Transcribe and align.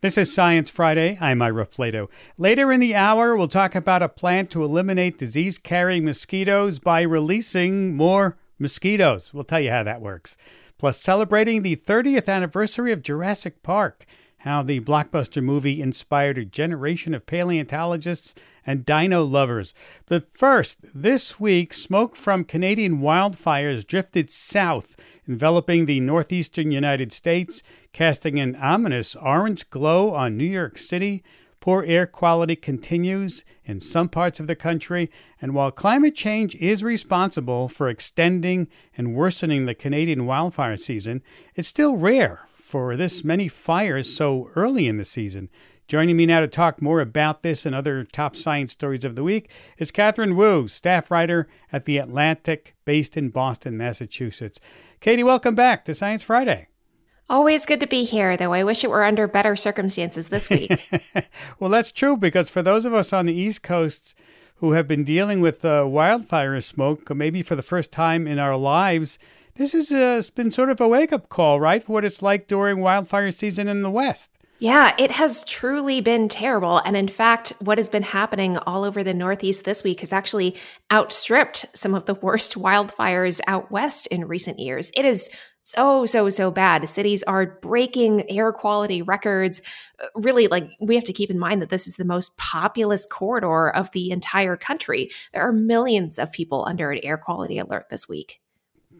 This 0.00 0.16
is 0.16 0.32
Science 0.32 0.70
Friday. 0.70 1.18
I'm 1.20 1.42
Ira 1.42 1.66
Flatow. 1.66 2.08
Later 2.36 2.70
in 2.70 2.78
the 2.78 2.94
hour, 2.94 3.36
we'll 3.36 3.48
talk 3.48 3.74
about 3.74 4.00
a 4.00 4.08
plan 4.08 4.46
to 4.46 4.62
eliminate 4.62 5.18
disease 5.18 5.58
carrying 5.58 6.04
mosquitoes 6.04 6.78
by 6.78 7.00
releasing 7.02 7.96
more 7.96 8.38
mosquitoes. 8.60 9.34
We'll 9.34 9.42
tell 9.42 9.58
you 9.58 9.72
how 9.72 9.82
that 9.82 10.00
works. 10.00 10.36
Plus, 10.78 11.02
celebrating 11.02 11.62
the 11.62 11.74
30th 11.74 12.28
anniversary 12.28 12.92
of 12.92 13.02
Jurassic 13.02 13.64
Park, 13.64 14.06
how 14.42 14.62
the 14.62 14.78
blockbuster 14.78 15.42
movie 15.42 15.82
inspired 15.82 16.38
a 16.38 16.44
generation 16.44 17.12
of 17.12 17.26
paleontologists 17.26 18.36
and 18.64 18.84
dino 18.84 19.24
lovers. 19.24 19.74
But 20.06 20.28
first, 20.32 20.78
this 20.94 21.40
week, 21.40 21.74
smoke 21.74 22.14
from 22.14 22.44
Canadian 22.44 23.00
wildfires 23.00 23.84
drifted 23.84 24.30
south, 24.30 24.94
enveloping 25.28 25.86
the 25.86 26.00
northeastern 26.00 26.72
United 26.72 27.12
States, 27.12 27.62
casting 27.92 28.40
an 28.40 28.56
ominous 28.56 29.14
orange 29.14 29.68
glow 29.70 30.14
on 30.14 30.36
New 30.36 30.44
York 30.44 30.78
City 30.78 31.22
Poor 31.60 31.82
air 31.84 32.06
quality 32.06 32.54
continues 32.54 33.44
in 33.64 33.80
some 33.80 34.08
parts 34.08 34.38
of 34.38 34.46
the 34.46 34.54
country, 34.54 35.10
and 35.42 35.54
while 35.54 35.72
climate 35.72 36.14
change 36.14 36.54
is 36.54 36.84
responsible 36.84 37.68
for 37.68 37.88
extending 37.88 38.68
and 38.96 39.14
worsening 39.14 39.66
the 39.66 39.74
Canadian 39.74 40.24
wildfire 40.24 40.76
season, 40.76 41.20
it's 41.56 41.68
still 41.68 41.96
rare 41.96 42.46
for 42.54 42.96
this 42.96 43.24
many 43.24 43.48
fires 43.48 44.14
so 44.14 44.50
early 44.54 44.86
in 44.86 44.98
the 44.98 45.04
season. 45.04 45.48
Joining 45.88 46.18
me 46.18 46.26
now 46.26 46.40
to 46.40 46.48
talk 46.48 46.82
more 46.82 47.00
about 47.00 47.42
this 47.42 47.64
and 47.64 47.74
other 47.74 48.04
top 48.04 48.36
science 48.36 48.72
stories 48.72 49.06
of 49.06 49.16
the 49.16 49.22
week 49.22 49.48
is 49.78 49.90
Katherine 49.90 50.36
Wu, 50.36 50.68
staff 50.68 51.10
writer 51.10 51.48
at 51.72 51.86
The 51.86 51.96
Atlantic, 51.96 52.76
based 52.84 53.16
in 53.16 53.30
Boston, 53.30 53.78
Massachusetts. 53.78 54.60
Katie, 55.00 55.24
welcome 55.24 55.54
back 55.54 55.86
to 55.86 55.94
Science 55.94 56.22
Friday. 56.22 56.68
Always 57.30 57.64
good 57.64 57.80
to 57.80 57.86
be 57.86 58.04
here, 58.04 58.36
though 58.36 58.52
I 58.52 58.64
wish 58.64 58.84
it 58.84 58.90
were 58.90 59.02
under 59.02 59.26
better 59.26 59.56
circumstances 59.56 60.28
this 60.28 60.50
week. 60.50 60.90
well, 61.58 61.70
that's 61.70 61.90
true 61.90 62.18
because 62.18 62.50
for 62.50 62.60
those 62.60 62.84
of 62.84 62.92
us 62.92 63.14
on 63.14 63.24
the 63.24 63.32
East 63.32 63.62
Coast 63.62 64.14
who 64.56 64.72
have 64.72 64.86
been 64.86 65.04
dealing 65.04 65.40
with 65.40 65.64
uh, 65.64 65.86
wildfire 65.88 66.60
smoke, 66.60 67.14
maybe 67.16 67.40
for 67.40 67.56
the 67.56 67.62
first 67.62 67.92
time 67.92 68.26
in 68.26 68.38
our 68.38 68.58
lives, 68.58 69.18
this 69.54 69.72
has 69.72 69.90
uh, 69.90 70.20
been 70.34 70.50
sort 70.50 70.68
of 70.68 70.82
a 70.82 70.88
wake 70.88 71.14
up 71.14 71.30
call, 71.30 71.58
right, 71.58 71.82
for 71.82 71.94
what 71.94 72.04
it's 72.04 72.20
like 72.20 72.46
during 72.46 72.80
wildfire 72.80 73.30
season 73.30 73.68
in 73.68 73.80
the 73.80 73.90
West. 73.90 74.32
Yeah, 74.60 74.92
it 74.98 75.12
has 75.12 75.44
truly 75.44 76.00
been 76.00 76.28
terrible. 76.28 76.78
And 76.78 76.96
in 76.96 77.06
fact, 77.06 77.52
what 77.60 77.78
has 77.78 77.88
been 77.88 78.02
happening 78.02 78.58
all 78.58 78.82
over 78.82 79.04
the 79.04 79.14
Northeast 79.14 79.64
this 79.64 79.84
week 79.84 80.00
has 80.00 80.12
actually 80.12 80.56
outstripped 80.90 81.66
some 81.74 81.94
of 81.94 82.06
the 82.06 82.14
worst 82.14 82.54
wildfires 82.56 83.40
out 83.46 83.70
west 83.70 84.08
in 84.08 84.26
recent 84.26 84.58
years. 84.58 84.90
It 84.96 85.04
is 85.04 85.30
so, 85.62 86.06
so, 86.06 86.28
so 86.30 86.50
bad. 86.50 86.88
Cities 86.88 87.22
are 87.24 87.58
breaking 87.60 88.28
air 88.30 88.52
quality 88.52 89.02
records. 89.02 89.60
Uh, 90.02 90.06
really, 90.16 90.48
like, 90.48 90.70
we 90.80 90.94
have 90.94 91.04
to 91.04 91.12
keep 91.12 91.30
in 91.30 91.38
mind 91.38 91.62
that 91.62 91.68
this 91.68 91.86
is 91.86 91.96
the 91.96 92.04
most 92.04 92.36
populous 92.36 93.06
corridor 93.06 93.68
of 93.68 93.92
the 93.92 94.10
entire 94.10 94.56
country. 94.56 95.10
There 95.32 95.42
are 95.42 95.52
millions 95.52 96.18
of 96.18 96.32
people 96.32 96.64
under 96.66 96.90
an 96.90 97.00
air 97.04 97.18
quality 97.18 97.58
alert 97.58 97.90
this 97.90 98.08
week. 98.08 98.40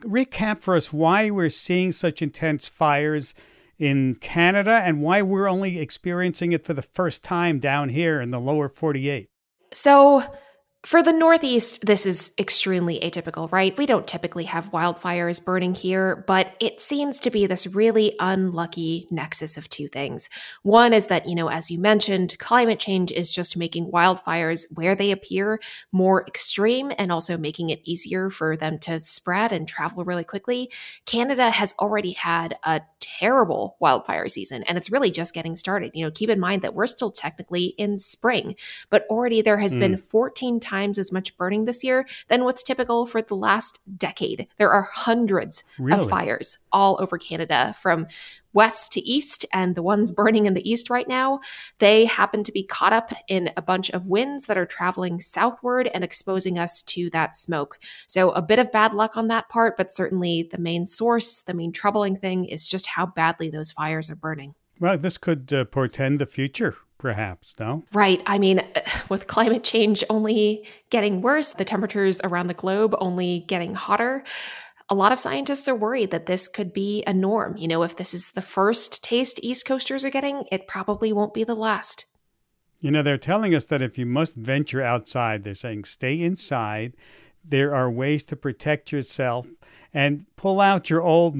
Recap 0.00 0.58
for 0.58 0.76
us 0.76 0.92
why 0.92 1.30
we're 1.30 1.48
seeing 1.48 1.90
such 1.90 2.22
intense 2.22 2.68
fires 2.68 3.34
in 3.78 4.16
Canada 4.16 4.80
and 4.84 5.02
why 5.02 5.22
we're 5.22 5.48
only 5.48 5.78
experiencing 5.78 6.52
it 6.52 6.64
for 6.64 6.74
the 6.74 6.82
first 6.82 7.22
time 7.22 7.58
down 7.58 7.88
here 7.90 8.20
in 8.20 8.30
the 8.30 8.40
lower 8.40 8.68
48. 8.68 9.28
So, 9.72 10.24
for 10.88 11.02
the 11.02 11.12
Northeast, 11.12 11.84
this 11.84 12.06
is 12.06 12.32
extremely 12.38 12.98
atypical, 13.00 13.52
right? 13.52 13.76
We 13.76 13.84
don't 13.84 14.06
typically 14.06 14.44
have 14.44 14.70
wildfires 14.70 15.44
burning 15.44 15.74
here, 15.74 16.24
but 16.26 16.54
it 16.60 16.80
seems 16.80 17.20
to 17.20 17.30
be 17.30 17.44
this 17.44 17.66
really 17.66 18.16
unlucky 18.18 19.06
nexus 19.10 19.58
of 19.58 19.68
two 19.68 19.88
things. 19.88 20.30
One 20.62 20.94
is 20.94 21.08
that, 21.08 21.28
you 21.28 21.34
know, 21.34 21.50
as 21.50 21.70
you 21.70 21.78
mentioned, 21.78 22.38
climate 22.38 22.78
change 22.78 23.12
is 23.12 23.30
just 23.30 23.54
making 23.54 23.90
wildfires 23.90 24.64
where 24.76 24.94
they 24.94 25.10
appear 25.10 25.60
more 25.92 26.24
extreme 26.26 26.90
and 26.96 27.12
also 27.12 27.36
making 27.36 27.68
it 27.68 27.82
easier 27.84 28.30
for 28.30 28.56
them 28.56 28.78
to 28.78 28.98
spread 28.98 29.52
and 29.52 29.68
travel 29.68 30.06
really 30.06 30.24
quickly. 30.24 30.72
Canada 31.04 31.50
has 31.50 31.74
already 31.78 32.12
had 32.12 32.56
a 32.64 32.80
terrible 33.00 33.76
wildfire 33.78 34.26
season 34.26 34.62
and 34.62 34.78
it's 34.78 34.90
really 34.90 35.10
just 35.10 35.34
getting 35.34 35.54
started. 35.54 35.90
You 35.92 36.06
know, 36.06 36.10
keep 36.10 36.30
in 36.30 36.40
mind 36.40 36.62
that 36.62 36.72
we're 36.72 36.86
still 36.86 37.10
technically 37.10 37.74
in 37.76 37.98
spring, 37.98 38.56
but 38.88 39.04
already 39.10 39.42
there 39.42 39.58
has 39.58 39.76
mm. 39.76 39.80
been 39.80 39.96
14 39.98 40.60
times 40.60 40.77
as 40.98 41.10
much 41.10 41.36
burning 41.36 41.64
this 41.64 41.82
year 41.82 42.06
than 42.28 42.44
what's 42.44 42.62
typical 42.62 43.06
for 43.06 43.20
the 43.20 43.34
last 43.34 43.80
decade. 43.96 44.46
There 44.58 44.70
are 44.70 44.88
hundreds 44.92 45.64
really? 45.78 46.04
of 46.04 46.10
fires 46.10 46.58
all 46.70 46.96
over 47.00 47.18
Canada 47.18 47.74
from 47.80 48.06
west 48.52 48.92
to 48.92 49.00
east, 49.00 49.44
and 49.52 49.74
the 49.74 49.82
ones 49.82 50.10
burning 50.10 50.46
in 50.46 50.54
the 50.54 50.68
east 50.68 50.90
right 50.90 51.06
now, 51.06 51.40
they 51.78 52.04
happen 52.04 52.42
to 52.42 52.52
be 52.52 52.62
caught 52.62 52.92
up 52.92 53.12
in 53.28 53.50
a 53.56 53.62
bunch 53.62 53.90
of 53.90 54.06
winds 54.06 54.46
that 54.46 54.58
are 54.58 54.66
traveling 54.66 55.20
southward 55.20 55.88
and 55.92 56.02
exposing 56.02 56.58
us 56.58 56.82
to 56.82 57.10
that 57.10 57.36
smoke. 57.36 57.78
So, 58.06 58.30
a 58.30 58.42
bit 58.42 58.58
of 58.58 58.72
bad 58.72 58.94
luck 58.94 59.16
on 59.16 59.28
that 59.28 59.48
part, 59.48 59.76
but 59.76 59.92
certainly 59.92 60.42
the 60.42 60.58
main 60.58 60.86
source, 60.86 61.40
the 61.40 61.54
main 61.54 61.72
troubling 61.72 62.16
thing 62.16 62.46
is 62.46 62.66
just 62.66 62.86
how 62.86 63.06
badly 63.06 63.50
those 63.50 63.70
fires 63.70 64.10
are 64.10 64.16
burning. 64.16 64.54
Well, 64.80 64.98
this 64.98 65.18
could 65.18 65.52
uh, 65.52 65.64
portend 65.64 66.20
the 66.20 66.26
future 66.26 66.76
perhaps, 66.98 67.54
no? 67.58 67.84
Right. 67.92 68.22
I 68.26 68.38
mean, 68.38 68.62
with 69.08 69.26
climate 69.26 69.64
change 69.64 70.04
only 70.10 70.66
getting 70.90 71.22
worse, 71.22 71.54
the 71.54 71.64
temperatures 71.64 72.20
around 72.22 72.48
the 72.48 72.54
globe 72.54 72.94
only 73.00 73.44
getting 73.48 73.74
hotter, 73.74 74.24
a 74.90 74.94
lot 74.94 75.12
of 75.12 75.20
scientists 75.20 75.68
are 75.68 75.76
worried 75.76 76.10
that 76.10 76.26
this 76.26 76.48
could 76.48 76.72
be 76.72 77.02
a 77.06 77.12
norm. 77.12 77.56
You 77.56 77.68
know, 77.68 77.82
if 77.82 77.96
this 77.96 78.14
is 78.14 78.30
the 78.30 78.42
first 78.42 79.04
taste 79.04 79.38
East 79.42 79.66
Coasters 79.66 80.04
are 80.04 80.10
getting, 80.10 80.44
it 80.50 80.66
probably 80.66 81.12
won't 81.12 81.34
be 81.34 81.44
the 81.44 81.54
last. 81.54 82.06
You 82.80 82.90
know, 82.90 83.02
they're 83.02 83.18
telling 83.18 83.54
us 83.54 83.64
that 83.66 83.82
if 83.82 83.98
you 83.98 84.06
must 84.06 84.36
venture 84.36 84.82
outside, 84.82 85.44
they're 85.44 85.54
saying 85.54 85.84
stay 85.84 86.20
inside. 86.20 86.94
There 87.44 87.74
are 87.74 87.90
ways 87.90 88.24
to 88.26 88.36
protect 88.36 88.92
yourself 88.92 89.46
and 89.92 90.24
pull 90.36 90.60
out 90.60 90.88
your 90.88 91.02
old 91.02 91.36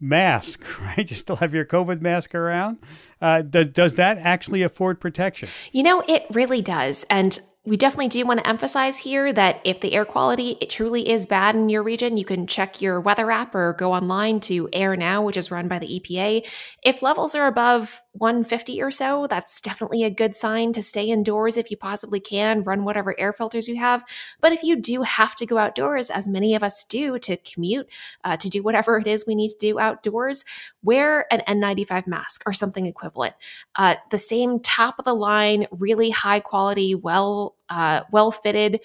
mask, 0.00 0.80
right? 0.80 1.08
You 1.08 1.16
still 1.16 1.36
have 1.36 1.54
your 1.54 1.64
COVID 1.64 2.00
mask 2.00 2.34
around. 2.34 2.78
Uh, 3.20 3.42
does, 3.42 3.66
does 3.66 3.94
that 3.94 4.18
actually 4.18 4.62
afford 4.62 5.00
protection? 5.00 5.48
You 5.72 5.82
know, 5.82 6.02
it 6.06 6.26
really 6.30 6.62
does. 6.62 7.04
And 7.08 7.38
we 7.66 7.76
definitely 7.76 8.08
do 8.08 8.24
want 8.24 8.38
to 8.38 8.46
emphasize 8.46 8.98
here 8.98 9.32
that 9.32 9.60
if 9.64 9.80
the 9.80 9.92
air 9.92 10.04
quality 10.04 10.56
it 10.60 10.70
truly 10.70 11.08
is 11.08 11.26
bad 11.26 11.56
in 11.56 11.68
your 11.68 11.82
region, 11.82 12.16
you 12.16 12.24
can 12.24 12.46
check 12.46 12.80
your 12.80 13.00
weather 13.00 13.28
app 13.30 13.54
or 13.54 13.72
go 13.72 13.92
online 13.92 14.38
to 14.40 14.68
Air 14.72 14.96
Now, 14.96 15.20
which 15.22 15.36
is 15.36 15.50
run 15.50 15.66
by 15.66 15.80
the 15.80 16.00
EPA. 16.00 16.46
If 16.84 17.02
levels 17.02 17.34
are 17.34 17.48
above 17.48 18.00
150 18.18 18.82
or 18.82 18.90
so, 18.90 19.26
that's 19.26 19.60
definitely 19.60 20.04
a 20.04 20.10
good 20.10 20.34
sign 20.34 20.72
to 20.72 20.82
stay 20.82 21.08
indoors 21.10 21.56
if 21.56 21.70
you 21.70 21.76
possibly 21.76 22.20
can, 22.20 22.62
run 22.62 22.84
whatever 22.84 23.18
air 23.18 23.32
filters 23.32 23.68
you 23.68 23.76
have. 23.76 24.04
But 24.40 24.52
if 24.52 24.62
you 24.62 24.76
do 24.76 25.02
have 25.02 25.34
to 25.36 25.46
go 25.46 25.58
outdoors, 25.58 26.10
as 26.10 26.28
many 26.28 26.54
of 26.54 26.62
us 26.62 26.84
do 26.84 27.18
to 27.20 27.36
commute, 27.36 27.88
uh, 28.24 28.36
to 28.36 28.48
do 28.48 28.62
whatever 28.62 28.98
it 28.98 29.06
is 29.06 29.26
we 29.26 29.34
need 29.34 29.50
to 29.50 29.58
do 29.58 29.78
outdoors, 29.78 30.44
wear 30.82 31.26
an 31.32 31.42
N95 31.48 32.06
mask 32.06 32.42
or 32.46 32.52
something 32.52 32.86
equivalent. 32.86 33.34
Uh, 33.74 33.96
the 34.10 34.18
same 34.18 34.60
top 34.60 34.98
of 34.98 35.04
the 35.04 35.14
line, 35.14 35.66
really 35.70 36.10
high 36.10 36.40
quality, 36.40 36.94
well 36.94 37.56
uh, 37.68 38.02
well 38.12 38.30
fitted 38.30 38.80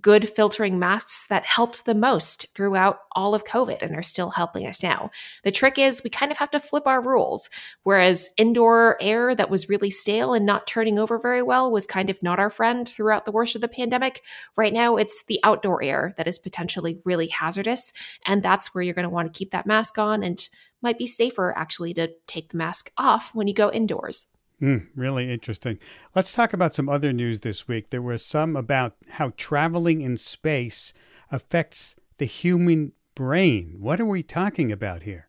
good 0.00 0.28
filtering 0.28 0.78
masks 0.78 1.26
that 1.28 1.44
helped 1.44 1.84
the 1.84 1.94
most 1.94 2.46
throughout 2.54 3.00
all 3.12 3.34
of 3.34 3.44
COVID 3.44 3.82
and 3.82 3.94
are 3.94 4.02
still 4.02 4.30
helping 4.30 4.66
us 4.66 4.82
now. 4.82 5.10
The 5.44 5.52
trick 5.52 5.78
is 5.78 6.02
we 6.02 6.10
kind 6.10 6.32
of 6.32 6.38
have 6.38 6.50
to 6.52 6.60
flip 6.60 6.86
our 6.86 7.02
rules. 7.02 7.48
Whereas 7.84 8.30
indoor 8.36 8.96
air 9.00 9.34
that 9.34 9.50
was 9.50 9.68
really 9.68 9.90
stale 9.90 10.34
and 10.34 10.44
not 10.44 10.66
turning 10.66 10.98
over 10.98 11.18
very 11.18 11.42
well 11.42 11.70
was 11.70 11.86
kind 11.86 12.10
of 12.10 12.22
not 12.22 12.38
our 12.38 12.50
friend 12.50 12.88
throughout 12.88 13.24
the 13.24 13.32
worst 13.32 13.54
of 13.54 13.60
the 13.60 13.68
pandemic, 13.68 14.22
right 14.56 14.72
now 14.72 14.96
it's 14.96 15.24
the 15.24 15.40
outdoor 15.44 15.82
air 15.82 16.14
that 16.16 16.26
is 16.26 16.38
potentially 16.38 17.00
really 17.04 17.28
hazardous. 17.28 17.92
And 18.26 18.42
that's 18.42 18.74
where 18.74 18.82
you're 18.82 18.94
going 18.94 19.04
to 19.04 19.10
want 19.10 19.32
to 19.32 19.38
keep 19.38 19.52
that 19.52 19.66
mask 19.66 19.98
on 19.98 20.22
and 20.24 20.48
might 20.82 20.98
be 20.98 21.06
safer 21.06 21.56
actually 21.56 21.94
to 21.94 22.12
take 22.26 22.50
the 22.50 22.58
mask 22.58 22.90
off 22.98 23.34
when 23.34 23.46
you 23.46 23.54
go 23.54 23.70
indoors. 23.70 24.26
Mm, 24.62 24.86
really 24.94 25.30
interesting. 25.30 25.78
Let's 26.14 26.32
talk 26.32 26.52
about 26.52 26.74
some 26.74 26.88
other 26.88 27.12
news 27.12 27.40
this 27.40 27.66
week. 27.66 27.90
There 27.90 28.02
was 28.02 28.24
some 28.24 28.56
about 28.56 28.96
how 29.10 29.32
traveling 29.36 30.00
in 30.00 30.16
space 30.16 30.94
affects 31.30 31.96
the 32.18 32.24
human 32.24 32.92
brain. 33.14 33.76
What 33.78 34.00
are 34.00 34.06
we 34.06 34.22
talking 34.22 34.70
about 34.70 35.02
here? 35.02 35.26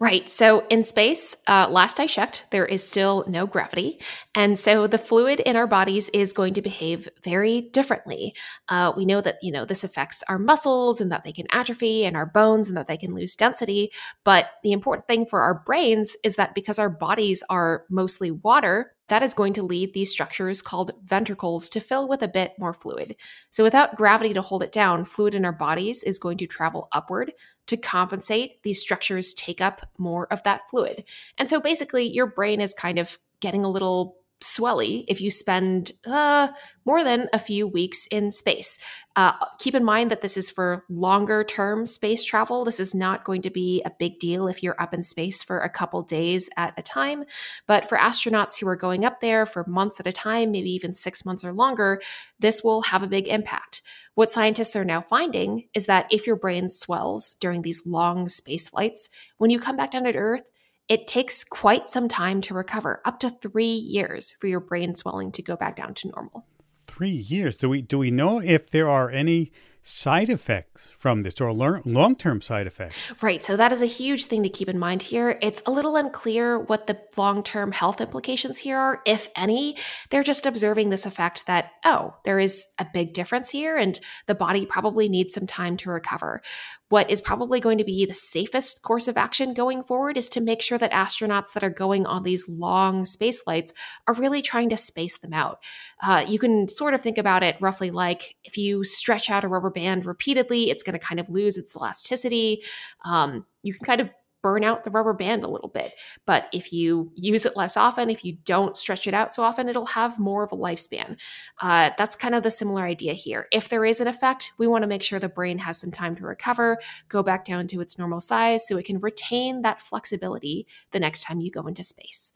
Right. 0.00 0.28
So 0.30 0.64
in 0.68 0.84
space, 0.84 1.36
uh, 1.48 1.66
last 1.68 1.98
I 1.98 2.06
checked, 2.06 2.46
there 2.50 2.66
is 2.66 2.86
still 2.86 3.24
no 3.26 3.46
gravity. 3.46 4.00
And 4.34 4.56
so 4.56 4.86
the 4.86 4.98
fluid 4.98 5.40
in 5.40 5.56
our 5.56 5.66
bodies 5.66 6.08
is 6.10 6.32
going 6.32 6.54
to 6.54 6.62
behave 6.62 7.08
very 7.24 7.62
differently. 7.62 8.34
Uh, 8.68 8.92
we 8.96 9.04
know 9.04 9.20
that, 9.20 9.38
you 9.42 9.50
know, 9.50 9.64
this 9.64 9.82
affects 9.82 10.22
our 10.28 10.38
muscles 10.38 11.00
and 11.00 11.10
that 11.10 11.24
they 11.24 11.32
can 11.32 11.46
atrophy 11.50 12.04
and 12.04 12.16
our 12.16 12.26
bones 12.26 12.68
and 12.68 12.76
that 12.76 12.86
they 12.86 12.96
can 12.96 13.12
lose 13.12 13.34
density. 13.34 13.90
But 14.24 14.46
the 14.62 14.72
important 14.72 15.08
thing 15.08 15.26
for 15.26 15.42
our 15.42 15.62
brains 15.66 16.16
is 16.22 16.36
that 16.36 16.54
because 16.54 16.78
our 16.78 16.90
bodies 16.90 17.42
are 17.50 17.84
mostly 17.90 18.30
water, 18.30 18.92
that 19.08 19.22
is 19.22 19.34
going 19.34 19.54
to 19.54 19.62
lead 19.62 19.94
these 19.94 20.10
structures 20.10 20.62
called 20.62 20.92
ventricles 21.02 21.68
to 21.70 21.80
fill 21.80 22.08
with 22.08 22.22
a 22.22 22.28
bit 22.28 22.52
more 22.58 22.74
fluid. 22.74 23.16
So, 23.50 23.64
without 23.64 23.96
gravity 23.96 24.34
to 24.34 24.42
hold 24.42 24.62
it 24.62 24.70
down, 24.70 25.06
fluid 25.06 25.34
in 25.34 25.44
our 25.44 25.52
bodies 25.52 26.02
is 26.02 26.18
going 26.18 26.36
to 26.38 26.46
travel 26.46 26.88
upward 26.92 27.32
to 27.68 27.76
compensate. 27.76 28.62
These 28.62 28.80
structures 28.80 29.32
take 29.32 29.60
up 29.60 29.88
more 29.96 30.30
of 30.32 30.42
that 30.42 30.68
fluid. 30.70 31.04
And 31.38 31.48
so, 31.48 31.60
basically, 31.60 32.04
your 32.04 32.26
brain 32.26 32.60
is 32.60 32.74
kind 32.74 32.98
of 32.98 33.18
getting 33.40 33.64
a 33.64 33.70
little 33.70 34.17
swelly 34.40 35.04
if 35.08 35.20
you 35.20 35.30
spend 35.30 35.92
uh, 36.06 36.48
more 36.84 37.02
than 37.02 37.28
a 37.32 37.38
few 37.38 37.66
weeks 37.66 38.06
in 38.06 38.30
space. 38.30 38.78
Uh, 39.16 39.32
keep 39.58 39.74
in 39.74 39.84
mind 39.84 40.10
that 40.10 40.20
this 40.20 40.36
is 40.36 40.48
for 40.48 40.84
longer 40.88 41.42
term 41.42 41.84
space 41.84 42.24
travel. 42.24 42.64
This 42.64 42.78
is 42.78 42.94
not 42.94 43.24
going 43.24 43.42
to 43.42 43.50
be 43.50 43.82
a 43.84 43.92
big 43.98 44.20
deal 44.20 44.46
if 44.46 44.62
you're 44.62 44.80
up 44.80 44.94
in 44.94 45.02
space 45.02 45.42
for 45.42 45.58
a 45.58 45.68
couple 45.68 46.02
days 46.02 46.48
at 46.56 46.72
a 46.76 46.82
time. 46.82 47.24
But 47.66 47.88
for 47.88 47.98
astronauts 47.98 48.60
who 48.60 48.68
are 48.68 48.76
going 48.76 49.04
up 49.04 49.20
there 49.20 49.44
for 49.44 49.64
months 49.66 49.98
at 49.98 50.06
a 50.06 50.12
time, 50.12 50.52
maybe 50.52 50.70
even 50.70 50.94
six 50.94 51.24
months 51.24 51.44
or 51.44 51.52
longer, 51.52 52.00
this 52.38 52.62
will 52.62 52.82
have 52.82 53.02
a 53.02 53.08
big 53.08 53.26
impact. 53.26 53.82
What 54.14 54.30
scientists 54.30 54.76
are 54.76 54.84
now 54.84 55.00
finding 55.00 55.68
is 55.74 55.86
that 55.86 56.06
if 56.10 56.26
your 56.26 56.36
brain 56.36 56.70
swells 56.70 57.34
during 57.40 57.62
these 57.62 57.86
long 57.86 58.28
space 58.28 58.68
flights, 58.68 59.08
when 59.38 59.50
you 59.50 59.58
come 59.58 59.76
back 59.76 59.90
down 59.90 60.04
to 60.04 60.14
Earth, 60.14 60.50
it 60.88 61.06
takes 61.06 61.44
quite 61.44 61.88
some 61.88 62.08
time 62.08 62.40
to 62.42 62.54
recover, 62.54 63.00
up 63.04 63.20
to 63.20 63.30
three 63.30 63.64
years 63.64 64.32
for 64.32 64.46
your 64.46 64.60
brain 64.60 64.94
swelling 64.94 65.32
to 65.32 65.42
go 65.42 65.56
back 65.56 65.76
down 65.76 65.94
to 65.94 66.08
normal. 66.08 66.46
Three 66.84 67.10
years. 67.10 67.58
Do 67.58 67.68
we 67.68 67.82
do 67.82 67.98
we 67.98 68.10
know 68.10 68.40
if 68.40 68.70
there 68.70 68.88
are 68.88 69.10
any 69.10 69.52
side 69.88 70.28
effects 70.28 70.92
from 70.98 71.22
this 71.22 71.40
or 71.40 71.50
long 71.52 72.14
term 72.14 72.42
side 72.42 72.66
effects. 72.66 72.94
Right. 73.22 73.42
So, 73.42 73.56
that 73.56 73.72
is 73.72 73.80
a 73.80 73.86
huge 73.86 74.26
thing 74.26 74.42
to 74.42 74.48
keep 74.48 74.68
in 74.68 74.78
mind 74.78 75.02
here. 75.02 75.38
It's 75.40 75.62
a 75.66 75.70
little 75.70 75.96
unclear 75.96 76.58
what 76.58 76.86
the 76.86 76.98
long 77.16 77.42
term 77.42 77.72
health 77.72 78.00
implications 78.00 78.58
here 78.58 78.76
are, 78.78 79.00
if 79.06 79.28
any. 79.34 79.76
They're 80.10 80.22
just 80.22 80.46
observing 80.46 80.90
this 80.90 81.06
effect 81.06 81.46
that, 81.46 81.72
oh, 81.84 82.14
there 82.24 82.38
is 82.38 82.66
a 82.78 82.86
big 82.92 83.14
difference 83.14 83.50
here, 83.50 83.76
and 83.76 83.98
the 84.26 84.34
body 84.34 84.66
probably 84.66 85.08
needs 85.08 85.32
some 85.32 85.46
time 85.46 85.76
to 85.78 85.90
recover. 85.90 86.42
What 86.90 87.10
is 87.10 87.20
probably 87.20 87.60
going 87.60 87.78
to 87.78 87.84
be 87.84 88.06
the 88.06 88.14
safest 88.14 88.82
course 88.82 89.08
of 89.08 89.16
action 89.16 89.52
going 89.52 89.84
forward 89.84 90.16
is 90.16 90.28
to 90.30 90.40
make 90.40 90.62
sure 90.62 90.78
that 90.78 90.90
astronauts 90.90 91.52
that 91.52 91.62
are 91.64 91.70
going 91.70 92.06
on 92.06 92.22
these 92.22 92.48
long 92.48 93.04
space 93.04 93.40
flights 93.40 93.74
are 94.06 94.14
really 94.14 94.40
trying 94.40 94.70
to 94.70 94.76
space 94.76 95.18
them 95.18 95.34
out. 95.34 95.58
Uh, 96.02 96.24
you 96.26 96.38
can 96.38 96.66
sort 96.68 96.94
of 96.94 97.02
think 97.02 97.18
about 97.18 97.42
it 97.42 97.56
roughly 97.60 97.90
like 97.90 98.36
if 98.44 98.56
you 98.56 98.84
stretch 98.84 99.28
out 99.28 99.44
a 99.44 99.48
rubber 99.48 99.70
band 99.70 100.06
repeatedly, 100.06 100.70
it's 100.70 100.82
going 100.82 100.98
to 100.98 101.04
kind 101.04 101.20
of 101.20 101.28
lose 101.28 101.58
its 101.58 101.76
elasticity. 101.76 102.62
Um, 103.04 103.44
you 103.62 103.74
can 103.74 103.84
kind 103.84 104.00
of 104.00 104.10
burn 104.42 104.64
out 104.64 104.84
the 104.84 104.90
rubber 104.90 105.12
band 105.12 105.44
a 105.44 105.48
little 105.48 105.68
bit. 105.68 105.92
But 106.26 106.48
if 106.52 106.72
you 106.72 107.12
use 107.14 107.44
it 107.44 107.56
less 107.56 107.76
often, 107.76 108.10
if 108.10 108.24
you 108.24 108.38
don't 108.44 108.76
stretch 108.76 109.06
it 109.06 109.14
out 109.14 109.34
so 109.34 109.42
often, 109.42 109.68
it'll 109.68 109.86
have 109.86 110.18
more 110.18 110.44
of 110.44 110.52
a 110.52 110.56
lifespan. 110.56 111.16
Uh, 111.60 111.90
that's 111.98 112.16
kind 112.16 112.34
of 112.34 112.42
the 112.42 112.50
similar 112.50 112.84
idea 112.84 113.14
here. 113.14 113.48
If 113.52 113.68
there 113.68 113.84
is 113.84 114.00
an 114.00 114.08
effect, 114.08 114.52
we 114.58 114.66
want 114.66 114.82
to 114.82 114.88
make 114.88 115.02
sure 115.02 115.18
the 115.18 115.28
brain 115.28 115.58
has 115.58 115.78
some 115.78 115.90
time 115.90 116.14
to 116.16 116.24
recover, 116.24 116.78
go 117.08 117.22
back 117.22 117.44
down 117.44 117.66
to 117.68 117.80
its 117.80 117.98
normal 117.98 118.20
size 118.20 118.66
so 118.66 118.76
it 118.76 118.84
can 118.84 118.98
retain 118.98 119.62
that 119.62 119.82
flexibility 119.82 120.66
the 120.92 121.00
next 121.00 121.24
time 121.24 121.40
you 121.40 121.50
go 121.50 121.66
into 121.66 121.82
space. 121.84 122.32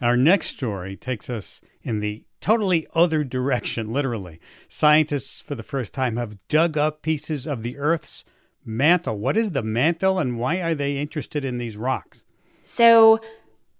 Our 0.00 0.16
next 0.16 0.48
story 0.48 0.96
takes 0.96 1.30
us 1.30 1.60
in 1.82 2.00
the 2.00 2.24
totally 2.40 2.86
other 2.94 3.24
direction, 3.24 3.92
literally. 3.92 4.40
Scientists, 4.68 5.40
for 5.40 5.54
the 5.54 5.62
first 5.62 5.94
time, 5.94 6.16
have 6.16 6.36
dug 6.48 6.76
up 6.76 7.00
pieces 7.00 7.46
of 7.46 7.62
the 7.62 7.78
Earth's 7.78 8.24
mantle. 8.64 9.18
What 9.18 9.36
is 9.36 9.50
the 9.50 9.62
mantle 9.62 10.18
and 10.18 10.38
why 10.38 10.60
are 10.60 10.74
they 10.74 10.96
interested 10.96 11.44
in 11.44 11.58
these 11.58 11.76
rocks? 11.76 12.24
So, 12.64 13.20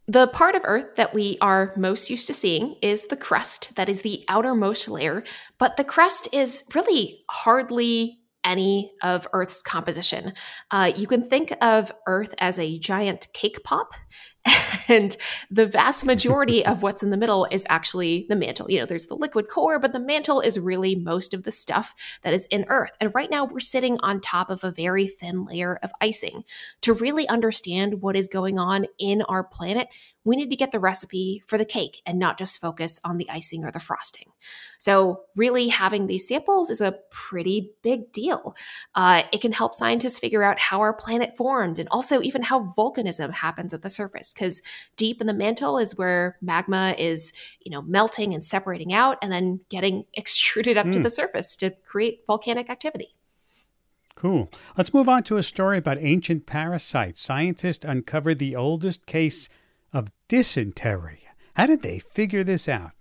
the 0.06 0.26
part 0.26 0.54
of 0.54 0.62
Earth 0.64 0.96
that 0.96 1.14
we 1.14 1.38
are 1.40 1.72
most 1.76 2.10
used 2.10 2.26
to 2.26 2.34
seeing 2.34 2.76
is 2.82 3.06
the 3.06 3.16
crust, 3.16 3.74
that 3.76 3.88
is 3.88 4.02
the 4.02 4.22
outermost 4.28 4.86
layer, 4.86 5.24
but 5.58 5.78
the 5.78 5.84
crust 5.84 6.28
is 6.30 6.62
really 6.74 7.24
hardly 7.30 8.18
any 8.44 8.92
of 9.02 9.26
Earth's 9.32 9.62
composition. 9.62 10.34
Uh, 10.70 10.92
you 10.94 11.06
can 11.06 11.28
think 11.28 11.54
of 11.62 11.90
Earth 12.06 12.34
as 12.38 12.58
a 12.58 12.78
giant 12.78 13.28
cake 13.32 13.64
pop, 13.64 13.94
and 14.88 15.16
the 15.50 15.66
vast 15.66 16.04
majority 16.04 16.64
of 16.64 16.82
what's 16.82 17.02
in 17.02 17.10
the 17.10 17.16
middle 17.16 17.46
is 17.50 17.64
actually 17.68 18.26
the 18.28 18.36
mantle. 18.36 18.70
You 18.70 18.80
know, 18.80 18.86
there's 18.86 19.06
the 19.06 19.14
liquid 19.14 19.48
core, 19.48 19.78
but 19.78 19.92
the 19.92 20.00
mantle 20.00 20.40
is 20.40 20.58
really 20.60 20.94
most 20.94 21.32
of 21.32 21.44
the 21.44 21.50
stuff 21.50 21.94
that 22.22 22.34
is 22.34 22.46
in 22.46 22.66
Earth. 22.68 22.90
And 23.00 23.14
right 23.14 23.30
now, 23.30 23.44
we're 23.44 23.60
sitting 23.60 23.98
on 24.00 24.20
top 24.20 24.50
of 24.50 24.62
a 24.62 24.70
very 24.70 25.06
thin 25.06 25.44
layer 25.44 25.78
of 25.82 25.92
icing. 26.00 26.44
To 26.82 26.92
really 26.92 27.26
understand 27.28 28.02
what 28.02 28.16
is 28.16 28.26
going 28.26 28.58
on 28.58 28.86
in 28.98 29.22
our 29.22 29.44
planet, 29.44 29.88
we 30.24 30.36
need 30.36 30.50
to 30.50 30.56
get 30.56 30.72
the 30.72 30.80
recipe 30.80 31.42
for 31.46 31.58
the 31.58 31.64
cake 31.64 32.00
and 32.06 32.18
not 32.18 32.38
just 32.38 32.60
focus 32.60 33.00
on 33.04 33.18
the 33.18 33.28
icing 33.30 33.64
or 33.64 33.70
the 33.70 33.80
frosting. 33.80 34.32
So, 34.78 35.22
really, 35.36 35.68
having 35.68 36.06
these 36.06 36.28
samples 36.28 36.68
is 36.68 36.80
a 36.80 36.98
pretty 37.10 37.72
big 37.82 38.12
deal. 38.12 38.54
Uh, 38.94 39.22
it 39.32 39.40
can 39.40 39.52
help 39.52 39.74
scientists 39.74 40.18
figure 40.18 40.42
out 40.42 40.58
how 40.58 40.80
our 40.80 40.92
planet 40.92 41.36
formed 41.36 41.78
and 41.78 41.88
also 41.90 42.20
even 42.20 42.42
how 42.42 42.72
volcanism 42.76 43.32
happens 43.32 43.72
at 43.72 43.82
the 43.82 43.90
surface 43.90 44.33
because 44.34 44.60
deep 44.96 45.20
in 45.20 45.26
the 45.26 45.34
mantle 45.34 45.78
is 45.78 45.96
where 45.96 46.36
magma 46.42 46.94
is, 46.98 47.32
you 47.60 47.70
know, 47.70 47.82
melting 47.82 48.34
and 48.34 48.44
separating 48.44 48.92
out 48.92 49.16
and 49.22 49.32
then 49.32 49.60
getting 49.70 50.04
extruded 50.14 50.76
up 50.76 50.86
mm. 50.86 50.92
to 50.92 50.98
hmm. 50.98 51.02
the 51.02 51.10
surface 51.10 51.56
to 51.56 51.70
create 51.70 52.20
volcanic 52.26 52.68
activity. 52.68 53.14
Cool. 54.14 54.50
Let's 54.76 54.94
move 54.94 55.08
on 55.08 55.22
to 55.24 55.36
a 55.36 55.42
story 55.42 55.78
about 55.78 55.98
ancient 55.98 56.46
parasites. 56.46 57.20
Scientists 57.20 57.84
uncovered 57.84 58.38
the 58.38 58.56
oldest 58.56 59.06
case 59.06 59.48
of 59.92 60.10
dysentery. 60.28 61.24
How 61.54 61.66
did 61.66 61.82
they 61.82 61.98
figure 61.98 62.44
this 62.44 62.68
out? 62.68 62.92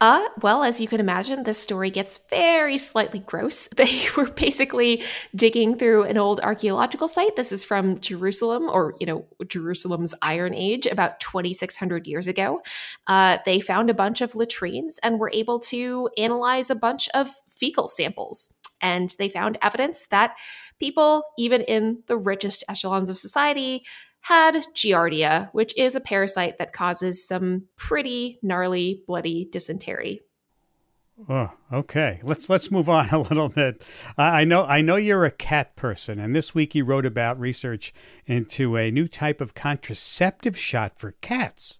Uh, 0.00 0.26
well, 0.40 0.62
as 0.62 0.80
you 0.80 0.88
can 0.88 0.98
imagine, 0.98 1.42
this 1.42 1.58
story 1.58 1.90
gets 1.90 2.18
very 2.30 2.78
slightly 2.78 3.18
gross. 3.18 3.68
They 3.76 4.00
were 4.16 4.30
basically 4.30 5.02
digging 5.34 5.76
through 5.76 6.04
an 6.04 6.16
old 6.16 6.40
archaeological 6.40 7.06
site. 7.06 7.36
This 7.36 7.52
is 7.52 7.64
from 7.64 8.00
Jerusalem, 8.00 8.68
or, 8.70 8.94
you 8.98 9.06
know, 9.06 9.26
Jerusalem's 9.46 10.14
Iron 10.22 10.54
Age, 10.54 10.86
about 10.86 11.20
2,600 11.20 12.06
years 12.06 12.28
ago. 12.28 12.62
Uh, 13.06 13.38
they 13.44 13.60
found 13.60 13.90
a 13.90 13.94
bunch 13.94 14.22
of 14.22 14.34
latrines 14.34 14.98
and 15.02 15.18
were 15.18 15.30
able 15.34 15.58
to 15.60 16.08
analyze 16.16 16.70
a 16.70 16.74
bunch 16.74 17.08
of 17.10 17.28
fecal 17.46 17.88
samples. 17.88 18.54
And 18.80 19.14
they 19.18 19.28
found 19.28 19.58
evidence 19.60 20.06
that 20.06 20.38
people, 20.78 21.24
even 21.38 21.60
in 21.62 22.02
the 22.06 22.16
richest 22.16 22.64
echelons 22.68 23.10
of 23.10 23.18
society, 23.18 23.84
had 24.20 24.54
Giardia, 24.74 25.48
which 25.52 25.76
is 25.76 25.94
a 25.94 26.00
parasite 26.00 26.58
that 26.58 26.72
causes 26.72 27.26
some 27.26 27.64
pretty 27.76 28.38
gnarly, 28.42 29.02
bloody 29.06 29.48
dysentery. 29.50 30.20
Oh, 31.28 31.50
okay. 31.72 32.20
Let's 32.22 32.48
let's 32.48 32.70
move 32.70 32.88
on 32.88 33.08
a 33.12 33.18
little 33.18 33.48
bit. 33.48 33.84
I 34.16 34.44
know 34.44 34.64
I 34.64 34.80
know 34.80 34.96
you're 34.96 35.24
a 35.24 35.30
cat 35.30 35.76
person, 35.76 36.18
and 36.18 36.34
this 36.34 36.54
week 36.54 36.74
you 36.74 36.84
wrote 36.84 37.06
about 37.06 37.38
research 37.38 37.92
into 38.26 38.76
a 38.76 38.90
new 38.90 39.08
type 39.08 39.40
of 39.40 39.54
contraceptive 39.54 40.56
shot 40.56 40.98
for 40.98 41.12
cats. 41.20 41.78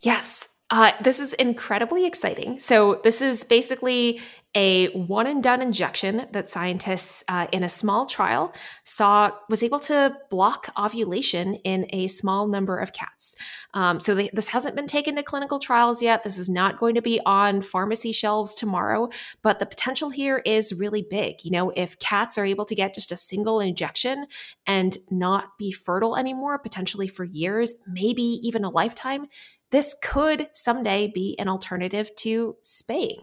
Yes, 0.00 0.48
Uh, 0.70 0.92
this 1.02 1.18
is 1.18 1.32
incredibly 1.34 2.04
exciting. 2.04 2.58
So, 2.58 3.00
this 3.02 3.22
is 3.22 3.42
basically 3.42 4.20
a 4.54 4.88
one 4.88 5.26
and 5.26 5.42
done 5.42 5.62
injection 5.62 6.26
that 6.32 6.50
scientists 6.50 7.22
uh, 7.28 7.46
in 7.52 7.62
a 7.62 7.68
small 7.68 8.06
trial 8.06 8.54
saw 8.84 9.30
was 9.48 9.62
able 9.62 9.78
to 9.78 10.14
block 10.30 10.68
ovulation 10.78 11.54
in 11.56 11.86
a 11.90 12.06
small 12.08 12.48
number 12.48 12.78
of 12.78 12.92
cats. 12.92 13.34
Um, 13.72 13.98
so, 13.98 14.14
they, 14.14 14.28
this 14.34 14.48
hasn't 14.48 14.76
been 14.76 14.86
taken 14.86 15.16
to 15.16 15.22
clinical 15.22 15.58
trials 15.58 16.02
yet. 16.02 16.22
This 16.22 16.38
is 16.38 16.50
not 16.50 16.78
going 16.78 16.96
to 16.96 17.02
be 17.02 17.18
on 17.24 17.62
pharmacy 17.62 18.12
shelves 18.12 18.54
tomorrow, 18.54 19.08
but 19.40 19.60
the 19.60 19.66
potential 19.66 20.10
here 20.10 20.42
is 20.44 20.74
really 20.74 21.06
big. 21.08 21.36
You 21.44 21.50
know, 21.50 21.70
if 21.76 21.98
cats 21.98 22.36
are 22.36 22.44
able 22.44 22.66
to 22.66 22.74
get 22.74 22.94
just 22.94 23.10
a 23.10 23.16
single 23.16 23.60
injection 23.60 24.26
and 24.66 24.98
not 25.10 25.56
be 25.58 25.72
fertile 25.72 26.14
anymore, 26.14 26.58
potentially 26.58 27.08
for 27.08 27.24
years, 27.24 27.76
maybe 27.86 28.22
even 28.22 28.64
a 28.64 28.70
lifetime 28.70 29.28
this 29.70 29.94
could 30.02 30.48
someday 30.54 31.10
be 31.12 31.36
an 31.38 31.48
alternative 31.48 32.14
to 32.16 32.56
spaying. 32.62 33.20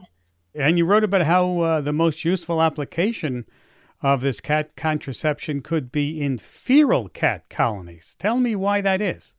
And 0.53 0.77
you 0.77 0.85
wrote 0.85 1.03
about 1.03 1.23
how 1.23 1.59
uh, 1.59 1.81
the 1.81 1.93
most 1.93 2.23
useful 2.23 2.61
application 2.61 3.45
of 4.01 4.21
this 4.21 4.39
cat 4.39 4.75
contraception 4.75 5.61
could 5.61 5.91
be 5.91 6.21
in 6.21 6.37
feral 6.37 7.09
cat 7.09 7.49
colonies. 7.49 8.15
Tell 8.19 8.37
me 8.37 8.55
why 8.55 8.81
that 8.81 9.01
is. 9.01 9.33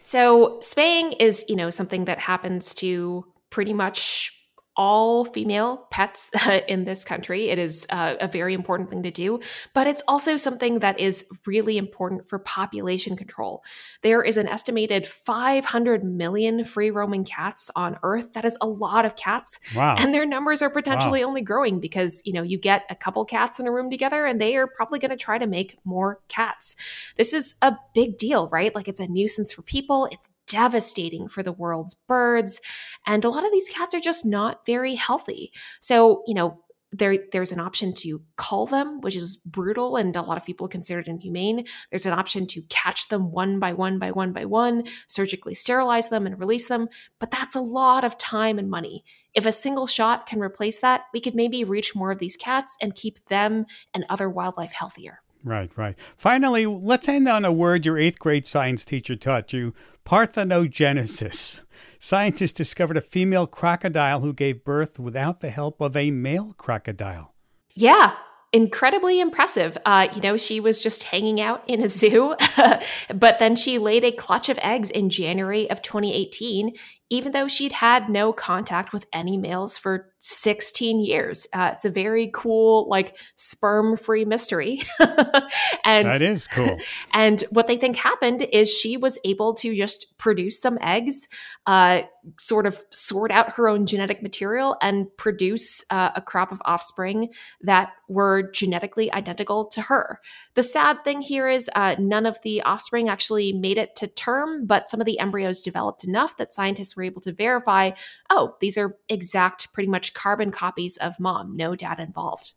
So, 0.00 0.58
spaying 0.60 1.12
is, 1.12 1.44
you 1.48 1.56
know, 1.56 1.70
something 1.70 2.04
that 2.04 2.18
happens 2.18 2.74
to 2.74 3.24
pretty 3.50 3.72
much 3.72 4.32
all 4.76 5.24
female 5.24 5.86
pets 5.90 6.30
in 6.68 6.84
this 6.84 7.04
country. 7.04 7.48
It 7.48 7.58
is 7.58 7.86
uh, 7.90 8.14
a 8.20 8.28
very 8.28 8.54
important 8.54 8.90
thing 8.90 9.02
to 9.02 9.10
do, 9.10 9.40
but 9.72 9.86
it's 9.86 10.02
also 10.08 10.36
something 10.36 10.80
that 10.80 10.98
is 10.98 11.26
really 11.46 11.78
important 11.78 12.28
for 12.28 12.38
population 12.38 13.16
control. 13.16 13.62
There 14.02 14.22
is 14.22 14.36
an 14.36 14.48
estimated 14.48 15.06
500 15.06 16.04
million 16.04 16.64
free 16.64 16.90
roaming 16.90 17.24
cats 17.24 17.70
on 17.76 17.98
Earth. 18.02 18.32
That 18.32 18.44
is 18.44 18.58
a 18.60 18.66
lot 18.66 19.04
of 19.04 19.16
cats. 19.16 19.60
Wow. 19.74 19.96
And 19.98 20.12
their 20.12 20.26
numbers 20.26 20.62
are 20.62 20.70
potentially 20.70 21.22
wow. 21.22 21.28
only 21.28 21.42
growing 21.42 21.80
because, 21.80 22.22
you 22.24 22.32
know, 22.32 22.42
you 22.42 22.58
get 22.58 22.84
a 22.90 22.94
couple 22.94 23.24
cats 23.24 23.60
in 23.60 23.66
a 23.66 23.72
room 23.72 23.90
together 23.90 24.26
and 24.26 24.40
they 24.40 24.56
are 24.56 24.66
probably 24.66 24.98
going 24.98 25.10
to 25.10 25.16
try 25.16 25.38
to 25.38 25.46
make 25.46 25.78
more 25.84 26.20
cats. 26.28 26.76
This 27.16 27.32
is 27.32 27.54
a 27.62 27.76
big 27.94 28.18
deal, 28.18 28.48
right? 28.48 28.74
Like 28.74 28.88
it's 28.88 29.00
a 29.00 29.06
nuisance 29.06 29.52
for 29.52 29.62
people. 29.62 30.08
It's 30.10 30.30
devastating 30.46 31.28
for 31.28 31.42
the 31.42 31.52
world's 31.52 31.94
birds. 31.94 32.60
And 33.06 33.24
a 33.24 33.28
lot 33.28 33.44
of 33.44 33.52
these 33.52 33.68
cats 33.68 33.94
are 33.94 34.00
just 34.00 34.26
not 34.26 34.66
very 34.66 34.94
healthy. 34.94 35.52
So, 35.80 36.22
you 36.26 36.34
know, 36.34 36.60
there, 36.98 37.16
there's 37.32 37.50
an 37.50 37.58
option 37.58 37.92
to 37.92 38.22
cull 38.36 38.66
them, 38.66 39.00
which 39.00 39.16
is 39.16 39.36
brutal 39.36 39.96
and 39.96 40.14
a 40.14 40.22
lot 40.22 40.36
of 40.36 40.44
people 40.44 40.68
consider 40.68 41.00
it 41.00 41.08
inhumane. 41.08 41.66
There's 41.90 42.06
an 42.06 42.12
option 42.12 42.46
to 42.48 42.62
catch 42.68 43.08
them 43.08 43.32
one 43.32 43.58
by 43.58 43.72
one 43.72 43.98
by 43.98 44.12
one 44.12 44.32
by 44.32 44.44
one, 44.44 44.84
surgically 45.08 45.54
sterilize 45.54 46.08
them 46.08 46.26
and 46.26 46.38
release 46.38 46.68
them, 46.68 46.88
but 47.18 47.32
that's 47.32 47.56
a 47.56 47.60
lot 47.60 48.04
of 48.04 48.16
time 48.16 48.58
and 48.58 48.70
money. 48.70 49.04
If 49.34 49.44
a 49.44 49.52
single 49.52 49.88
shot 49.88 50.26
can 50.26 50.38
replace 50.38 50.80
that, 50.80 51.06
we 51.12 51.20
could 51.20 51.34
maybe 51.34 51.64
reach 51.64 51.96
more 51.96 52.12
of 52.12 52.20
these 52.20 52.36
cats 52.36 52.76
and 52.80 52.94
keep 52.94 53.24
them 53.26 53.66
and 53.92 54.06
other 54.08 54.30
wildlife 54.30 54.72
healthier. 54.72 55.23
Right, 55.44 55.70
right. 55.76 55.94
Finally, 56.16 56.64
let's 56.66 57.06
end 57.06 57.28
on 57.28 57.44
a 57.44 57.52
word 57.52 57.84
your 57.84 57.98
eighth 57.98 58.18
grade 58.18 58.46
science 58.46 58.84
teacher 58.84 59.14
taught 59.14 59.52
you 59.52 59.74
parthenogenesis. 60.06 61.60
Scientists 62.00 62.52
discovered 62.52 62.96
a 62.96 63.02
female 63.02 63.46
crocodile 63.46 64.20
who 64.20 64.32
gave 64.32 64.64
birth 64.64 64.98
without 64.98 65.40
the 65.40 65.50
help 65.50 65.80
of 65.80 65.96
a 65.96 66.10
male 66.10 66.54
crocodile. 66.56 67.34
Yeah, 67.74 68.14
incredibly 68.54 69.20
impressive. 69.20 69.76
Uh, 69.84 70.08
you 70.14 70.20
know, 70.20 70.36
she 70.36 70.60
was 70.60 70.82
just 70.82 71.02
hanging 71.02 71.40
out 71.40 71.62
in 71.68 71.82
a 71.82 71.88
zoo, 71.88 72.36
but 73.14 73.38
then 73.38 73.56
she 73.56 73.78
laid 73.78 74.04
a 74.04 74.12
clutch 74.12 74.48
of 74.48 74.58
eggs 74.62 74.90
in 74.90 75.10
January 75.10 75.68
of 75.70 75.82
2018, 75.82 76.74
even 77.14 77.30
though 77.32 77.46
she'd 77.46 77.72
had 77.72 78.08
no 78.08 78.32
contact 78.32 78.92
with 78.92 79.06
any 79.12 79.36
males 79.36 79.78
for 79.78 80.10
16 80.26 81.00
years. 81.00 81.46
Uh, 81.52 81.70
it's 81.74 81.84
a 81.84 81.90
very 81.90 82.30
cool, 82.32 82.88
like 82.88 83.16
sperm 83.36 83.94
free 83.96 84.24
mystery. 84.24 84.80
and 85.84 86.08
that 86.08 86.22
is 86.22 86.46
cool. 86.46 86.78
And 87.12 87.42
what 87.50 87.66
they 87.66 87.76
think 87.76 87.96
happened 87.96 88.42
is 88.50 88.72
she 88.72 88.96
was 88.96 89.18
able 89.24 89.54
to 89.54 89.76
just 89.76 90.16
produce 90.16 90.60
some 90.60 90.78
eggs, 90.80 91.28
uh, 91.66 92.02
sort 92.40 92.66
of 92.66 92.82
sort 92.90 93.30
out 93.30 93.54
her 93.54 93.68
own 93.68 93.84
genetic 93.84 94.22
material, 94.22 94.76
and 94.80 95.14
produce 95.18 95.84
uh, 95.90 96.10
a 96.16 96.22
crop 96.22 96.50
of 96.50 96.62
offspring 96.64 97.28
that 97.60 97.92
were 98.08 98.50
genetically 98.50 99.12
identical 99.12 99.66
to 99.66 99.82
her. 99.82 100.20
The 100.54 100.62
sad 100.62 101.02
thing 101.02 101.20
here 101.20 101.48
is 101.48 101.68
uh, 101.74 101.96
none 101.98 102.26
of 102.26 102.38
the 102.42 102.62
offspring 102.62 103.08
actually 103.08 103.52
made 103.52 103.76
it 103.76 103.96
to 103.96 104.06
term, 104.06 104.66
but 104.66 104.88
some 104.88 105.00
of 105.00 105.04
the 105.04 105.18
embryos 105.18 105.60
developed 105.60 106.04
enough 106.04 106.36
that 106.36 106.54
scientists 106.54 106.96
were 106.96 107.02
able 107.02 107.20
to 107.22 107.32
verify 107.32 107.90
oh, 108.30 108.56
these 108.60 108.78
are 108.78 108.96
exact, 109.08 109.72
pretty 109.72 109.88
much 109.88 110.14
carbon 110.14 110.50
copies 110.50 110.96
of 110.98 111.18
mom, 111.18 111.56
no 111.56 111.74
dad 111.74 111.98
involved. 111.98 112.52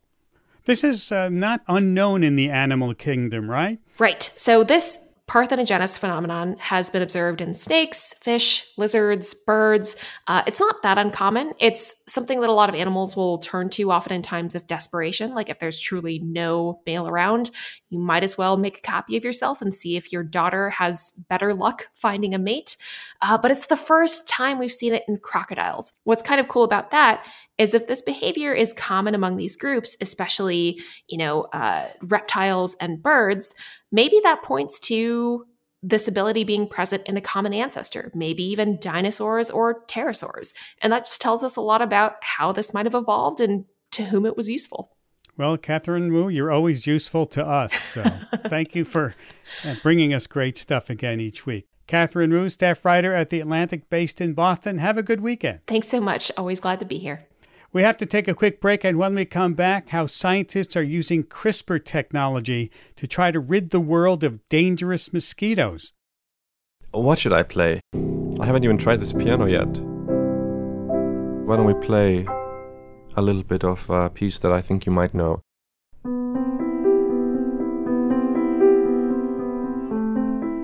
This 0.66 0.84
is 0.84 1.12
uh, 1.12 1.30
not 1.30 1.62
unknown 1.68 2.24
in 2.24 2.36
the 2.36 2.50
animal 2.50 2.94
kingdom, 2.94 3.50
right? 3.50 3.80
Right. 3.98 4.22
So, 4.36 4.64
this 4.64 5.00
parthenogenesis 5.28 6.00
phenomenon 6.00 6.56
has 6.58 6.90
been 6.90 7.02
observed 7.02 7.42
in 7.42 7.54
snakes, 7.54 8.14
fish, 8.22 8.66
lizards, 8.78 9.34
birds. 9.34 9.98
Uh, 10.28 10.42
it's 10.48 10.60
not 10.62 10.82
that 10.84 10.98
uncommon. 10.98 11.54
It's 11.60 12.02
something 12.08 12.40
that 12.40 12.50
a 12.50 12.54
lot 12.54 12.70
of 12.70 12.76
animals 12.76 13.18
will 13.18 13.38
turn 13.38 13.70
to 13.72 13.92
often 13.92 14.14
in 14.14 14.22
times 14.22 14.56
of 14.56 14.68
desperation. 14.68 15.34
Like 15.34 15.50
if 15.50 15.60
there's 15.60 15.82
truly 15.82 16.20
no 16.20 16.82
male 16.86 17.10
around, 17.10 17.52
you 17.90 18.00
might 18.00 18.24
as 18.24 18.38
well 18.38 18.56
make 18.56 18.78
a 18.78 18.82
copy 18.82 19.18
of 19.18 19.26
yourself 19.26 19.62
and 19.62 19.76
see 19.76 19.98
if 19.98 20.14
your 20.14 20.24
daughter 20.24 20.70
has 20.70 21.12
better 21.30 21.54
luck 21.54 21.90
finding 21.94 22.34
a 22.34 22.40
mate. 22.40 22.78
Uh, 23.22 23.38
but 23.38 23.52
it's 23.52 23.68
the 23.68 23.76
first 23.76 24.30
time 24.30 24.58
we've 24.58 24.72
seen 24.72 24.94
it 24.94 25.04
in 25.10 25.18
crocodiles. 25.18 25.92
What's 26.06 26.24
kind 26.24 26.40
of 26.40 26.48
cool 26.48 26.64
about 26.64 26.92
that 26.92 27.26
is 27.58 27.74
if 27.74 27.88
this 27.88 28.02
behavior 28.02 28.54
is 28.54 28.74
common 28.74 29.16
among 29.16 29.36
these 29.36 29.56
groups, 29.56 29.98
especially, 30.02 30.80
you 31.08 31.18
know, 31.18 31.44
uh, 31.54 31.88
reptiles 32.04 32.76
and 32.80 33.02
birds, 33.02 33.56
maybe 33.92 34.20
that 34.24 34.44
points 34.44 34.80
to 34.80 35.46
this 35.84 36.08
ability 36.08 36.44
being 36.44 36.68
present 36.68 37.04
in 37.08 37.18
a 37.18 37.22
common 37.22 37.54
ancestor, 37.54 38.12
maybe 38.14 38.44
even 38.44 38.80
dinosaurs 38.80 39.50
or 39.50 39.86
pterosaurs. 39.86 40.54
And 40.82 40.92
that 40.92 41.06
just 41.06 41.22
tells 41.22 41.44
us 41.44 41.56
a 41.56 41.62
lot 41.62 41.82
about 41.82 42.16
how 42.22 42.52
this 42.52 42.74
might 42.74 42.86
have 42.86 42.96
evolved 42.96 43.40
and 43.40 43.66
to 43.92 44.06
whom 44.06 44.26
it 44.26 44.36
was 44.36 44.50
useful. 44.50 44.92
Well, 45.38 45.56
Katherine 45.56 46.12
Wu, 46.12 46.30
you're 46.30 46.52
always 46.52 46.88
useful 46.88 47.28
to 47.28 47.46
us. 47.46 47.72
So 47.74 48.04
thank 48.48 48.74
you 48.74 48.84
for 48.84 49.16
uh, 49.64 49.76
bringing 49.84 50.14
us 50.14 50.26
great 50.26 50.58
stuff 50.58 50.90
again 50.90 51.20
each 51.20 51.46
week. 51.46 51.68
Katherine 51.86 52.32
Wu, 52.32 52.50
staff 52.50 52.84
writer 52.84 53.14
at 53.14 53.30
The 53.30 53.40
Atlantic 53.40 53.90
based 53.90 54.20
in 54.20 54.34
Boston. 54.34 54.80
Have 54.80 54.98
a 54.98 55.04
good 55.04 55.22
weekend. 55.22 55.60
Thanks 55.68 55.88
so 55.88 56.02
much. 56.02 56.32
Always 56.38 56.60
glad 56.60 56.80
to 56.80 56.86
be 56.86 56.98
here. 56.98 57.28
We 57.74 57.82
have 57.84 57.98
to 57.98 58.06
take 58.06 58.30
a 58.30 58.34
quick 58.34 58.62
break, 58.62 58.86
and 58.86 58.98
when 58.98 59.14
we 59.14 59.26
come 59.26 59.54
back, 59.54 59.90
how 59.90 60.08
scientists 60.08 60.78
are 60.78 60.84
using 60.84 61.24
CRISPR 61.24 61.84
technology 61.84 62.72
to 62.96 63.08
try 63.08 63.30
to 63.30 63.42
rid 63.42 63.72
the 63.72 63.82
world 63.82 64.24
of 64.24 64.48
dangerous 64.48 65.12
mosquitoes. 65.12 65.92
What 66.92 67.20
should 67.20 67.34
I 67.34 67.44
play? 67.44 67.82
I 67.94 68.46
haven't 68.46 68.64
even 68.64 68.78
tried 68.78 69.02
this 69.02 69.12
piano 69.12 69.46
yet. 69.46 69.68
Why 71.46 71.58
don't 71.58 71.66
we 71.66 71.74
play 71.86 72.26
a 73.18 73.22
little 73.22 73.44
bit 73.44 73.66
of 73.66 73.90
a 73.90 74.10
piece 74.10 74.40
that 74.40 74.52
I 74.54 74.62
think 74.62 74.86
you 74.86 74.94
might 74.94 75.14
know? 75.14 75.42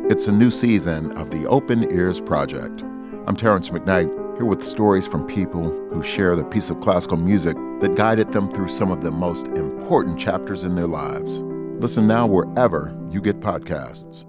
It's 0.10 0.28
a 0.28 0.32
new 0.32 0.52
season 0.52 1.12
of 1.18 1.32
the 1.32 1.46
Open 1.48 1.92
Ears 1.92 2.22
Project. 2.22 2.82
I'm 3.28 3.36
Terrence 3.36 3.70
McKnight 3.70 4.23
here 4.36 4.46
with 4.46 4.64
stories 4.64 5.08
from 5.08 5.28
people 5.28 5.70
who 5.92 6.02
share 6.04 6.36
the 6.36 6.44
piece 6.44 6.70
of 6.70 6.80
classical 6.80 7.18
music 7.18 7.56
that 7.80 7.96
guided 7.96 8.32
them 8.32 8.52
through 8.52 8.68
some 8.68 8.92
of 8.92 9.02
the 9.02 9.12
most 9.12 9.48
important 9.48 10.20
chapters 10.20 10.64
in 10.64 10.76
their 10.76 10.88
lives. 10.88 11.40
Listen 11.80 12.08
now 12.08 12.26
wherever 12.26 12.98
you 13.10 13.22
get 13.22 13.40
podcasts. 13.40 14.26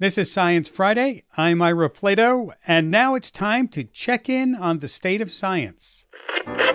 This 0.00 0.16
is 0.16 0.32
Science 0.32 0.68
Friday. 0.68 1.24
I'm 1.36 1.60
Ira 1.60 1.90
Flatow, 1.90 2.52
and 2.66 2.88
now 2.88 3.16
it's 3.16 3.32
time 3.32 3.66
to 3.68 3.82
check 3.82 4.28
in 4.28 4.54
on 4.54 4.78
the 4.78 4.86
state 4.86 5.20
of 5.20 5.32
science. 5.32 6.06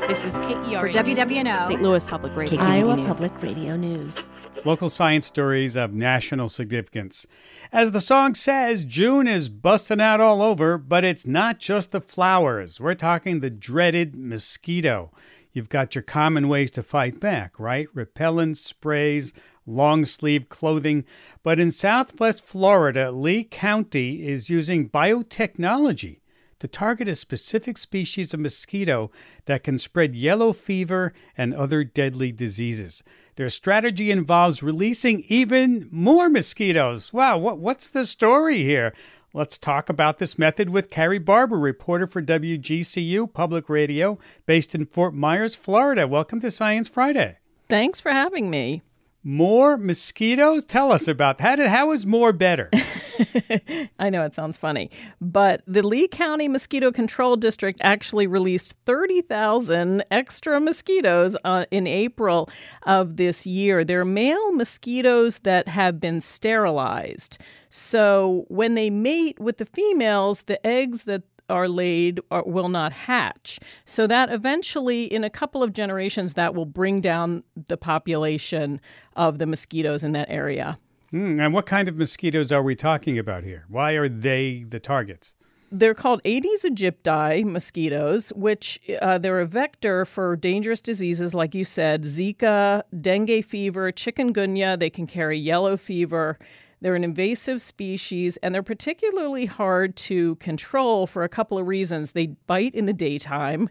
This 0.10 0.25
is 0.25 0.38
KERA 0.39 0.82
for 0.82 0.89
WWNO, 0.89 1.67
St. 1.67 1.82
Louis 1.82 2.05
Public 2.05 2.36
Radio, 2.36 2.60
Iowa 2.60 2.98
News. 2.98 3.08
Public 3.08 3.41
Radio 3.41 3.77
News. 3.77 4.17
Local 4.65 4.89
science 4.89 5.25
stories 5.25 5.75
of 5.75 5.93
national 5.93 6.48
significance. 6.48 7.27
As 7.74 7.91
the 7.91 8.00
song 8.00 8.34
says, 8.34 8.86
June 8.86 9.27
is 9.27 9.50
busting 9.50 10.00
out 10.00 10.22
all 10.22 10.41
over, 10.41 10.77
but 10.77 11.03
it's 11.03 11.25
not 11.25 11.60
just 11.60 11.91
the 11.91 12.00
flowers. 12.00 12.79
We're 12.79 12.96
talking 12.96 13.41
the 13.41 13.50
dreaded 13.50 14.15
mosquito. 14.15 15.12
You've 15.51 15.67
got 15.67 15.96
your 15.96 16.01
common 16.01 16.48
ways 16.48 16.72
to 16.72 16.82
fight 16.82 17.20
back, 17.20 17.60
right? 17.60 17.88
Repellent 17.93 18.58
sprays, 18.58 19.34
long 19.65 20.05
sleeve 20.05 20.48
clothing. 20.48 21.03
But 21.43 21.60
in 21.60 21.70
southwest 21.70 22.46
Florida, 22.46 23.12
Lee 23.12 23.43
County 23.43 24.25
is 24.25 24.50
using 24.50 24.89
biotechnology 24.89 26.22
to 26.60 26.67
target 26.70 27.10
a 27.10 27.15
specific 27.15 27.77
species 27.77 28.34
of 28.34 28.39
mosquito 28.39 29.12
that 29.43 29.63
can 29.63 29.77
spread 29.77 30.15
yellow 30.15 30.53
fever 30.53 31.12
and 31.38 31.53
other 31.53 31.84
deadly 31.84 32.32
diseases. 32.32 33.03
Their 33.35 33.49
strategy 33.49 34.11
involves 34.11 34.61
releasing 34.61 35.21
even 35.27 35.87
more 35.91 36.29
mosquitoes. 36.29 37.11
Wow, 37.11 37.39
what, 37.39 37.57
what's 37.57 37.89
the 37.89 38.05
story 38.05 38.63
here? 38.63 38.93
Let's 39.33 39.57
talk 39.57 39.89
about 39.89 40.19
this 40.19 40.37
method 40.37 40.69
with 40.69 40.91
Carrie 40.91 41.17
Barber, 41.17 41.57
reporter 41.57 42.05
for 42.05 42.21
WGCU 42.21 43.33
Public 43.33 43.67
Radio, 43.67 44.19
based 44.45 44.75
in 44.75 44.85
Fort 44.85 45.15
Myers, 45.15 45.55
Florida. 45.55 46.07
Welcome 46.07 46.39
to 46.41 46.51
Science 46.51 46.87
Friday. 46.87 47.37
Thanks 47.67 47.99
for 47.99 48.11
having 48.11 48.51
me. 48.51 48.83
More 49.25 49.77
mosquitoes? 49.77 50.65
Tell 50.65 50.92
us 50.92 51.08
about 51.08 51.38
that. 51.38 51.58
How 51.58 51.94
is 51.94 52.06
more 52.06 52.34
better? 52.34 52.70
I 54.00 54.10
know 54.10 54.25
it 54.25 54.36
sounds 54.36 54.58
funny, 54.58 54.92
but 55.22 55.62
the 55.65 55.82
Lee 55.82 56.10
County 56.10 56.50
Mosquito 56.50 56.92
Control 56.92 57.38
District 57.38 57.80
actually 57.82 58.27
released 58.27 58.75
30,000 58.86 60.03
extra 60.12 60.60
mosquitoes 60.60 61.38
uh, 61.46 61.65
in 61.72 61.88
April 61.88 62.50
of 62.84 63.15
this 63.15 63.46
year. 63.46 63.86
They're 63.86 64.03
male 64.03 64.51
mosquitoes 64.51 65.39
that 65.39 65.70
have 65.70 66.01
been 66.01 66.20
sterilized. 66.20 67.38
So 67.70 68.46
when 68.50 68.75
they 68.75 68.89
mate 68.89 69.39
with 69.39 69.58
the 69.58 69.65
females, 69.65 70.44
the 70.44 70.65
eggs 70.68 71.06
that 71.06 71.24
are 71.50 71.67
laid 71.67 72.19
or 72.31 72.43
will 72.45 72.69
not 72.69 72.93
hatch. 72.93 73.59
So 73.85 74.07
that 74.07 74.31
eventually, 74.31 75.05
in 75.05 75.23
a 75.23 75.29
couple 75.29 75.63
of 75.63 75.73
generations, 75.73 76.33
that 76.33 76.55
will 76.55 76.65
bring 76.65 77.01
down 77.01 77.43
the 77.67 77.77
population 77.77 78.79
of 79.15 79.38
the 79.38 79.45
mosquitoes 79.45 80.03
in 80.03 80.13
that 80.13 80.29
area. 80.29 80.77
Mm, 81.12 81.39
and 81.39 81.53
what 81.53 81.65
kind 81.65 81.88
of 81.88 81.95
mosquitoes 81.95 82.51
are 82.51 82.63
we 82.63 82.75
talking 82.75 83.19
about 83.19 83.43
here? 83.43 83.65
Why 83.69 83.93
are 83.93 84.09
they 84.09 84.65
the 84.67 84.79
targets? 84.79 85.33
They're 85.71 85.95
called 85.95 86.21
Aedes 86.23 86.63
aegypti 86.63 87.43
mosquitoes, 87.43 88.29
which 88.33 88.79
uh, 89.01 89.17
they're 89.17 89.39
a 89.39 89.47
vector 89.47 90.05
for 90.05 90.35
dangerous 90.35 90.81
diseases, 90.81 91.33
like 91.33 91.55
you 91.55 91.63
said, 91.63 92.03
Zika, 92.03 92.83
dengue 93.01 93.43
fever, 93.43 93.91
chikungunya. 93.91 94.77
They 94.77 94.91
can 94.91 95.07
carry 95.07 95.39
yellow 95.39 95.75
fever. 95.75 96.38
They're 96.83 96.95
an 96.95 97.05
invasive 97.05 97.61
species 97.61 98.35
and 98.43 98.53
they're 98.53 98.61
particularly 98.61 99.45
hard 99.45 99.95
to 99.95 100.35
control 100.35 101.07
for 101.07 101.23
a 101.23 101.29
couple 101.29 101.57
of 101.57 101.65
reasons. 101.65 102.11
They 102.11 102.27
bite 102.27 102.75
in 102.75 102.87
the 102.87 102.93
daytime, 102.93 103.69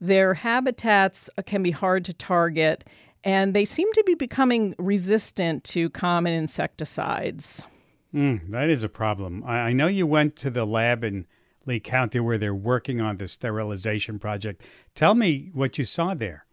their 0.00 0.34
habitats 0.34 1.30
can 1.46 1.62
be 1.62 1.70
hard 1.70 2.04
to 2.06 2.12
target, 2.12 2.84
and 3.22 3.54
they 3.54 3.64
seem 3.64 3.92
to 3.92 4.02
be 4.04 4.14
becoming 4.14 4.74
resistant 4.78 5.62
to 5.64 5.88
common 5.90 6.32
insecticides. 6.32 7.62
Mm, 8.12 8.50
that 8.50 8.70
is 8.70 8.82
a 8.82 8.88
problem. 8.88 9.44
I, 9.44 9.58
I 9.58 9.72
know 9.72 9.86
you 9.86 10.06
went 10.06 10.34
to 10.36 10.50
the 10.50 10.64
lab 10.64 11.04
in 11.04 11.26
Lee 11.64 11.78
County 11.78 12.18
where 12.18 12.38
they're 12.38 12.54
working 12.54 13.00
on 13.00 13.18
the 13.18 13.28
sterilization 13.28 14.18
project. 14.18 14.62
Tell 14.96 15.14
me 15.14 15.50
what 15.52 15.78
you 15.78 15.84
saw 15.84 16.14
there. 16.14 16.44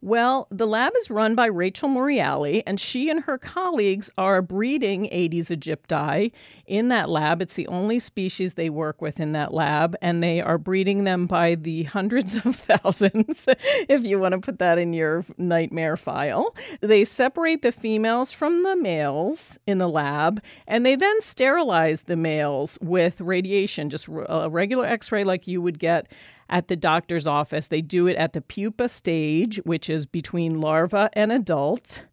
Well, 0.00 0.46
the 0.50 0.66
lab 0.66 0.92
is 0.96 1.10
run 1.10 1.34
by 1.34 1.46
Rachel 1.46 1.88
Morreale, 1.88 2.62
and 2.64 2.78
she 2.78 3.10
and 3.10 3.20
her 3.24 3.36
colleagues 3.36 4.10
are 4.16 4.40
breeding 4.40 5.08
Aedes 5.10 5.48
aegypti 5.48 6.30
in 6.66 6.88
that 6.88 7.08
lab. 7.08 7.42
It's 7.42 7.54
the 7.54 7.66
only 7.66 7.98
species 7.98 8.54
they 8.54 8.70
work 8.70 9.02
with 9.02 9.18
in 9.18 9.32
that 9.32 9.52
lab, 9.52 9.96
and 10.00 10.22
they 10.22 10.40
are 10.40 10.56
breeding 10.56 11.02
them 11.02 11.26
by 11.26 11.56
the 11.56 11.82
hundreds 11.94 12.36
of 12.36 12.54
thousands, 12.54 13.48
if 13.88 14.04
you 14.04 14.20
want 14.20 14.32
to 14.32 14.40
put 14.40 14.60
that 14.60 14.78
in 14.78 14.92
your 14.92 15.24
nightmare 15.36 15.96
file. 15.96 16.54
They 16.80 17.04
separate 17.04 17.62
the 17.62 17.72
females 17.72 18.30
from 18.30 18.62
the 18.62 18.76
males 18.76 19.58
in 19.66 19.78
the 19.78 19.88
lab, 19.88 20.40
and 20.68 20.86
they 20.86 20.94
then 20.94 21.20
sterilize 21.22 22.02
the 22.02 22.16
males 22.16 22.78
with 22.80 23.20
radiation, 23.20 23.90
just 23.90 24.06
a 24.06 24.48
regular 24.48 24.86
x 24.86 25.10
ray 25.10 25.24
like 25.24 25.48
you 25.48 25.60
would 25.60 25.80
get 25.80 26.06
at 26.48 26.68
the 26.68 26.76
doctor's 26.76 27.26
office. 27.26 27.68
They 27.68 27.82
do 27.82 28.06
it 28.06 28.16
at 28.16 28.32
the 28.32 28.40
pupa 28.40 28.88
stage, 28.88 29.56
which 29.64 29.90
is 29.90 30.06
between 30.06 30.60
larva 30.60 31.10
and 31.12 31.32
adult. 31.32 32.06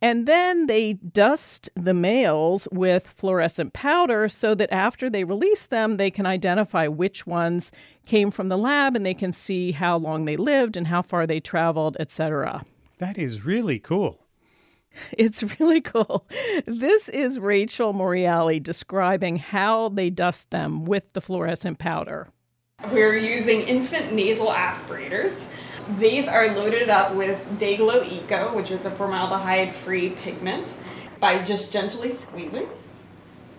And 0.00 0.26
then 0.26 0.66
they 0.66 0.92
dust 0.94 1.68
the 1.74 1.94
males 1.94 2.68
with 2.70 3.08
fluorescent 3.08 3.72
powder 3.72 4.28
so 4.28 4.54
that 4.54 4.72
after 4.72 5.10
they 5.10 5.24
release 5.24 5.66
them, 5.66 5.96
they 5.96 6.10
can 6.10 6.24
identify 6.24 6.86
which 6.86 7.26
ones 7.26 7.72
came 8.06 8.30
from 8.30 8.48
the 8.48 8.58
lab 8.58 8.94
and 8.94 9.04
they 9.04 9.14
can 9.14 9.32
see 9.32 9.72
how 9.72 9.96
long 9.96 10.24
they 10.24 10.36
lived 10.36 10.76
and 10.76 10.86
how 10.86 11.02
far 11.02 11.26
they 11.26 11.40
traveled, 11.40 11.96
etc. 11.98 12.64
That 12.98 13.18
is 13.18 13.44
really 13.44 13.78
cool. 13.78 14.24
It's 15.12 15.60
really 15.60 15.80
cool. 15.80 16.26
This 16.66 17.08
is 17.10 17.38
Rachel 17.38 17.92
Morreale 17.92 18.60
describing 18.60 19.36
how 19.36 19.90
they 19.90 20.10
dust 20.10 20.50
them 20.50 20.86
with 20.86 21.12
the 21.12 21.20
fluorescent 21.20 21.78
powder. 21.78 22.28
We're 22.92 23.16
using 23.16 23.62
infant 23.62 24.12
nasal 24.12 24.52
aspirators. 24.52 25.50
These 25.98 26.28
are 26.28 26.54
loaded 26.54 26.88
up 26.88 27.14
with 27.14 27.58
Day-Glo 27.58 28.04
Eco, 28.04 28.54
which 28.54 28.70
is 28.70 28.86
a 28.86 28.90
formaldehyde-free 28.92 30.10
pigment. 30.10 30.72
By 31.18 31.42
just 31.42 31.72
gently 31.72 32.12
squeezing, 32.12 32.68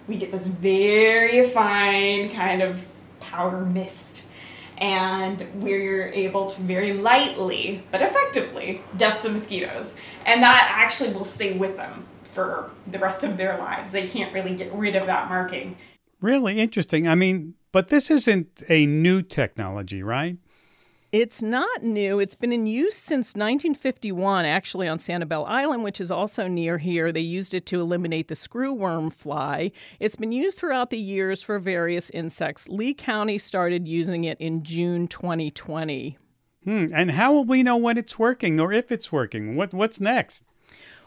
we 0.07 0.15
get 0.15 0.31
this 0.31 0.47
very 0.47 1.47
fine 1.49 2.29
kind 2.31 2.61
of 2.61 2.85
powder 3.19 3.65
mist. 3.65 4.23
And 4.77 5.45
we're 5.61 6.07
able 6.07 6.49
to 6.51 6.61
very 6.61 6.93
lightly, 6.93 7.83
but 7.91 8.01
effectively, 8.01 8.81
dust 8.97 9.23
the 9.23 9.29
mosquitoes. 9.29 9.93
And 10.25 10.41
that 10.41 10.73
actually 10.73 11.13
will 11.13 11.25
stay 11.25 11.53
with 11.53 11.75
them 11.75 12.05
for 12.23 12.71
the 12.87 12.97
rest 12.97 13.23
of 13.25 13.35
their 13.35 13.57
lives. 13.57 13.91
They 13.91 14.07
can't 14.07 14.33
really 14.33 14.55
get 14.55 14.73
rid 14.73 14.95
of 14.95 15.07
that 15.07 15.27
marking. 15.27 15.75
Really 16.21 16.59
interesting. 16.59 17.07
I 17.07 17.15
mean, 17.15 17.55
but 17.71 17.89
this 17.89 18.09
isn't 18.09 18.63
a 18.69 18.85
new 18.85 19.21
technology, 19.21 20.03
right? 20.03 20.37
It's 21.11 21.41
not 21.41 21.81
new. 21.81 22.19
It's 22.19 22.35
been 22.35 22.51
in 22.51 22.67
use 22.67 22.95
since 22.95 23.29
1951, 23.29 24.45
actually, 24.45 24.87
on 24.87 24.99
Sanibel 24.99 25.47
Island, 25.47 25.83
which 25.83 25.99
is 25.99 26.11
also 26.11 26.47
near 26.47 26.77
here. 26.77 27.11
They 27.11 27.19
used 27.19 27.55
it 27.55 27.65
to 27.67 27.81
eliminate 27.81 28.27
the 28.27 28.35
screwworm 28.35 29.11
fly. 29.11 29.71
It's 29.99 30.15
been 30.15 30.31
used 30.31 30.57
throughout 30.57 30.91
the 30.91 30.99
years 30.99 31.41
for 31.41 31.57
various 31.57 32.11
insects. 32.11 32.69
Lee 32.69 32.93
County 32.93 33.39
started 33.39 33.87
using 33.87 34.23
it 34.23 34.39
in 34.39 34.61
June 34.61 35.07
2020. 35.07 36.15
Hmm. 36.63 36.85
And 36.93 37.11
how 37.11 37.33
will 37.33 37.45
we 37.45 37.63
know 37.63 37.77
when 37.77 37.97
it's 37.97 38.19
working 38.19 38.59
or 38.59 38.71
if 38.71 38.91
it's 38.91 39.11
working? 39.11 39.55
What 39.55 39.73
What's 39.73 39.99
next? 39.99 40.43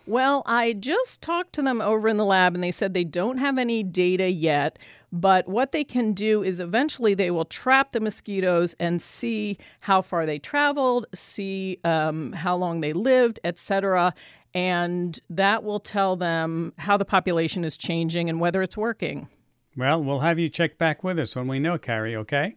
Well, 0.04 0.42
I 0.46 0.72
just 0.72 1.22
talked 1.22 1.52
to 1.54 1.62
them 1.62 1.80
over 1.80 2.08
in 2.08 2.16
the 2.16 2.24
lab 2.24 2.56
and 2.56 2.64
they 2.64 2.72
said 2.72 2.92
they 2.92 3.04
don't 3.04 3.38
have 3.38 3.56
any 3.56 3.84
data 3.84 4.28
yet, 4.28 4.80
but 5.12 5.46
what 5.46 5.72
they 5.72 5.84
can 5.84 6.14
do 6.14 6.42
is 6.42 6.58
eventually 6.58 7.12
they 7.12 7.30
will 7.30 7.44
trap 7.44 7.92
the 7.92 8.00
mosquitoes 8.00 8.74
and 8.80 9.00
see 9.00 9.58
how 9.80 10.00
far 10.00 10.24
they 10.24 10.38
traveled, 10.38 11.06
see 11.14 11.78
um, 11.84 12.32
how 12.32 12.56
long 12.56 12.80
they 12.80 12.94
lived, 12.94 13.38
etc. 13.44 14.14
And 14.54 15.20
that 15.28 15.62
will 15.62 15.80
tell 15.80 16.16
them 16.16 16.72
how 16.78 16.96
the 16.96 17.04
population 17.04 17.62
is 17.62 17.76
changing 17.76 18.30
and 18.30 18.40
whether 18.40 18.62
it's 18.62 18.76
working. 18.76 19.28
Well, 19.76 20.02
we'll 20.02 20.20
have 20.20 20.38
you 20.38 20.48
check 20.48 20.78
back 20.78 21.04
with 21.04 21.18
us 21.18 21.36
when 21.36 21.46
we 21.46 21.58
know, 21.58 21.76
Carrie, 21.76 22.16
okay? 22.16 22.56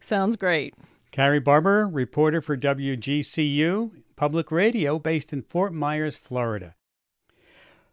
Sounds 0.00 0.36
great. 0.36 0.74
Carrie 1.10 1.40
Barber, 1.40 1.88
reporter 1.88 2.40
for 2.40 2.56
WGCU 2.56 3.90
Public 4.14 4.52
Radio 4.52 4.98
based 4.98 5.32
in 5.32 5.42
Fort 5.42 5.72
Myers, 5.72 6.16
Florida. 6.16 6.74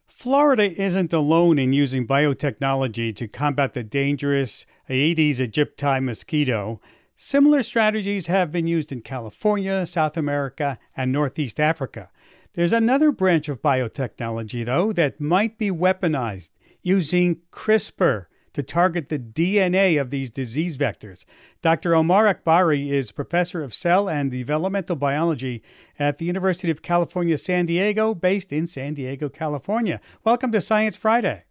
Florida 0.07 0.63
isn't 0.63 1.13
alone 1.13 1.59
in 1.59 1.73
using 1.73 2.07
biotechnology 2.07 3.15
to 3.15 3.27
combat 3.27 3.73
the 3.73 3.83
dangerous 3.83 4.65
Aedes 4.89 5.39
aegypti 5.39 6.01
mosquito. 6.03 6.81
Similar 7.15 7.61
strategies 7.61 8.27
have 8.27 8.51
been 8.51 8.67
used 8.67 8.91
in 8.91 9.01
California, 9.01 9.85
South 9.85 10.17
America, 10.17 10.79
and 10.95 11.11
Northeast 11.11 11.59
Africa. 11.59 12.09
There's 12.53 12.73
another 12.73 13.11
branch 13.11 13.49
of 13.49 13.61
biotechnology, 13.61 14.65
though, 14.65 14.91
that 14.93 15.21
might 15.21 15.57
be 15.57 15.69
weaponized 15.69 16.51
using 16.81 17.41
CRISPR 17.51 18.25
to 18.57 18.63
target 18.63 19.09
the 19.09 19.19
DNA 19.19 20.01
of 20.01 20.09
these 20.09 20.31
disease 20.31 20.79
vectors. 20.79 21.25
Dr. 21.61 21.93
Omar 21.93 22.25
Akbari 22.25 22.89
is 22.89 23.11
professor 23.11 23.61
of 23.61 23.71
cell 23.71 24.09
and 24.09 24.31
developmental 24.31 24.95
biology 24.95 25.61
at 25.99 26.17
the 26.17 26.25
University 26.25 26.71
of 26.71 26.81
California, 26.81 27.37
San 27.37 27.67
Diego, 27.67 28.15
based 28.15 28.51
in 28.51 28.65
San 28.65 28.95
Diego, 28.95 29.29
California. 29.29 30.01
Welcome 30.23 30.51
to 30.53 30.59
Science 30.59 30.95
Friday. 30.95 31.43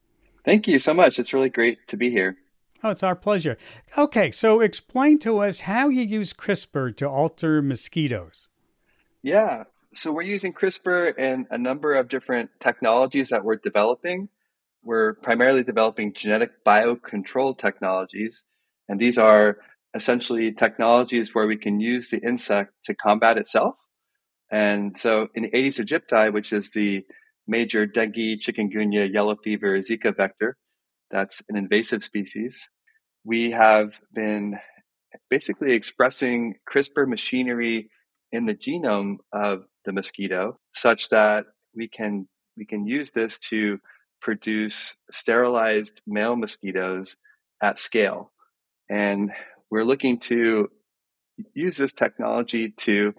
Thank 0.45 0.66
you 0.66 0.81
so 0.81 0.92
much. 0.92 1.21
It's 1.21 1.33
really 1.33 1.49
great 1.49 1.87
to 1.87 1.97
be 1.97 2.11
here. 2.11 2.38
Oh, 2.83 2.90
it's 2.90 3.05
our 3.05 3.14
pleasure. 3.14 3.57
Okay, 3.97 4.33
so 4.33 4.59
explain 4.59 5.21
to 5.21 5.38
us 5.38 5.61
how 5.61 5.88
you 5.88 6.03
use 6.03 6.33
CRISPR 6.33 6.97
to 6.97 7.09
alter 7.09 7.62
mosquitoes. 7.62 8.49
Yeah, 9.23 9.62
so 9.95 10.11
we're 10.11 10.23
using 10.23 10.53
CRISPR 10.53 11.14
and 11.16 11.47
a 11.53 11.57
number 11.57 11.95
of 11.95 12.09
different 12.09 12.51
technologies 12.59 13.29
that 13.29 13.45
we're 13.45 13.55
developing 13.55 14.29
we're 14.87 15.14
primarily 15.14 15.64
developing 15.64 16.14
genetic 16.14 16.64
biocontrol 16.64 17.59
technologies. 17.59 18.44
And 18.88 19.01
these 19.01 19.18
are 19.18 19.57
essentially 19.96 20.53
technologies 20.53 21.35
where 21.35 21.49
we 21.49 21.57
can 21.57 21.81
use 21.81 22.11
the 22.11 22.18
insect 22.18 22.70
to 22.85 22.94
combat 22.94 23.37
itself. 23.37 23.75
And 24.51 24.96
so 24.96 25.27
in 25.35 25.51
Aedes 25.53 25.79
aegypti, 25.79 26.33
which 26.33 26.53
is 26.53 26.70
the 26.70 27.03
major 27.49 27.85
dengue, 27.85 28.40
chikungunya, 28.40 29.12
yellow 29.12 29.35
fever, 29.42 29.79
Zika 29.79 30.16
vector, 30.16 30.57
that's 31.11 31.42
an 31.49 31.57
invasive 31.57 32.05
species, 32.05 32.68
we 33.25 33.51
have 33.51 33.88
been 34.14 34.55
basically 35.29 35.72
expressing 35.72 36.55
CRISPR 36.72 37.09
machinery 37.09 37.90
in 38.31 38.46
the 38.46 38.55
genome 38.55 39.16
of 39.33 39.64
the 39.85 39.92
mosquito 39.92 40.59
such 40.75 41.09
that 41.09 41.44
we 41.75 41.88
can 41.88 42.29
we 42.57 42.66
can 42.66 42.87
use 42.87 43.11
this 43.11 43.38
to 43.38 43.79
produce 44.20 44.96
sterilized 45.11 46.00
male 46.07 46.37
mosquitoes 46.37 47.16
at 47.62 47.79
scale. 47.79 48.33
And 48.88 49.31
we're 49.70 49.85
looking 49.85 50.18
to 50.20 50.68
use 51.55 51.76
this 51.76 51.92
technology 51.92 52.72
to 52.79 53.12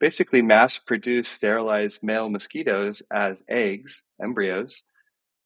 basically 0.00 0.42
mass 0.42 0.78
produce 0.78 1.28
sterilized 1.28 2.00
male 2.02 2.28
mosquitoes 2.28 3.02
as 3.12 3.42
eggs, 3.48 4.02
embryos, 4.22 4.82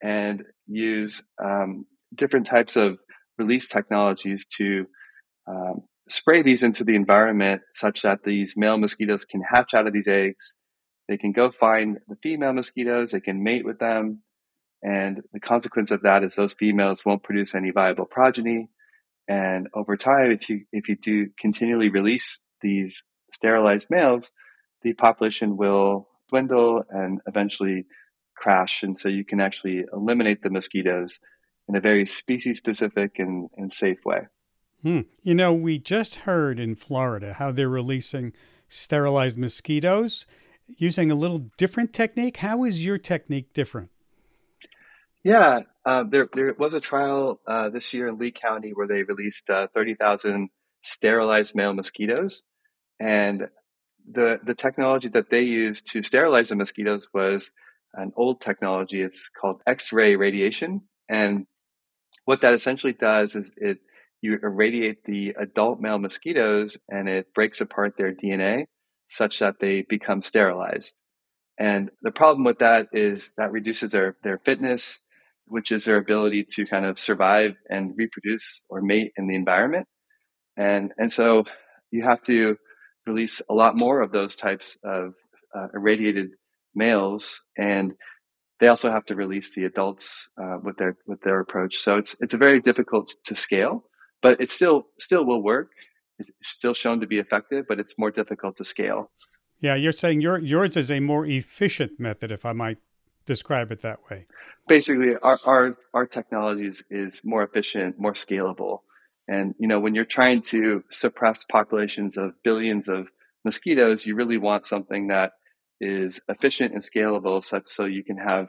and 0.03 0.43
use 0.67 1.23
um, 1.43 1.87
different 2.15 2.47
types 2.47 2.77
of 2.77 2.99
release 3.39 3.69
technologies 3.69 4.47
to 4.57 4.87
um, 5.49 5.83
spray 6.09 6.43
these 6.43 6.63
into 6.63 6.85
the 6.85 6.97
environment 6.97 7.63
such 7.73 8.03
that 8.03 8.25
these 8.25 8.55
male 8.57 8.79
mosquitoes 8.79 9.25
can 9.25 9.43
hatch 9.43 9.75
out 9.75 9.87
of 9.87 9.93
these 9.93 10.09
eggs. 10.09 10.55
They 11.09 11.17
can 11.17 11.33
go 11.33 11.51
find 11.51 11.99
the 12.09 12.17
female 12.23 12.53
mosquitoes, 12.53 13.13
they 13.13 13.21
can 13.21 13.43
mate 13.43 13.65
with 13.65 13.79
them. 13.79 14.23
And 14.83 15.23
the 15.33 15.41
consequence 15.41 15.91
of 15.91 16.03
that 16.03 16.23
is 16.23 16.35
those 16.35 16.55
females 16.55 17.05
won't 17.05 17.23
produce 17.23 17.55
any 17.55 17.71
viable 17.71 18.07
progeny. 18.07 18.69
And 19.27 19.69
over 19.75 19.97
time, 19.97 20.31
if 20.31 20.49
you 20.49 20.65
if 20.73 20.89
you 20.89 20.97
do 20.97 21.29
continually 21.39 21.91
release 21.91 22.41
these 22.63 23.03
sterilized 23.33 23.89
males, 23.91 24.33
the 24.83 24.95
population 24.95 25.57
will 25.57 26.09
dwindle 26.29 26.85
and 26.89 27.21
eventually 27.27 27.87
crash. 28.37 28.83
And 28.83 28.97
so 28.97 29.09
you 29.09 29.25
can 29.25 29.41
actually 29.41 29.85
eliminate 29.93 30.43
the 30.43 30.51
mosquitoes 30.51 31.19
in 31.69 31.77
a 31.77 31.81
very 31.81 32.07
species 32.07 32.57
specific 32.57 33.19
and, 33.19 33.51
and 33.57 33.73
safe 33.73 34.05
way. 34.05 34.29
Hmm. 34.83 35.01
You 35.23 35.35
know, 35.35 35.53
we 35.53 35.79
just 35.79 36.17
heard 36.17 36.61
in 36.61 36.77
Florida 36.77 37.35
how 37.35 37.51
they're 37.51 37.69
releasing 37.69 38.33
sterilized 38.69 39.39
mosquitoes 39.39 40.27
using 40.77 41.11
a 41.11 41.15
little 41.15 41.51
different 41.57 41.93
technique. 41.93 42.39
How 42.39 42.65
is 42.65 42.85
your 42.85 42.99
technique 42.99 43.53
different? 43.53 43.91
Yeah, 45.25 45.63
uh, 45.85 46.05
there 46.11 46.29
there 46.33 46.55
was 46.59 46.75
a 46.75 46.81
trial 46.81 47.41
uh, 47.47 47.71
this 47.71 47.93
year 47.93 48.09
in 48.09 48.19
Lee 48.19 48.33
County 48.33 48.71
where 48.73 48.87
they 48.87 49.03
released 49.03 49.51
uh, 49.51 49.67
thirty 49.75 49.95
thousand 49.95 50.51
sterilized 50.83 51.55
male 51.55 51.75
mosquitoes, 51.75 52.43
and 53.01 53.49
the 54.11 54.39
the 54.45 54.55
technology 54.55 55.09
that 55.09 55.31
they 55.31 55.43
used 55.43 55.91
to 55.93 56.03
sterilize 56.03 56.51
the 56.51 56.57
mosquitoes 56.57 57.09
was 57.13 57.51
an 57.95 58.13
old 58.17 58.41
technology. 58.41 59.03
It's 59.03 59.29
called 59.29 59.61
X-ray 59.67 60.17
radiation, 60.17 60.83
and 61.09 61.47
what 62.25 62.43
that 62.43 62.55
essentially 62.55 62.93
does 62.93 63.35
is 63.35 63.51
it 63.57 63.79
you 64.21 64.39
irradiate 64.43 65.05
the 65.05 65.35
adult 65.41 65.81
male 65.81 65.99
mosquitoes 65.99 66.77
and 66.89 67.09
it 67.09 67.33
breaks 67.35 67.61
apart 67.61 67.95
their 67.97 68.13
DNA 68.13 68.65
such 69.09 69.39
that 69.39 69.55
they 69.61 69.83
become 69.89 70.23
sterilized. 70.23 70.95
And 71.59 71.91
the 72.03 72.11
problem 72.11 72.45
with 72.45 72.59
that 72.59 72.89
is 72.93 73.31
that 73.37 73.53
reduces 73.53 73.93
their, 73.93 74.17
their 74.23 74.39
fitness, 74.45 74.99
which 75.49 75.73
is 75.73 75.85
their 75.85 75.97
ability 75.97 76.45
to 76.51 76.67
kind 76.67 76.85
of 76.85 76.99
survive 76.99 77.57
and 77.69 77.95
reproduce 77.97 78.65
or 78.69 78.81
mate 78.81 79.13
in 79.17 79.29
the 79.29 79.35
environment. 79.35 79.87
And, 80.57 80.93
and 80.99 81.13
so 81.13 81.45
you 81.91 82.05
have 82.05 82.23
to 82.23 82.57
release 83.07 83.41
a 83.49 83.55
lot 83.55 83.77
more 83.77 84.01
of 84.01 84.13
those 84.13 84.35
types 84.35 84.77
of 84.85 85.15
uh, 85.57 85.69
irradiated 85.75 86.31
males. 86.75 87.41
And 87.57 87.95
they 88.61 88.69
also 88.69 88.91
have 88.91 89.05
to 89.07 89.15
release 89.15 89.55
the 89.55 89.65
adults 89.65 90.29
uh, 90.41 90.59
with 90.63 90.77
their 90.79 90.97
with 91.07 91.21
their 91.23 91.39
approach. 91.39 91.79
So 91.79 91.97
it's 91.97 92.17
it's 92.21 92.35
a 92.35 92.39
very 92.39 92.61
difficult 92.61 93.13
to 93.27 93.37
scale 93.37 93.85
but 94.23 94.41
it 94.41 94.51
still 94.51 94.87
still 94.99 95.25
will 95.25 95.43
work. 95.43 95.71
It's 96.19 96.31
still 96.43 96.75
shown 96.75 97.01
to 97.01 97.07
be 97.07 97.19
effective, 97.19 97.67
but 97.69 97.79
it's 97.79 97.97
more 97.97 98.11
difficult 98.11 98.57
to 98.57 98.65
scale. 98.65 99.11
Yeah, 99.61 99.77
you're 99.77 99.93
saying 99.93 100.21
your, 100.21 100.39
yours 100.39 100.77
is 100.77 100.91
a 100.91 101.01
more 101.01 101.25
efficient 101.27 101.99
method, 101.99 102.33
if 102.33 102.45
I 102.45 102.53
might 102.53 102.79
describe 103.29 103.71
it 103.71 103.83
that 103.83 104.01
way. 104.11 104.27
Basically, 104.67 105.15
our 105.23 105.39
our, 105.47 105.77
our 105.95 106.07
technology 106.07 106.67
is, 106.67 106.83
is 106.91 107.21
more 107.25 107.45
efficient, 107.45 107.99
more 107.99 108.15
scalable. 108.15 108.81
And 109.29 109.55
you 109.59 109.69
know, 109.69 109.79
when 109.79 109.95
you're 109.95 110.05
trying 110.05 110.43
to 110.55 110.83
suppress 110.91 111.45
populations 111.45 112.17
of 112.17 112.33
billions 112.43 112.89
of 112.89 113.09
mosquitoes, 113.45 114.05
you 114.05 114.17
really 114.17 114.39
want 114.39 114.67
something 114.67 115.09
that 115.09 115.33
is 115.81 116.21
efficient 116.29 116.75
and 116.75 116.83
scalable, 116.83 117.45
such 117.45 117.69
so 117.69 117.85
you 117.85 118.03
can 118.03 118.17
have 118.17 118.49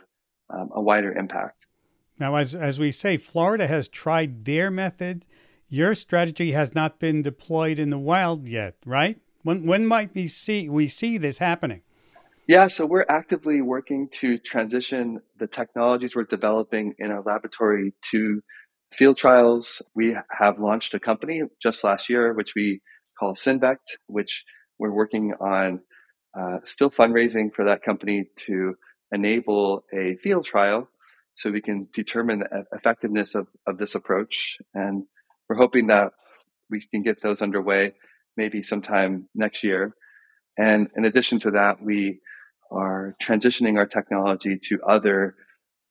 um, 0.50 0.70
a 0.74 0.82
wider 0.82 1.12
impact. 1.12 1.68
Now, 2.18 2.36
as 2.38 2.56
as 2.56 2.80
we 2.80 2.90
say, 2.90 3.18
Florida 3.18 3.68
has 3.68 3.88
tried 3.88 4.46
their 4.46 4.72
method 4.72 5.26
your 5.70 5.94
strategy 5.94 6.52
has 6.52 6.74
not 6.74 7.00
been 7.00 7.22
deployed 7.22 7.78
in 7.80 7.92
the 7.92 8.00
wild 8.00 8.48
yet, 8.48 8.76
right? 8.86 9.22
When 9.44 9.66
when 9.66 9.86
might 9.86 10.14
we 10.14 10.28
see 10.28 10.68
we 10.68 10.88
see 10.88 11.18
this 11.18 11.38
happening? 11.38 11.82
Yeah, 12.50 12.68
so 12.68 12.88
we're 12.88 13.06
actively 13.08 13.62
working 13.62 14.10
to 14.22 14.40
transition 14.40 15.20
the 15.38 15.46
technologies 15.46 16.16
we're 16.16 16.24
developing 16.24 16.96
in 16.98 17.12
our 17.12 17.22
laboratory 17.22 17.94
to 18.10 18.42
field 18.92 19.18
trials. 19.18 19.84
We 19.94 20.18
have 20.32 20.58
launched 20.58 20.96
a 20.96 21.00
company 21.00 21.44
just 21.62 21.84
last 21.84 22.10
year, 22.10 22.34
which 22.34 22.54
we 22.56 22.82
call 23.20 23.36
Synvect, 23.36 24.00
which 24.08 24.46
we're 24.80 24.92
working 24.92 25.36
on 25.40 25.82
uh, 26.36 26.58
still 26.66 26.90
fundraising 26.90 27.54
for 27.54 27.66
that 27.66 27.84
company 27.84 28.26
to 28.48 28.74
enable 29.12 29.84
a 29.94 30.16
field 30.16 30.48
trial 30.48 30.90
so 31.36 31.52
we 31.52 31.62
can 31.62 31.88
determine 31.94 32.40
the 32.40 32.64
effectiveness 32.72 33.36
of, 33.36 33.46
of 33.68 33.78
this 33.78 33.94
approach. 33.94 34.58
And 34.74 35.04
we're 35.48 35.58
hoping 35.58 35.86
that 35.88 36.14
we 36.68 36.84
can 36.90 37.04
get 37.04 37.22
those 37.22 37.44
underway 37.44 37.94
maybe 38.36 38.64
sometime 38.64 39.30
next 39.36 39.64
year. 39.64 39.94
And 40.58 40.90
in 40.98 41.06
addition 41.06 41.38
to 41.42 41.52
that, 41.52 41.80
we 41.80 42.22
are 42.72 43.16
transitioning 43.22 43.78
our 43.78 43.86
technology 43.86 44.58
to 44.64 44.82
other 44.84 45.36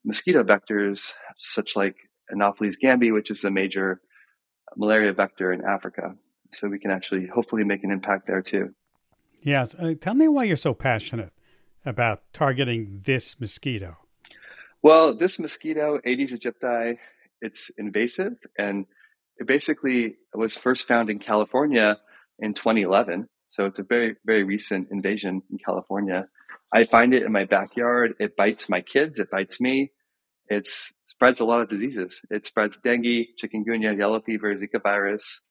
mosquito 0.05 0.43
vectors, 0.43 1.13
such 1.37 1.77
like 1.77 1.97
Anopheles 2.31 2.77
gambiae, 2.83 3.13
which 3.13 3.31
is 3.31 3.45
a 3.45 3.51
major 3.51 4.01
malaria 4.77 5.13
vector 5.13 5.53
in 5.53 5.65
Africa. 5.65 6.15
So 6.53 6.69
we 6.69 6.79
can 6.79 6.91
actually 6.91 7.27
hopefully 7.27 7.65
make 7.65 7.85
an 7.85 7.91
impact 7.91 8.27
there 8.27 8.43
too. 8.43 8.75
Yes. 9.43 9.75
Uh, 9.75 9.95
tell 10.01 10.15
me 10.15 10.29
why 10.29 10.45
you're 10.45 10.57
so 10.57 10.75
passionate 10.75 11.33
about 11.85 12.23
targeting 12.33 13.03
this 13.05 13.39
mosquito. 13.41 13.97
Well, 14.83 15.15
this 15.15 15.39
mosquito, 15.39 16.01
Aedes 16.05 16.33
aegypti, 16.33 16.97
it's 17.41 17.71
invasive 17.79 18.35
and 18.59 18.87
it 19.39 19.47
basically 19.47 20.17
was 20.35 20.57
first 20.57 20.89
found 20.89 21.11
in 21.11 21.19
California 21.19 21.99
in 22.39 22.55
2011. 22.55 23.29
So 23.51 23.67
it's 23.67 23.79
a 23.79 23.85
very, 23.85 24.17
very 24.25 24.43
recent 24.45 24.89
invasion 24.91 25.43
in 25.51 25.59
California. 25.65 26.27
I 26.73 26.85
find 26.85 27.15
it 27.15 27.23
in 27.23 27.33
my 27.33 27.45
backyard. 27.45 28.15
It 28.19 28.37
bites 28.37 28.69
my 28.69 28.81
kids. 28.81 29.19
It 29.19 29.31
bites 29.31 29.61
me. 29.61 29.93
It 30.49 30.67
spreads 31.07 31.41
a 31.41 31.45
lot 31.45 31.61
of 31.61 31.69
diseases. 31.69 32.21
It 32.31 32.47
spreads 32.47 32.79
dengue, 32.79 33.27
chikungunya, 33.43 33.97
yellow 33.97 34.21
fever, 34.21 34.55
Zika 34.55 34.83
virus. 34.83 35.45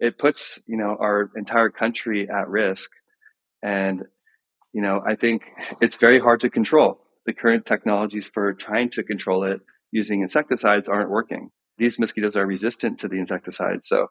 It 0.00 0.18
puts, 0.18 0.58
you 0.66 0.76
know, 0.76 0.96
our 1.00 1.30
entire 1.36 1.70
country 1.70 2.28
at 2.28 2.48
risk. 2.48 2.90
And, 3.62 4.02
you 4.72 4.82
know, 4.82 5.02
I 5.06 5.14
think 5.14 5.42
it's 5.80 5.96
very 5.96 6.20
hard 6.20 6.40
to 6.40 6.50
control. 6.50 7.00
The 7.26 7.32
current 7.32 7.64
technologies 7.64 8.28
for 8.28 8.52
trying 8.52 8.90
to 8.90 9.02
control 9.02 9.44
it 9.44 9.60
using 9.92 10.22
insecticides 10.22 10.88
aren't 10.88 11.10
working 11.10 11.50
these 11.78 11.98
mosquitoes 11.98 12.36
are 12.36 12.46
resistant 12.46 12.98
to 13.00 13.08
the 13.08 13.18
insecticides. 13.18 13.88
So 13.88 14.08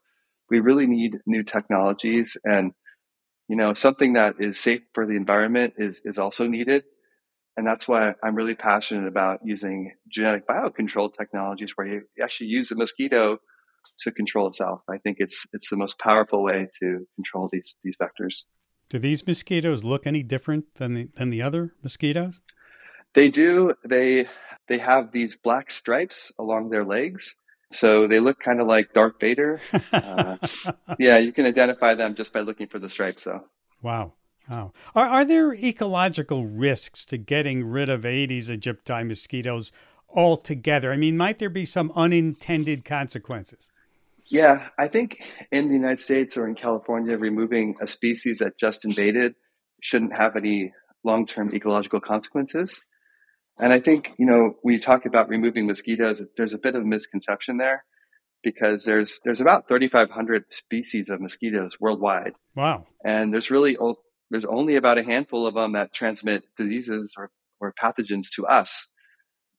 we 0.50 0.60
really 0.60 0.86
need 0.86 1.20
new 1.26 1.44
technologies 1.44 2.38
and 2.44 2.74
you 3.48 3.56
know 3.56 3.74
something 3.74 4.14
that 4.14 4.36
is 4.40 4.60
safe 4.60 4.82
for 4.94 5.06
the 5.06 5.16
environment 5.16 5.74
is 5.78 6.02
is 6.06 6.18
also 6.18 6.48
needed. 6.48 6.84
And 7.56 7.68
that's 7.68 7.88
why 7.88 8.14
i'm 8.24 8.36
really 8.36 8.56
passionate 8.56 9.08
about 9.08 9.40
using 9.44 9.94
genetic 10.12 10.48
biocontrol 10.48 11.14
technologies 11.16 11.74
where 11.76 11.88
you 11.88 12.02
actually 12.22 12.48
use 12.48 12.72
a 12.72 12.76
mosquito 12.76 13.38
to 14.00 14.12
control 14.12 14.48
itself. 14.48 14.82
I 14.90 14.98
think 14.98 15.18
it's 15.20 15.46
it's 15.54 15.70
the 15.70 15.78
most 15.78 16.00
powerful 16.00 16.44
way 16.44 16.68
to 16.80 17.08
control 17.16 17.50
these 17.52 17.76
these 17.84 17.96
vectors. 18.02 18.44
Do 18.90 19.00
these 19.00 19.26
mosquitoes 19.26 19.84
look 19.84 20.06
any 20.06 20.24
different 20.24 20.76
than 20.76 20.94
the, 20.94 21.10
than 21.16 21.30
the 21.30 21.42
other 21.42 21.74
mosquitoes? 21.82 22.42
They 23.16 23.30
do. 23.30 23.74
They 23.88 24.28
they 24.68 24.78
have 24.80 25.12
these 25.12 25.36
black 25.36 25.72
stripes 25.72 26.32
along 26.40 26.70
their 26.70 26.86
legs 26.86 27.36
so 27.74 28.08
they 28.08 28.20
look 28.20 28.40
kind 28.40 28.62
of 28.62 28.68
like 28.68 28.94
Darth 28.94 29.20
Vader. 29.20 29.62
Uh, 29.92 30.38
yeah, 31.00 31.18
you 31.18 31.32
can 31.32 31.46
identify 31.46 31.94
them 31.94 32.16
just 32.16 32.34
by 32.34 32.40
looking 32.40 32.68
for 32.68 32.80
the 32.80 32.90
stripes, 32.90 33.24
though. 33.24 33.42
Wow. 33.82 34.14
Wow. 34.50 34.74
Are, 34.96 35.06
are 35.06 35.26
there 35.26 35.54
ecological 35.54 36.46
risks 36.46 37.06
to 37.06 37.18
getting 37.18 37.64
rid 37.66 37.90
of 37.90 38.06
Aedes 38.06 38.50
aegypti 38.50 39.08
mosquitoes 39.08 39.72
altogether? 40.10 40.92
I 40.92 40.98
mean, 40.98 41.16
might 41.16 41.40
there 41.40 41.50
be 41.50 41.66
some 41.66 41.92
unintended 41.96 42.84
consequences? 42.84 43.70
Yeah, 44.26 44.70
I 44.78 44.88
think 44.88 45.22
in 45.52 45.68
the 45.68 45.74
United 45.74 46.00
States 46.00 46.38
or 46.38 46.48
in 46.48 46.56
California, 46.56 47.18
removing 47.18 47.76
a 47.82 47.88
species 47.88 48.40
that 48.40 48.58
just 48.58 48.86
invaded 48.86 49.36
shouldn't 49.82 50.18
have 50.18 50.36
any 50.36 50.74
long 51.04 51.26
term 51.26 51.54
ecological 51.54 52.00
consequences. 52.00 52.84
And 53.60 53.72
I 53.72 53.80
think, 53.80 54.12
you 54.18 54.26
know, 54.26 54.56
when 54.62 54.74
you 54.74 54.80
talk 54.80 55.06
about 55.06 55.30
removing 55.30 55.68
mosquitoes, 55.68 56.22
there's 56.36 56.54
a 56.54 56.58
bit 56.58 56.76
of 56.76 56.86
misconception 56.86 57.58
there 57.58 57.84
because 58.44 58.84
there's 58.84 59.20
there's 59.24 59.42
about 59.42 59.68
3,500 59.68 60.52
species 60.52 61.10
of 61.10 61.22
mosquitoes 61.22 61.78
worldwide. 61.80 62.34
Wow. 62.56 62.88
And 63.06 63.34
there's 63.34 63.52
really 63.52 63.78
there's 64.30 64.46
only 64.46 64.76
about 64.76 64.98
a 64.98 65.04
handful 65.04 65.48
of 65.48 65.54
them 65.54 65.74
that 65.74 65.94
transmit 65.94 66.44
diseases 66.58 67.14
or, 67.18 67.30
or 67.60 67.74
pathogens 67.74 68.32
to 68.36 68.48
us. 68.48 68.88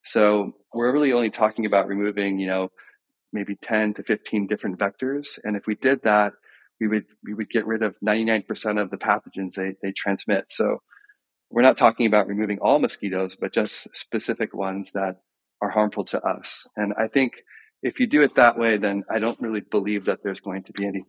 So 0.05 0.53
we're 0.73 0.93
really 0.93 1.13
only 1.13 1.31
talking 1.31 1.65
about 1.65 1.87
removing, 1.87 2.39
you 2.39 2.49
know, 2.49 2.69
maybe 3.33 3.57
10 3.57 3.95
to 3.95 4.03
15 4.03 4.47
different 4.47 4.79
vectors. 4.79 5.39
And 5.43 5.57
if 5.57 5.67
we 5.67 5.77
did 5.77 6.03
that, 6.03 6.35
we 6.81 6.89
would 6.89 7.05
we 7.25 7.35
would 7.35 7.49
get 7.49 7.67
rid 7.67 7.83
of 7.83 7.95
99% 8.05 8.45
of 8.81 8.91
the 8.91 8.97
pathogens 8.97 9.55
they, 9.55 9.75
they 9.83 9.93
transmit. 9.97 10.47
So 10.51 10.79
we're 11.51 11.63
not 11.63 11.77
talking 11.77 12.07
about 12.07 12.27
removing 12.27 12.59
all 12.61 12.79
mosquitoes, 12.79 13.37
but 13.41 13.53
just 13.53 13.95
specific 13.95 14.55
ones 14.55 14.93
that 14.93 15.21
are 15.61 15.71
harmful 15.71 16.05
to 16.07 16.21
us. 16.21 16.67
And 16.77 16.93
I 16.99 17.09
think 17.09 17.35
if 17.83 18.01
you 18.01 18.07
do 18.07 18.23
it 18.23 18.35
that 18.37 18.59
way, 18.59 18.77
then 18.77 19.05
I 19.11 19.19
don't 19.19 19.41
really 19.41 19.61
believe 19.61 20.07
that 20.07 20.21
there's 20.23 20.41
going 20.41 20.65
to 20.65 20.73
be 20.73 20.87
any 20.87 21.05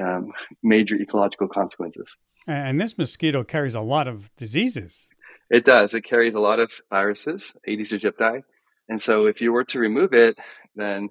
um, 0.00 0.32
major 0.62 0.96
ecological 0.96 1.48
consequences. 1.48 2.16
And 2.46 2.80
this 2.80 2.96
mosquito 2.96 3.44
carries 3.44 3.74
a 3.74 3.80
lot 3.80 4.08
of 4.08 4.34
diseases. 4.36 5.08
It 5.50 5.64
does. 5.64 5.94
It 5.94 6.02
carries 6.02 6.34
a 6.34 6.40
lot 6.40 6.58
of 6.60 6.72
viruses, 6.90 7.54
Aedes 7.68 7.92
aegypti. 7.92 8.42
And 8.88 9.00
so 9.00 9.26
if 9.26 9.40
you 9.40 9.52
were 9.52 9.64
to 9.64 9.78
remove 9.78 10.12
it, 10.12 10.36
then 10.74 11.10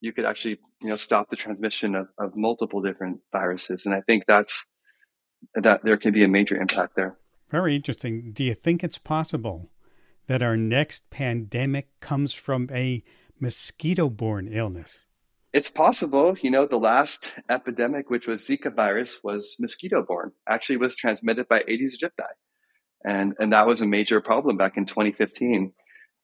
you 0.00 0.12
could 0.12 0.24
actually, 0.24 0.58
you 0.82 0.88
know, 0.88 0.96
stop 0.96 1.30
the 1.30 1.36
transmission 1.36 1.94
of, 1.94 2.08
of 2.18 2.36
multiple 2.36 2.82
different 2.82 3.20
viruses. 3.32 3.86
And 3.86 3.94
I 3.94 4.00
think 4.00 4.24
that's 4.26 4.66
that 5.54 5.82
there 5.84 5.96
can 5.96 6.12
be 6.12 6.24
a 6.24 6.28
major 6.28 6.56
impact 6.56 6.96
there. 6.96 7.16
Very 7.50 7.76
interesting. 7.76 8.32
Do 8.32 8.44
you 8.44 8.54
think 8.54 8.82
it's 8.82 8.98
possible 8.98 9.70
that 10.26 10.42
our 10.42 10.56
next 10.56 11.08
pandemic 11.10 11.88
comes 12.00 12.32
from 12.32 12.68
a 12.72 13.04
mosquito 13.38 14.08
borne 14.08 14.48
illness? 14.48 15.04
It's 15.52 15.70
possible. 15.70 16.36
You 16.40 16.50
know, 16.50 16.66
the 16.66 16.76
last 16.76 17.32
epidemic, 17.48 18.10
which 18.10 18.26
was 18.26 18.46
Zika 18.46 18.74
virus, 18.74 19.20
was 19.22 19.56
mosquito 19.58 20.04
borne, 20.06 20.32
actually 20.48 20.76
was 20.76 20.96
transmitted 20.96 21.48
by 21.48 21.62
Aedes 21.68 21.98
aegypti. 21.98 22.28
And, 23.04 23.34
and 23.38 23.52
that 23.52 23.66
was 23.66 23.80
a 23.80 23.86
major 23.86 24.20
problem 24.20 24.56
back 24.56 24.76
in 24.76 24.84
2015. 24.84 25.72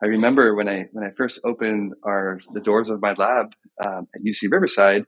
I 0.02 0.06
remember 0.06 0.56
when 0.56 0.68
I 0.68 0.88
when 0.90 1.04
I 1.04 1.10
first 1.16 1.40
opened 1.44 1.92
our 2.04 2.40
the 2.52 2.60
doors 2.60 2.90
of 2.90 3.00
my 3.00 3.12
lab 3.12 3.52
um, 3.84 4.08
at 4.14 4.22
UC 4.22 4.50
Riverside, 4.50 5.04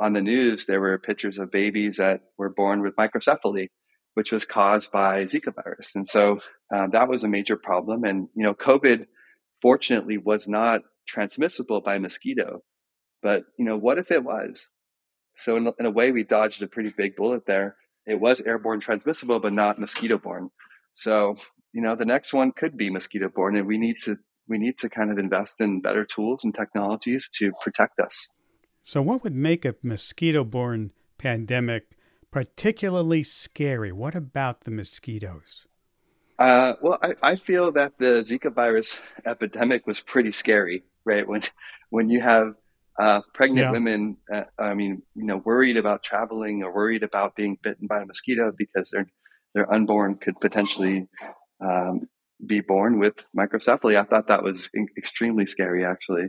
on 0.00 0.14
the 0.14 0.22
news 0.22 0.64
there 0.64 0.80
were 0.80 0.98
pictures 0.98 1.38
of 1.38 1.50
babies 1.50 1.98
that 1.98 2.22
were 2.38 2.48
born 2.48 2.80
with 2.80 2.96
microcephaly, 2.96 3.68
which 4.14 4.32
was 4.32 4.44
caused 4.44 4.90
by 4.90 5.24
Zika 5.24 5.54
virus, 5.54 5.94
and 5.94 6.08
so 6.08 6.40
um, 6.74 6.90
that 6.92 7.08
was 7.08 7.24
a 7.24 7.28
major 7.28 7.56
problem. 7.56 8.04
And 8.04 8.28
you 8.34 8.44
know, 8.44 8.54
COVID, 8.54 9.06
fortunately, 9.62 10.18
was 10.18 10.48
not 10.48 10.82
transmissible 11.06 11.80
by 11.80 11.98
mosquito, 11.98 12.60
but 13.22 13.44
you 13.58 13.64
know, 13.64 13.76
what 13.76 13.98
if 13.98 14.10
it 14.10 14.24
was? 14.24 14.68
So 15.36 15.56
in, 15.56 15.72
in 15.78 15.86
a 15.86 15.90
way, 15.90 16.12
we 16.12 16.22
dodged 16.22 16.62
a 16.62 16.68
pretty 16.68 16.92
big 16.96 17.16
bullet 17.16 17.42
there. 17.46 17.76
It 18.06 18.20
was 18.20 18.40
airborne 18.40 18.80
transmissible, 18.80 19.40
but 19.40 19.52
not 19.52 19.80
mosquito 19.80 20.18
borne. 20.18 20.50
So 20.94 21.36
you 21.74 21.82
know 21.82 21.94
the 21.94 22.06
next 22.06 22.32
one 22.32 22.52
could 22.52 22.76
be 22.78 22.88
mosquito 22.88 23.28
borne 23.28 23.56
and 23.56 23.66
we 23.66 23.76
need 23.76 23.96
to 24.04 24.16
we 24.48 24.56
need 24.56 24.78
to 24.78 24.88
kind 24.88 25.10
of 25.10 25.18
invest 25.18 25.60
in 25.60 25.80
better 25.80 26.04
tools 26.04 26.44
and 26.44 26.54
technologies 26.54 27.28
to 27.38 27.52
protect 27.62 27.98
us 27.98 28.30
so 28.82 29.02
what 29.02 29.22
would 29.22 29.34
make 29.34 29.66
a 29.66 29.74
mosquito 29.82 30.44
borne 30.44 30.92
pandemic 31.18 31.90
particularly 32.34 33.22
scary 33.22 33.92
what 33.92 34.14
about 34.14 34.62
the 34.62 34.70
mosquitoes 34.70 35.66
uh, 36.38 36.74
well 36.82 36.98
I, 37.02 37.14
I 37.22 37.36
feel 37.36 37.70
that 37.72 37.92
the 37.98 38.24
zika 38.28 38.52
virus 38.52 38.98
epidemic 39.24 39.86
was 39.86 40.00
pretty 40.00 40.32
scary 40.32 40.84
right 41.04 41.26
when 41.26 41.42
when 41.90 42.10
you 42.10 42.20
have 42.20 42.54
uh, 42.98 43.20
pregnant 43.32 43.66
yeah. 43.66 43.70
women, 43.72 44.16
uh, 44.32 44.44
I 44.58 44.74
mean, 44.74 45.02
you 45.14 45.24
know, 45.24 45.38
worried 45.38 45.76
about 45.76 46.04
traveling 46.04 46.62
or 46.62 46.72
worried 46.72 47.02
about 47.02 47.34
being 47.34 47.58
bitten 47.60 47.88
by 47.88 48.02
a 48.02 48.06
mosquito 48.06 48.52
because 48.56 48.90
their 48.90 49.06
their 49.54 49.72
unborn 49.72 50.16
could 50.16 50.40
potentially 50.40 51.08
um, 51.60 52.08
be 52.44 52.60
born 52.60 52.98
with 52.98 53.14
microcephaly. 53.36 53.96
I 53.96 54.04
thought 54.04 54.28
that 54.28 54.42
was 54.42 54.68
in- 54.74 54.88
extremely 54.96 55.46
scary, 55.46 55.84
actually. 55.84 56.28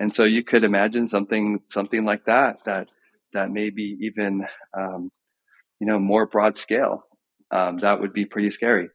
And 0.00 0.12
so 0.12 0.24
you 0.24 0.42
could 0.42 0.64
imagine 0.64 1.08
something 1.08 1.60
something 1.68 2.04
like 2.04 2.26
that 2.26 2.58
that 2.66 2.88
that 3.32 3.50
maybe 3.50 3.96
even 4.00 4.46
um, 4.76 5.10
you 5.82 5.88
know 5.88 5.98
more 5.98 6.26
broad 6.26 6.56
scale. 6.56 7.02
Um, 7.50 7.80
that 7.80 8.00
would 8.00 8.12
be 8.12 8.24
pretty 8.24 8.50
scary. 8.50 8.88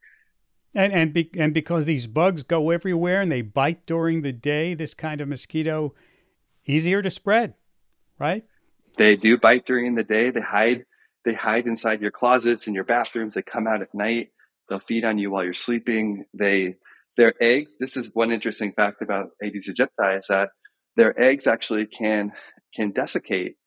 And 0.74 0.94
and 0.94 1.14
be, 1.14 1.30
and 1.38 1.54
because 1.54 1.84
these 1.84 2.08
bugs 2.08 2.44
go 2.44 2.70
everywhere 2.70 3.22
and 3.22 3.30
they 3.30 3.42
bite 3.42 3.86
during 3.86 4.22
the 4.22 4.32
day, 4.32 4.74
this 4.74 4.94
kind 4.94 5.20
of 5.20 5.28
mosquito 5.28 5.94
easier 6.66 7.02
to 7.02 7.10
spread, 7.10 7.56
right? 8.18 8.46
They 8.98 9.18
do 9.18 9.38
bite 9.38 9.66
during 9.66 9.96
the 9.96 10.04
day. 10.06 10.30
They 10.30 10.40
hide 10.40 10.86
they 11.26 11.34
hide 11.34 11.68
inside 11.68 12.00
your 12.00 12.12
closets 12.12 12.68
and 12.68 12.74
your 12.76 12.86
bathrooms. 12.86 13.36
They 13.36 13.42
come 13.42 13.68
out 13.68 13.82
at 13.82 13.94
night. 13.94 14.30
They'll 14.70 14.80
feed 14.80 15.04
on 15.04 15.18
you 15.18 15.30
while 15.30 15.44
you're 15.44 15.54
sleeping. 15.54 16.24
They 16.34 16.78
their 17.18 17.34
eggs. 17.42 17.74
This 17.78 17.98
is 17.98 18.12
one 18.14 18.32
interesting 18.32 18.72
fact 18.72 19.02
about 19.02 19.32
Aedes 19.44 19.68
aegypti 19.68 20.20
is 20.20 20.28
that 20.30 20.52
their 20.96 21.20
eggs 21.22 21.48
actually 21.48 21.86
can 21.86 22.32
can 22.74 22.92
desiccate, 22.92 23.58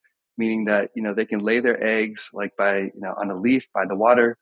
meaning 0.41 0.65
that 0.65 0.91
you 0.97 1.03
know 1.03 1.15
they 1.15 1.27
can 1.27 1.41
lay 1.41 1.61
their 1.61 1.81
eggs 1.99 2.31
like 2.33 2.57
by 2.57 2.79
you 2.79 3.03
know 3.05 3.15
on 3.21 3.31
a 3.31 3.39
leaf 3.39 3.67
by 3.75 3.85
the 3.87 4.01
water, 4.07 4.39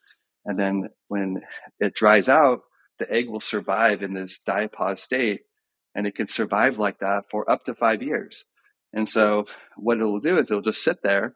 and 0.47 0.59
then 0.59 0.89
when 1.09 1.43
it 1.81 1.95
dries 1.95 2.29
out, 2.29 2.61
the 3.01 3.11
egg 3.13 3.29
will 3.29 3.41
survive 3.55 4.03
in 4.03 4.15
this 4.15 4.41
diapause 4.49 5.01
state, 5.01 5.41
and 5.95 6.07
it 6.07 6.15
can 6.15 6.27
survive 6.27 6.79
like 6.79 7.01
that 7.01 7.25
for 7.31 7.51
up 7.51 7.65
to 7.65 7.75
five 7.75 8.03
years. 8.03 8.45
And 8.93 9.09
so 9.09 9.47
what 9.77 9.99
it'll 9.99 10.21
do 10.21 10.39
is 10.39 10.51
it'll 10.51 10.63
just 10.63 10.85
sit 10.85 11.03
there, 11.03 11.35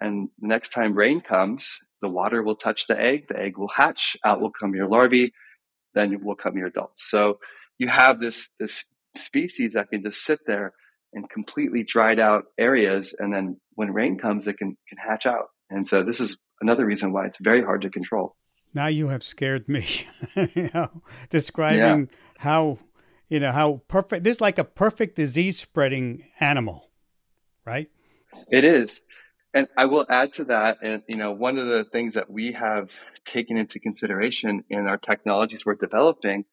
and 0.00 0.28
the 0.40 0.48
next 0.48 0.70
time 0.70 0.94
rain 0.94 1.20
comes, 1.20 1.80
the 2.00 2.08
water 2.08 2.42
will 2.42 2.56
touch 2.56 2.86
the 2.86 3.00
egg, 3.00 3.26
the 3.28 3.38
egg 3.38 3.58
will 3.58 3.68
hatch, 3.68 4.16
out 4.24 4.40
will 4.40 4.52
come 4.52 4.74
your 4.74 4.88
larvae, 4.88 5.32
then 5.94 6.22
will 6.22 6.36
come 6.36 6.56
your 6.56 6.68
adults. 6.68 7.08
So 7.08 7.40
you 7.78 7.88
have 7.88 8.20
this 8.20 8.50
this 8.60 8.84
species 9.16 9.74
that 9.74 9.90
can 9.90 10.02
just 10.02 10.24
sit 10.24 10.40
there 10.46 10.72
in 11.12 11.24
completely 11.28 11.84
dried 11.84 12.18
out 12.18 12.44
areas, 12.58 13.14
and 13.18 13.32
then 13.32 13.60
when 13.76 13.92
rain 13.92 14.18
comes, 14.18 14.46
it 14.46 14.58
can 14.58 14.76
can 14.88 14.98
hatch 14.98 15.26
out. 15.26 15.46
And 15.70 15.86
so 15.86 16.02
this 16.02 16.20
is 16.20 16.40
another 16.60 16.84
reason 16.84 17.12
why 17.12 17.26
it's 17.26 17.38
very 17.40 17.62
hard 17.62 17.82
to 17.82 17.90
control. 17.90 18.36
Now 18.72 18.86
you 18.86 19.08
have 19.08 19.22
scared 19.22 19.68
me. 19.68 19.86
you 20.54 20.70
know, 20.74 21.02
describing 21.30 21.78
yeah. 22.08 22.16
how 22.38 22.78
you 23.28 23.40
know 23.40 23.52
how 23.52 23.82
perfect 23.88 24.24
this 24.24 24.38
is 24.38 24.40
like 24.40 24.58
a 24.58 24.64
perfect 24.64 25.16
disease 25.16 25.58
spreading 25.58 26.24
animal, 26.40 26.90
right? 27.64 27.88
It 28.50 28.64
is 28.64 29.00
and 29.54 29.68
I 29.76 29.84
will 29.86 30.04
add 30.10 30.32
to 30.34 30.44
that, 30.46 30.78
and 30.82 31.02
you 31.08 31.16
know, 31.16 31.30
one 31.30 31.58
of 31.58 31.68
the 31.68 31.84
things 31.84 32.14
that 32.14 32.28
we 32.28 32.52
have 32.52 32.90
taken 33.24 33.56
into 33.56 33.78
consideration 33.78 34.64
in 34.68 34.88
our 34.88 34.98
technologies 34.98 35.64
we're 35.64 35.76
developing 35.76 36.44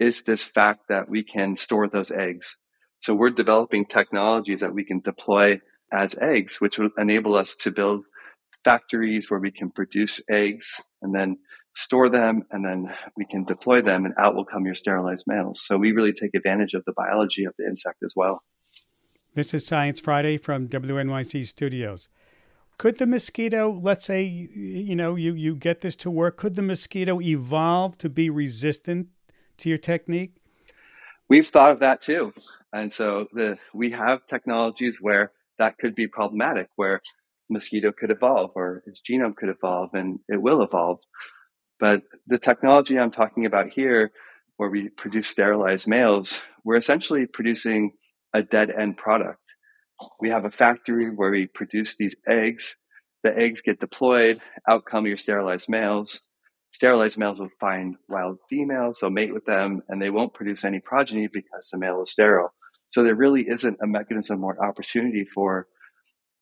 is 0.00 0.22
this 0.22 0.42
fact 0.42 0.88
that 0.88 1.08
we 1.08 1.22
can 1.22 1.54
store 1.54 1.88
those 1.88 2.10
eggs. 2.10 2.56
So 2.98 3.14
we're 3.14 3.30
developing 3.30 3.86
technologies 3.86 4.60
that 4.60 4.74
we 4.74 4.84
can 4.84 4.98
deploy 4.98 5.60
as 5.92 6.16
eggs, 6.18 6.60
which 6.60 6.78
will 6.78 6.90
enable 6.98 7.36
us 7.36 7.56
to 7.56 7.70
build 7.70 8.04
factories 8.64 9.30
where 9.30 9.40
we 9.40 9.50
can 9.50 9.70
produce 9.70 10.20
eggs 10.30 10.80
and 11.02 11.14
then 11.14 11.38
store 11.74 12.08
them, 12.08 12.42
and 12.50 12.64
then 12.64 12.92
we 13.16 13.24
can 13.24 13.44
deploy 13.44 13.80
them, 13.80 14.04
and 14.04 14.14
out 14.18 14.34
will 14.34 14.44
come 14.44 14.66
your 14.66 14.74
sterilized 14.74 15.24
males. 15.26 15.60
So 15.64 15.78
we 15.78 15.92
really 15.92 16.12
take 16.12 16.34
advantage 16.34 16.74
of 16.74 16.84
the 16.84 16.92
biology 16.92 17.44
of 17.44 17.54
the 17.58 17.64
insect 17.64 18.02
as 18.02 18.12
well. 18.16 18.42
This 19.34 19.54
is 19.54 19.64
Science 19.64 20.00
Friday 20.00 20.36
from 20.36 20.68
WNYC 20.68 21.46
Studios. 21.46 22.08
Could 22.76 22.98
the 22.98 23.06
mosquito, 23.06 23.70
let's 23.70 24.04
say, 24.04 24.24
you 24.24 24.96
know, 24.96 25.14
you, 25.14 25.34
you 25.34 25.54
get 25.54 25.82
this 25.82 25.94
to 25.96 26.10
work, 26.10 26.36
could 26.36 26.56
the 26.56 26.62
mosquito 26.62 27.20
evolve 27.20 27.96
to 27.98 28.08
be 28.08 28.30
resistant 28.30 29.08
to 29.58 29.68
your 29.68 29.78
technique? 29.78 30.36
We've 31.28 31.46
thought 31.46 31.70
of 31.70 31.78
that 31.80 32.00
too. 32.00 32.32
And 32.72 32.92
so 32.92 33.28
the, 33.32 33.58
we 33.72 33.90
have 33.90 34.26
technologies 34.26 34.98
where 35.00 35.30
that 35.60 35.78
could 35.78 35.94
be 35.94 36.08
problematic, 36.08 36.66
where 36.74 37.00
mosquito 37.48 37.92
could 37.96 38.10
evolve 38.10 38.50
or 38.56 38.82
its 38.86 39.00
genome 39.08 39.36
could 39.36 39.48
evolve 39.48 39.90
and 39.94 40.18
it 40.28 40.42
will 40.42 40.62
evolve. 40.62 40.98
But 41.78 42.02
the 42.26 42.38
technology 42.38 42.98
I'm 42.98 43.12
talking 43.12 43.46
about 43.46 43.68
here, 43.70 44.10
where 44.56 44.68
we 44.68 44.88
produce 44.88 45.28
sterilized 45.28 45.86
males, 45.86 46.40
we're 46.64 46.76
essentially 46.76 47.26
producing 47.26 47.92
a 48.34 48.42
dead 48.42 48.70
end 48.70 48.96
product 48.96 49.40
we 50.20 50.30
have 50.30 50.44
a 50.44 50.50
factory 50.50 51.10
where 51.14 51.30
we 51.30 51.46
produce 51.46 51.96
these 51.96 52.16
eggs. 52.26 52.76
The 53.22 53.36
eggs 53.36 53.60
get 53.60 53.80
deployed, 53.80 54.40
out 54.68 54.84
come 54.90 55.06
your 55.06 55.16
sterilized 55.16 55.68
males. 55.68 56.20
Sterilized 56.72 57.18
males 57.18 57.40
will 57.40 57.50
find 57.58 57.96
wild 58.08 58.38
females, 58.48 58.98
they'll 59.00 59.10
mate 59.10 59.34
with 59.34 59.44
them, 59.44 59.82
and 59.88 60.00
they 60.00 60.10
won't 60.10 60.34
produce 60.34 60.64
any 60.64 60.80
progeny 60.80 61.28
because 61.30 61.68
the 61.70 61.78
male 61.78 62.02
is 62.02 62.12
sterile. 62.12 62.54
So 62.90 63.04
there 63.04 63.14
really 63.14 63.48
isn't 63.48 63.78
a 63.82 63.86
mechanism 63.86 64.42
or 64.44 64.62
opportunity 64.62 65.24
for 65.24 65.68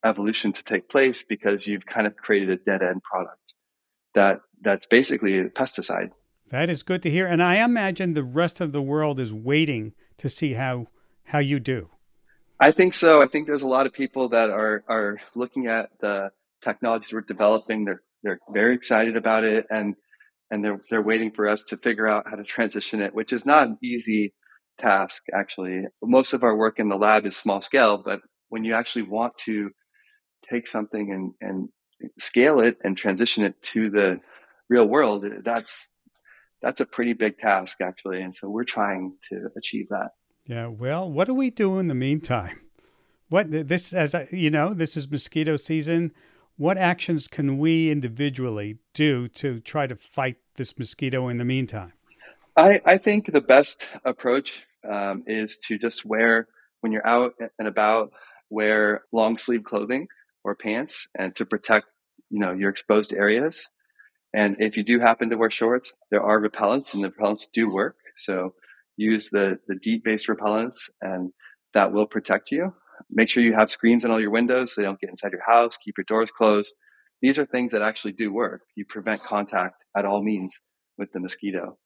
evolution 0.05 0.53
to 0.55 0.65
take 0.65 0.89
place 0.89 1.23
because 1.23 1.67
you've 1.67 1.85
kind 1.85 2.07
of 2.07 2.17
created 2.17 2.49
a 2.51 2.57
dead 2.57 2.83
end 2.83 3.03
product 3.03 3.55
that 4.15 4.41
that's 4.63 4.87
basically 4.87 5.39
a 5.39 5.45
pesticide. 5.45 6.11
That 6.51 6.71
is 6.71 6.83
good 6.83 7.03
to 7.03 7.11
hear. 7.11 7.27
And 7.27 7.43
I 7.43 7.57
imagine 7.57 8.15
the 8.15 8.25
rest 8.25 8.63
of 8.63 8.73
the 8.73 8.81
world 8.81 9.21
is 9.21 9.33
waiting 9.33 9.93
to 10.17 10.29
see 10.29 10.55
how 10.55 10.87
how 11.25 11.39
you 11.39 11.61
do. 11.61 11.91
I 12.59 12.73
think 12.73 12.95
so. 12.95 13.21
I 13.21 13.27
think 13.27 13.47
there's 13.47 13.63
a 13.63 13.69
lot 13.69 13.87
of 13.87 13.93
people 13.93 14.31
that 14.31 14.49
are 14.49 14.83
are 14.89 15.19
looking 15.35 15.67
at 15.67 15.91
the 16.01 16.31
technologies 16.63 17.13
we're 17.13 17.21
developing. 17.21 17.85
They're 17.85 18.03
they're 18.23 18.41
very 18.51 18.75
excited 18.75 19.17
about 19.19 19.45
it, 19.45 19.67
and 19.71 19.95
and 20.51 20.65
they're 20.65 20.81
they're 20.89 21.03
waiting 21.03 21.31
for 21.31 21.47
us 21.47 21.63
to 21.65 21.77
figure 21.77 22.09
out 22.09 22.27
how 22.29 22.37
to 22.37 22.45
transition 22.45 23.03
it, 23.03 23.15
which 23.15 23.35
is 23.35 23.45
not 23.45 23.69
an 23.69 23.79
easy 23.83 24.33
task. 24.79 25.25
Actually, 25.35 25.85
most 26.03 26.33
of 26.33 26.43
our 26.45 26.57
work 26.57 26.79
in 26.79 26.89
the 26.89 26.97
lab 26.97 27.27
is 27.27 27.37
small 27.37 27.61
scale, 27.61 27.99
but 28.03 28.21
when 28.49 28.65
you 28.65 28.75
actually 28.75 29.03
want 29.03 29.37
to 29.45 29.71
take 30.49 30.67
something 30.67 31.13
and, 31.13 31.35
and 31.41 31.69
scale 32.19 32.61
it 32.61 32.79
and 32.83 32.97
transition 32.97 33.45
it 33.45 33.61
to 33.63 33.91
the 33.91 34.21
real 34.69 34.87
world, 34.87 35.25
that's 35.45 35.93
that's 36.63 36.81
a 36.81 36.87
pretty 36.87 37.13
big 37.13 37.39
task 37.39 37.81
actually. 37.81 38.21
And 38.21 38.35
so 38.35 38.49
we're 38.49 38.65
trying 38.65 39.17
to 39.31 39.49
achieve 39.57 39.89
that. 39.91 40.11
Yeah. 40.47 40.69
Well, 40.69 41.11
what 41.11 41.27
do 41.27 41.35
we 41.35 41.51
do 41.51 41.79
in 41.79 41.89
the 41.89 41.95
meantime? 41.95 42.61
What 43.29 43.51
this 43.51 43.93
as 43.93 44.15
you 44.31 44.51
know, 44.51 44.73
this 44.73 44.97
is 44.97 45.11
mosquito 45.11 45.57
season. 45.57 46.13
What 46.57 46.77
actions 46.77 47.29
can 47.29 47.59
we 47.59 47.91
individually 47.91 48.79
do 48.93 49.29
to 49.29 49.61
try 49.61 49.87
to 49.87 49.95
fight 49.95 50.37
this 50.57 50.77
mosquito 50.77 51.29
in 51.29 51.39
the 51.39 51.45
meantime? 51.45 51.93
I, 52.57 52.81
I 52.85 52.99
think 52.99 53.33
the 53.33 53.41
best 53.41 53.87
approach 54.05 54.65
um, 54.89 55.25
is 55.27 55.59
to 55.69 55.79
just 55.79 56.05
wear 56.05 56.49
when 56.81 56.93
you're 56.93 57.07
out 57.07 57.33
and 57.59 57.69
about, 57.69 58.11
wear 58.51 59.03
long 59.13 59.37
sleeve 59.37 59.65
clothing 59.65 60.09
or 60.45 60.55
pants, 60.55 61.09
and 61.19 61.35
to 61.37 61.45
protect 61.45 61.87
you 62.31 62.41
know 62.41 62.53
your 62.53 62.71
exposed 62.71 63.13
areas. 63.13 63.69
And 64.35 64.57
if 64.59 64.77
you 64.77 64.85
do 64.85 65.01
happen 65.01 65.31
to 65.31 65.37
wear 65.37 65.51
shorts, 65.51 65.95
there 66.11 66.23
are 66.23 66.41
repellents, 66.41 66.95
and 66.95 67.03
the 67.03 67.09
repellents 67.09 67.47
do 67.53 67.73
work. 67.73 67.97
So 68.17 68.55
use 68.97 69.31
the 69.31 69.59
the 69.67 69.77
DEET 69.77 70.05
based 70.05 70.29
repellents, 70.29 70.91
and 71.01 71.33
that 71.75 71.93
will 71.93 72.07
protect 72.07 72.51
you. 72.51 72.75
Make 73.11 73.31
sure 73.31 73.43
you 73.43 73.55
have 73.55 73.71
screens 73.71 74.05
on 74.05 74.11
all 74.11 74.21
your 74.21 74.31
windows 74.31 74.75
so 74.75 74.81
they 74.81 74.87
don't 74.87 75.01
get 75.01 75.11
inside 75.11 75.33
your 75.33 75.45
house. 75.47 75.77
Keep 75.77 75.99
your 75.99 76.05
doors 76.09 76.31
closed. 76.31 76.75
These 77.23 77.39
are 77.39 77.47
things 77.47 77.73
that 77.73 77.83
actually 77.83 78.13
do 78.13 78.33
work. 78.33 78.63
You 78.77 78.85
prevent 78.89 79.23
contact 79.23 79.85
at 79.97 80.05
all 80.05 80.23
means 80.23 80.59
with 80.99 81.13
the 81.13 81.21
mosquito. 81.21 81.79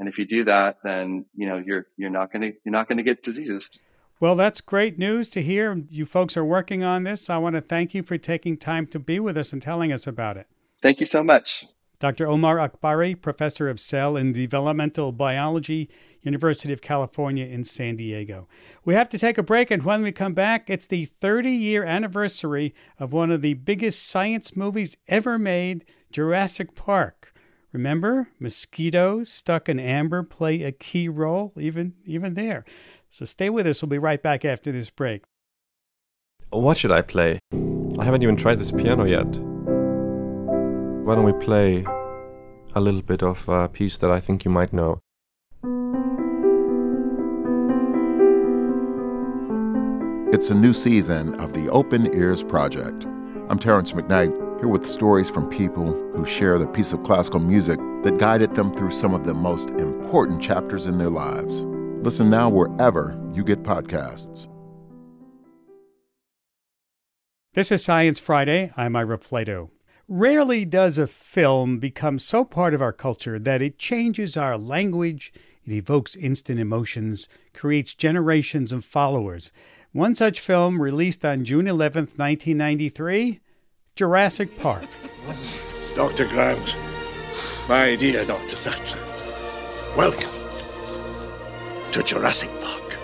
And 0.00 0.08
if 0.08 0.16
you 0.16 0.24
do 0.24 0.44
that, 0.44 0.78
then 0.82 1.26
you 1.36 1.46
know 1.46 1.58
you're 1.58 1.86
you're 1.98 2.10
not 2.10 2.32
gonna 2.32 2.52
you're 2.64 2.72
not 2.72 2.88
gonna 2.88 3.02
get 3.02 3.22
diseases. 3.22 3.70
Well, 4.18 4.34
that's 4.34 4.62
great 4.62 4.98
news 4.98 5.28
to 5.30 5.42
hear. 5.42 5.82
You 5.90 6.06
folks 6.06 6.36
are 6.38 6.44
working 6.44 6.82
on 6.82 7.04
this. 7.04 7.30
I 7.30 7.36
want 7.36 7.54
to 7.56 7.60
thank 7.60 7.94
you 7.94 8.02
for 8.02 8.16
taking 8.18 8.56
time 8.56 8.86
to 8.88 8.98
be 8.98 9.20
with 9.20 9.36
us 9.36 9.52
and 9.52 9.60
telling 9.62 9.92
us 9.92 10.06
about 10.06 10.38
it. 10.38 10.46
Thank 10.82 11.00
you 11.00 11.06
so 11.06 11.22
much. 11.22 11.66
Dr. 11.98 12.26
Omar 12.26 12.56
Akbari, 12.56 13.20
professor 13.20 13.68
of 13.68 13.78
cell 13.78 14.16
and 14.16 14.34
developmental 14.34 15.12
biology, 15.12 15.90
University 16.22 16.72
of 16.72 16.80
California 16.80 17.44
in 17.44 17.62
San 17.64 17.96
Diego. 17.96 18.48
We 18.86 18.94
have 18.94 19.10
to 19.10 19.18
take 19.18 19.36
a 19.36 19.42
break, 19.42 19.70
and 19.70 19.82
when 19.82 20.02
we 20.02 20.12
come 20.12 20.32
back, 20.32 20.70
it's 20.70 20.86
the 20.86 21.04
30 21.04 21.50
year 21.50 21.84
anniversary 21.84 22.74
of 22.98 23.12
one 23.12 23.30
of 23.30 23.42
the 23.42 23.52
biggest 23.52 24.06
science 24.06 24.56
movies 24.56 24.96
ever 25.08 25.38
made, 25.38 25.84
Jurassic 26.10 26.74
Park. 26.74 27.34
Remember, 27.72 28.28
mosquitoes 28.40 29.28
stuck 29.28 29.68
in 29.68 29.78
amber 29.78 30.24
play 30.24 30.62
a 30.64 30.72
key 30.72 31.08
role 31.08 31.52
even 31.56 31.94
even 32.04 32.34
there. 32.34 32.64
So 33.10 33.24
stay 33.24 33.48
with 33.48 33.66
us. 33.66 33.80
We'll 33.80 33.90
be 33.90 33.98
right 33.98 34.20
back 34.20 34.44
after 34.44 34.72
this 34.72 34.90
break. 34.90 35.22
What 36.50 36.78
should 36.78 36.90
I 36.90 37.02
play? 37.02 37.38
I 37.52 38.04
haven't 38.04 38.22
even 38.24 38.36
tried 38.36 38.58
this 38.58 38.72
piano 38.72 39.04
yet. 39.04 39.28
Why 41.04 41.14
don't 41.14 41.24
we 41.24 41.32
play 41.44 41.84
a 42.74 42.80
little 42.80 43.02
bit 43.02 43.22
of 43.22 43.48
a 43.48 43.68
piece 43.68 43.96
that 43.98 44.10
I 44.10 44.18
think 44.18 44.44
you 44.44 44.50
might 44.50 44.72
know? 44.72 44.98
It's 50.32 50.50
a 50.50 50.54
new 50.54 50.72
season 50.72 51.38
of 51.40 51.52
the 51.52 51.68
Open 51.70 52.12
Ears 52.14 52.42
Project. 52.42 53.04
I'm 53.48 53.58
Terrance 53.58 53.92
McKnight, 53.92 54.49
here 54.60 54.68
with 54.68 54.86
stories 54.86 55.30
from 55.30 55.48
people 55.48 55.92
who 56.14 56.26
share 56.26 56.58
the 56.58 56.66
piece 56.66 56.92
of 56.92 57.02
classical 57.02 57.40
music 57.40 57.80
that 58.02 58.18
guided 58.18 58.54
them 58.54 58.72
through 58.74 58.90
some 58.90 59.14
of 59.14 59.24
the 59.24 59.32
most 59.32 59.70
important 59.70 60.40
chapters 60.40 60.84
in 60.84 60.98
their 60.98 61.08
lives. 61.08 61.62
Listen 62.02 62.28
now 62.28 62.50
wherever 62.50 63.18
you 63.32 63.42
get 63.42 63.62
podcasts. 63.62 64.48
This 67.54 67.72
is 67.72 67.82
Science 67.82 68.18
Friday. 68.18 68.70
I'm 68.76 68.94
Ira 68.94 69.18
Flatow. 69.18 69.70
Rarely 70.06 70.64
does 70.64 70.98
a 70.98 71.06
film 71.06 71.78
become 71.78 72.18
so 72.18 72.44
part 72.44 72.74
of 72.74 72.82
our 72.82 72.92
culture 72.92 73.38
that 73.38 73.62
it 73.62 73.78
changes 73.78 74.36
our 74.36 74.58
language, 74.58 75.32
it 75.64 75.72
evokes 75.72 76.16
instant 76.16 76.60
emotions, 76.60 77.28
creates 77.54 77.94
generations 77.94 78.72
of 78.72 78.84
followers. 78.84 79.52
One 79.92 80.14
such 80.14 80.40
film 80.40 80.82
released 80.82 81.24
on 81.24 81.44
June 81.44 81.66
11th, 81.66 82.18
1993 82.18 83.40
Jurassic 84.00 84.58
Park. 84.58 84.86
Dr. 85.94 86.26
Grant, 86.26 86.74
my 87.68 87.94
dear 87.96 88.24
Dr. 88.24 88.56
Sattler, 88.56 88.98
welcome 89.94 90.30
to 91.92 92.02
Jurassic 92.02 92.48
Park. 92.62 92.96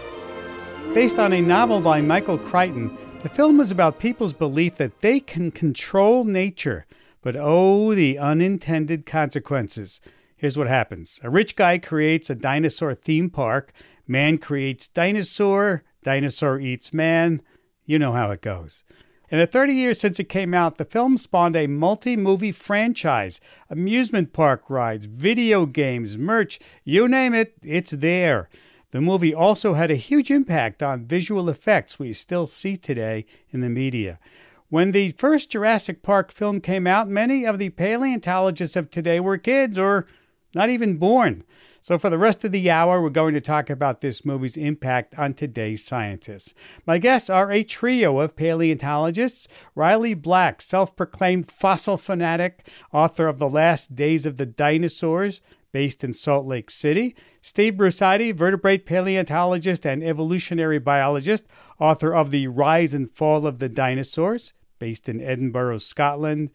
Based 0.95 1.19
on 1.19 1.35
a 1.35 1.43
novel 1.43 1.83
by 1.83 2.01
Michael 2.01 2.39
Crichton, 2.39 2.97
the 3.23 3.29
film 3.29 3.61
is 3.61 3.71
about 3.71 3.99
people's 3.99 4.33
belief 4.33 4.77
that 4.77 5.03
they 5.03 5.21
can 5.21 5.51
control 5.51 6.25
nature, 6.25 6.87
but 7.21 7.37
oh, 7.39 7.95
the 7.95 8.19
unintended 8.19 9.05
consequences. 9.05 10.01
Here's 10.39 10.57
what 10.57 10.67
happens 10.67 11.21
a 11.23 11.29
rich 11.29 11.57
guy 11.57 11.77
creates 11.77 12.31
a 12.31 12.35
dinosaur 12.35 12.95
theme 12.95 13.29
park, 13.29 13.75
man 14.07 14.39
creates 14.39 14.89
dinosaur, 14.89 15.85
Dinosaur 16.03 16.59
Eats 16.59 16.95
Man. 16.95 17.43
You 17.85 17.99
know 17.99 18.13
how 18.13 18.31
it 18.31 18.41
goes. 18.41 18.83
In 19.29 19.41
the 19.41 19.47
30 19.47 19.73
years 19.73 19.99
since 19.99 20.21
it 20.21 20.29
came 20.29 20.55
out, 20.55 20.79
the 20.79 20.85
film 20.85 21.19
spawned 21.19 21.57
a 21.57 21.67
multi 21.67 22.15
movie 22.15 22.53
franchise, 22.53 23.41
amusement 23.69 24.33
park 24.33 24.71
rides, 24.71 25.07
video 25.07 25.67
games, 25.67 26.17
merch, 26.17 26.61
you 26.85 27.09
name 27.09 27.35
it, 27.35 27.55
it's 27.61 27.91
there. 27.91 28.49
The 28.93 29.01
movie 29.01 29.35
also 29.35 29.75
had 29.75 29.91
a 29.91 29.97
huge 29.97 30.31
impact 30.31 30.81
on 30.81 31.07
visual 31.07 31.49
effects 31.49 31.99
we 31.99 32.13
still 32.13 32.47
see 32.47 32.77
today 32.77 33.27
in 33.51 33.63
the 33.63 33.69
media. 33.69 34.21
When 34.69 34.93
the 34.93 35.11
first 35.11 35.51
Jurassic 35.51 36.03
Park 36.03 36.31
film 36.31 36.61
came 36.61 36.87
out, 36.87 37.09
many 37.09 37.45
of 37.45 37.59
the 37.59 37.71
paleontologists 37.71 38.77
of 38.77 38.91
today 38.91 39.19
were 39.19 39.39
kids 39.39 39.77
or 39.77 40.07
not 40.55 40.71
even 40.71 40.99
born. 40.99 41.43
So, 41.87 41.99
for 41.99 42.11
the 42.11 42.19
rest 42.19 42.45
of 42.45 42.51
the 42.51 42.69
hour, 42.69 43.01
we're 43.01 43.11
going 43.11 43.35
to 43.35 43.41
talk 43.41 43.71
about 43.71 44.01
this 44.01 44.25
movie's 44.25 44.57
impact 44.57 45.17
on 45.17 45.35
today's 45.35 45.85
scientists. 45.85 46.53
My 46.85 46.99
guests 46.99 47.31
are 47.31 47.53
a 47.53 47.63
trio 47.63 48.19
of 48.19 48.35
paleontologists 48.35 49.47
Riley 49.77 50.13
Black, 50.13 50.61
self 50.61 50.97
proclaimed 50.97 51.49
fossil 51.49 51.97
fanatic, 51.97 52.67
author 52.93 53.29
of 53.29 53.39
The 53.39 53.49
Last 53.49 53.95
Days 53.95 54.27
of 54.27 54.37
the 54.37 54.47
Dinosaurs, 54.47 55.41
based 55.71 56.03
in 56.03 56.13
Salt 56.13 56.45
Lake 56.45 56.71
City. 56.71 57.15
Steve 57.41 57.75
Brusatte, 57.75 58.35
vertebrate 58.35 58.85
paleontologist 58.85 59.87
and 59.87 60.03
evolutionary 60.03 60.81
biologist, 60.81 61.45
author 61.79 62.13
of 62.13 62.33
The 62.33 62.49
Rise 62.49 62.95
and 62.95 63.09
Fall 63.13 63.47
of 63.47 63.61
the 63.61 63.69
Dinosaurs, 63.69 64.55
based 64.81 65.09
in 65.09 65.21
Edinburgh, 65.21 65.79
Scotland. 65.79 66.51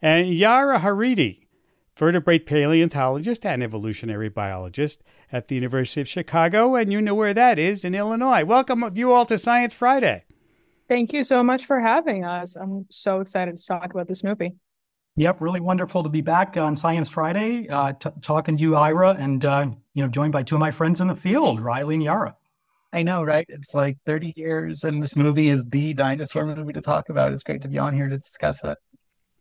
And 0.00 0.32
Yara 0.32 0.78
Haridy, 0.78 1.45
vertebrate 1.96 2.44
paleontologist 2.46 3.46
and 3.46 3.62
evolutionary 3.62 4.28
biologist 4.28 5.02
at 5.32 5.48
the 5.48 5.54
University 5.54 6.00
of 6.00 6.08
Chicago, 6.08 6.74
and 6.74 6.92
you 6.92 7.00
know 7.00 7.14
where 7.14 7.34
that 7.34 7.58
is 7.58 7.84
in 7.84 7.94
Illinois. 7.94 8.44
Welcome 8.44 8.84
you 8.94 9.12
all 9.12 9.24
to 9.26 9.38
Science 9.38 9.72
Friday. 9.72 10.24
Thank 10.88 11.12
you 11.12 11.24
so 11.24 11.42
much 11.42 11.64
for 11.64 11.80
having 11.80 12.24
us. 12.24 12.54
I'm 12.54 12.86
so 12.90 13.20
excited 13.20 13.56
to 13.56 13.66
talk 13.66 13.92
about 13.92 14.06
this 14.06 14.22
movie. 14.22 14.54
Yep, 15.16 15.40
really 15.40 15.60
wonderful 15.60 16.02
to 16.02 16.10
be 16.10 16.20
back 16.20 16.58
on 16.58 16.76
Science 16.76 17.08
Friday, 17.08 17.68
uh, 17.70 17.94
t- 17.94 18.10
talking 18.20 18.58
to 18.58 18.62
you, 18.62 18.76
Ira, 18.76 19.16
and 19.18 19.44
uh, 19.44 19.70
you 19.94 20.02
know, 20.02 20.08
joined 20.08 20.32
by 20.32 20.42
two 20.42 20.56
of 20.56 20.60
my 20.60 20.70
friends 20.70 21.00
in 21.00 21.08
the 21.08 21.16
field, 21.16 21.58
Riley 21.60 21.94
and 21.94 22.04
Yara. 22.04 22.36
I 22.92 23.02
know, 23.02 23.22
right? 23.22 23.46
It's 23.48 23.74
like 23.74 23.98
30 24.04 24.34
years, 24.36 24.84
and 24.84 25.02
this 25.02 25.16
movie 25.16 25.48
is 25.48 25.64
the 25.64 25.94
dinosaur 25.94 26.46
movie 26.46 26.74
to 26.74 26.80
talk 26.82 27.08
about. 27.08 27.32
It's 27.32 27.42
great 27.42 27.62
to 27.62 27.68
be 27.68 27.78
on 27.78 27.94
here 27.94 28.08
to 28.08 28.18
discuss 28.18 28.62
it. 28.62 28.76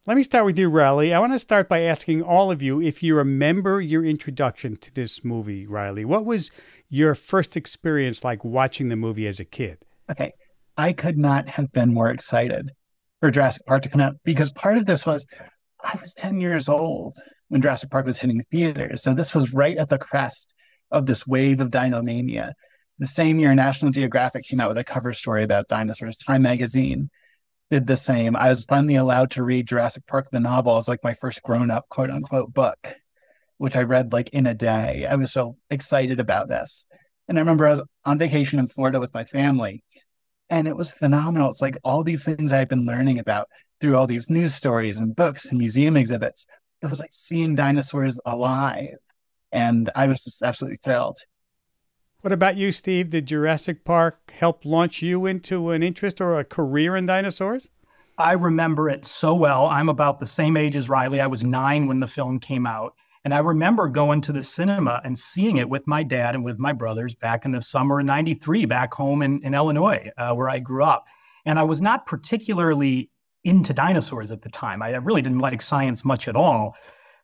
Let 0.07 0.17
me 0.17 0.21
start 0.21 0.45
with 0.45 0.59
you, 0.59 0.69
Riley. 0.69 1.15
I 1.15 1.19
want 1.19 1.33
to 1.33 1.39
start 1.39 1.67
by 1.67 1.81
asking 1.81 2.21
all 2.21 2.51
of 2.51 2.61
you 2.61 2.79
if 2.79 3.01
you 3.01 3.15
remember 3.15 3.81
your 3.81 4.05
introduction 4.05 4.77
to 4.77 4.93
this 4.93 5.25
movie, 5.25 5.65
Riley. 5.65 6.05
What 6.05 6.25
was 6.25 6.51
your 6.89 7.15
first 7.15 7.57
experience 7.57 8.23
like 8.23 8.45
watching 8.45 8.89
the 8.89 8.95
movie 8.95 9.25
as 9.25 9.39
a 9.39 9.45
kid? 9.45 9.79
Okay. 10.11 10.31
I 10.77 10.93
could 10.93 11.17
not 11.17 11.49
have 11.49 11.71
been 11.71 11.91
more 11.91 12.11
excited 12.11 12.69
for 13.19 13.31
Jurassic 13.31 13.65
Park 13.65 13.81
to 13.81 13.89
come 13.89 13.99
out 13.99 14.17
because 14.23 14.51
part 14.51 14.77
of 14.77 14.85
this 14.85 15.07
was 15.07 15.25
I 15.83 15.97
was 15.99 16.13
10 16.13 16.39
years 16.39 16.69
old 16.69 17.15
when 17.47 17.63
Jurassic 17.63 17.89
Park 17.89 18.05
was 18.05 18.19
hitting 18.19 18.43
theaters. 18.51 19.01
So 19.01 19.15
this 19.15 19.33
was 19.33 19.55
right 19.55 19.75
at 19.75 19.89
the 19.89 19.97
crest 19.97 20.53
of 20.91 21.07
this 21.07 21.25
wave 21.25 21.61
of 21.61 21.71
dinomania. 21.71 22.51
The 22.99 23.07
same 23.07 23.39
year, 23.39 23.55
National 23.55 23.91
Geographic 23.91 24.43
came 24.43 24.59
out 24.59 24.69
with 24.69 24.77
a 24.77 24.83
cover 24.83 25.13
story 25.13 25.43
about 25.43 25.67
dinosaurs. 25.67 26.15
Time 26.15 26.43
magazine 26.43 27.09
did 27.71 27.87
the 27.87 27.97
same. 27.97 28.35
I 28.35 28.49
was 28.49 28.65
finally 28.65 28.95
allowed 28.95 29.31
to 29.31 29.43
read 29.43 29.67
Jurassic 29.67 30.05
Park 30.07 30.27
the 30.31 30.39
novel 30.39 30.77
as 30.77 30.87
like 30.87 31.03
my 31.03 31.13
first 31.13 31.41
grown 31.43 31.71
up 31.71 31.89
quote 31.89 32.09
unquote 32.09 32.53
book, 32.53 32.95
which 33.57 33.75
I 33.75 33.83
read 33.83 34.13
like 34.13 34.29
in 34.29 34.47
a 34.47 34.53
day. 34.53 35.07
I 35.09 35.15
was 35.15 35.31
so 35.31 35.57
excited 35.69 36.19
about 36.19 36.47
this. 36.47 36.85
And 37.27 37.37
I 37.37 37.41
remember 37.41 37.65
I 37.65 37.71
was 37.71 37.81
on 38.05 38.19
vacation 38.19 38.59
in 38.59 38.67
Florida 38.67 38.99
with 38.99 39.13
my 39.13 39.23
family 39.23 39.83
and 40.49 40.67
it 40.67 40.77
was 40.77 40.91
phenomenal. 40.91 41.49
It's 41.49 41.61
like 41.61 41.77
all 41.83 42.03
these 42.03 42.23
things 42.23 42.53
I've 42.53 42.69
been 42.69 42.85
learning 42.85 43.19
about 43.19 43.49
through 43.81 43.97
all 43.97 44.07
these 44.07 44.29
news 44.29 44.53
stories 44.53 44.99
and 44.99 45.15
books 45.15 45.47
and 45.47 45.57
museum 45.57 45.97
exhibits. 45.97 46.45
It 46.81 46.89
was 46.89 46.99
like 46.99 47.09
seeing 47.13 47.55
dinosaurs 47.55 48.19
alive. 48.25 48.95
And 49.51 49.89
I 49.95 50.07
was 50.07 50.23
just 50.23 50.43
absolutely 50.43 50.77
thrilled. 50.83 51.17
What 52.25 52.31
about 52.31 52.57
you, 52.57 52.71
Steve? 52.71 53.11
Did 53.11 53.27
Jurassic 53.27 53.85
Park 53.85 54.33
help 54.35 54.65
launch 54.65 55.03
you 55.03 55.27
into 55.27 55.69
an 55.69 55.83
interest 55.83 56.19
or 56.19 56.39
a 56.39 56.43
career 56.43 56.95
in 56.95 57.05
dinosaurs? 57.05 57.69
I 58.17 58.31
remember 58.31 58.89
it 58.89 59.05
so 59.05 59.35
well. 59.35 59.67
I'm 59.67 59.89
about 59.89 60.19
the 60.19 60.25
same 60.25 60.57
age 60.57 60.75
as 60.75 60.89
Riley. 60.89 61.21
I 61.21 61.27
was 61.27 61.43
nine 61.43 61.85
when 61.85 61.99
the 61.99 62.07
film 62.07 62.39
came 62.39 62.65
out. 62.65 62.95
And 63.23 63.31
I 63.31 63.37
remember 63.37 63.87
going 63.87 64.21
to 64.21 64.31
the 64.31 64.43
cinema 64.43 65.01
and 65.03 65.19
seeing 65.19 65.57
it 65.57 65.69
with 65.69 65.85
my 65.85 66.01
dad 66.01 66.33
and 66.33 66.43
with 66.43 66.57
my 66.57 66.73
brothers 66.73 67.13
back 67.13 67.45
in 67.45 67.51
the 67.51 67.61
summer 67.61 67.99
of 67.99 68.07
93 68.07 68.65
back 68.65 68.95
home 68.95 69.21
in, 69.21 69.39
in 69.43 69.53
Illinois, 69.53 70.09
uh, 70.17 70.33
where 70.33 70.49
I 70.49 70.57
grew 70.57 70.83
up. 70.83 71.05
And 71.45 71.59
I 71.59 71.63
was 71.63 71.79
not 71.79 72.07
particularly 72.07 73.11
into 73.43 73.71
dinosaurs 73.71 74.31
at 74.31 74.41
the 74.41 74.49
time. 74.49 74.81
I 74.81 74.95
really 74.95 75.21
didn't 75.21 75.37
like 75.37 75.61
science 75.61 76.03
much 76.03 76.27
at 76.27 76.35
all 76.35 76.75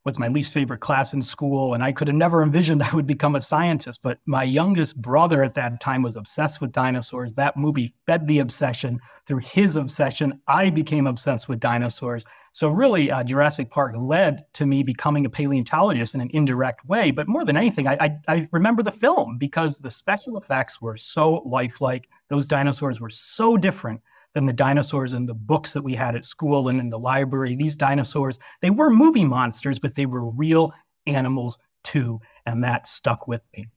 was 0.04 0.18
my 0.18 0.28
least 0.28 0.54
favorite 0.54 0.80
class 0.80 1.14
in 1.14 1.22
school, 1.22 1.74
and 1.74 1.84
I 1.84 1.92
could 1.92 2.08
have 2.08 2.16
never 2.16 2.42
envisioned 2.42 2.84
I 2.84 2.94
would 2.94 3.08
become 3.08 3.36
a 3.36 3.42
scientist. 3.42 4.02
But 4.02 4.20
my 4.26 4.44
youngest 4.44 5.02
brother 5.02 5.44
at 5.44 5.56
that 5.56 5.80
time 5.80 6.02
was 6.02 6.16
obsessed 6.16 6.62
with 6.62 6.72
dinosaurs. 6.72 7.34
That 7.34 7.58
movie 7.58 7.94
fed 8.06 8.28
the 8.28 8.40
obsession. 8.40 9.00
Through 9.28 9.40
his 9.40 9.76
obsession, 9.76 10.42
I 10.48 10.70
became 10.70 11.08
obsessed 11.08 11.48
with 11.48 11.60
dinosaurs. 11.60 12.26
So, 12.54 12.68
really, 12.68 13.12
uh, 13.12 13.24
Jurassic 13.24 13.70
Park 13.70 13.96
led 13.98 14.44
to 14.54 14.66
me 14.66 14.84
becoming 14.84 15.26
a 15.26 15.30
paleontologist 15.30 16.16
in 16.16 16.22
an 16.22 16.32
indirect 16.34 16.86
way. 16.86 17.12
But 17.12 17.28
more 17.28 17.46
than 17.46 17.56
anything, 17.56 17.88
I, 17.88 17.98
I, 18.00 18.18
I 18.28 18.48
remember 18.52 18.84
the 18.84 18.92
film 18.92 19.38
because 19.38 19.78
the 19.78 19.92
special 19.92 20.38
effects 20.38 20.82
were 20.82 20.98
so 20.98 21.44
lifelike. 21.46 22.10
Those 22.30 22.48
dinosaurs 22.48 23.00
were 23.00 23.10
so 23.10 23.56
different 23.56 24.02
than 24.34 24.46
the 24.46 24.54
dinosaurs 24.54 25.14
in 25.14 25.26
the 25.26 25.34
books 25.34 25.74
that 25.74 25.82
we 25.82 25.94
had 25.94 26.16
at 26.16 26.26
school 26.26 26.70
and 26.70 26.80
in 26.80 26.90
the 26.90 27.00
library. 27.00 27.56
These 27.56 27.76
dinosaurs, 27.76 28.40
they 28.62 28.70
were 28.70 28.90
movie 28.90 29.26
monsters, 29.26 29.80
but 29.80 29.96
they 29.96 30.06
were 30.06 30.30
real 30.30 30.74
animals 31.06 31.58
too, 31.84 32.22
and 32.46 32.64
that 32.64 32.88
stuck 32.88 33.28
with 33.28 33.42
me. 33.56 33.68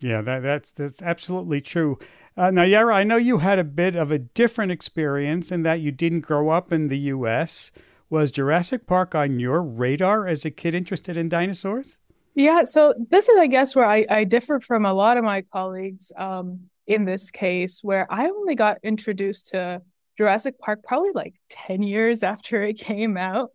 Yeah, 0.00 0.20
that, 0.22 0.42
that's 0.42 0.70
that's 0.70 1.02
absolutely 1.02 1.60
true. 1.60 1.98
Uh, 2.36 2.52
now, 2.52 2.62
Yara, 2.62 2.94
I 2.94 3.04
know 3.04 3.16
you 3.16 3.38
had 3.38 3.58
a 3.58 3.64
bit 3.64 3.96
of 3.96 4.12
a 4.12 4.18
different 4.18 4.70
experience 4.70 5.50
in 5.50 5.64
that 5.64 5.80
you 5.80 5.90
didn't 5.90 6.20
grow 6.20 6.50
up 6.50 6.72
in 6.72 6.86
the 6.86 6.98
U.S. 6.98 7.72
Was 8.08 8.30
Jurassic 8.30 8.86
Park 8.86 9.14
on 9.14 9.40
your 9.40 9.60
radar 9.62 10.26
as 10.26 10.44
a 10.44 10.50
kid 10.50 10.74
interested 10.74 11.16
in 11.16 11.28
dinosaurs? 11.28 11.98
Yeah, 12.34 12.62
so 12.62 12.94
this 13.10 13.28
is, 13.28 13.36
I 13.36 13.48
guess, 13.48 13.74
where 13.74 13.84
I, 13.84 14.06
I 14.08 14.22
differ 14.22 14.60
from 14.60 14.86
a 14.86 14.94
lot 14.94 15.16
of 15.16 15.24
my 15.24 15.42
colleagues. 15.42 16.12
Um, 16.16 16.70
in 16.88 17.04
this 17.04 17.30
case 17.30 17.80
where 17.84 18.10
I 18.10 18.28
only 18.28 18.54
got 18.54 18.78
introduced 18.82 19.50
to 19.50 19.82
Jurassic 20.16 20.58
Park 20.58 20.82
probably 20.82 21.10
like 21.14 21.34
10 21.50 21.82
years 21.82 22.22
after 22.22 22.62
it 22.64 22.78
came 22.78 23.16
out. 23.16 23.50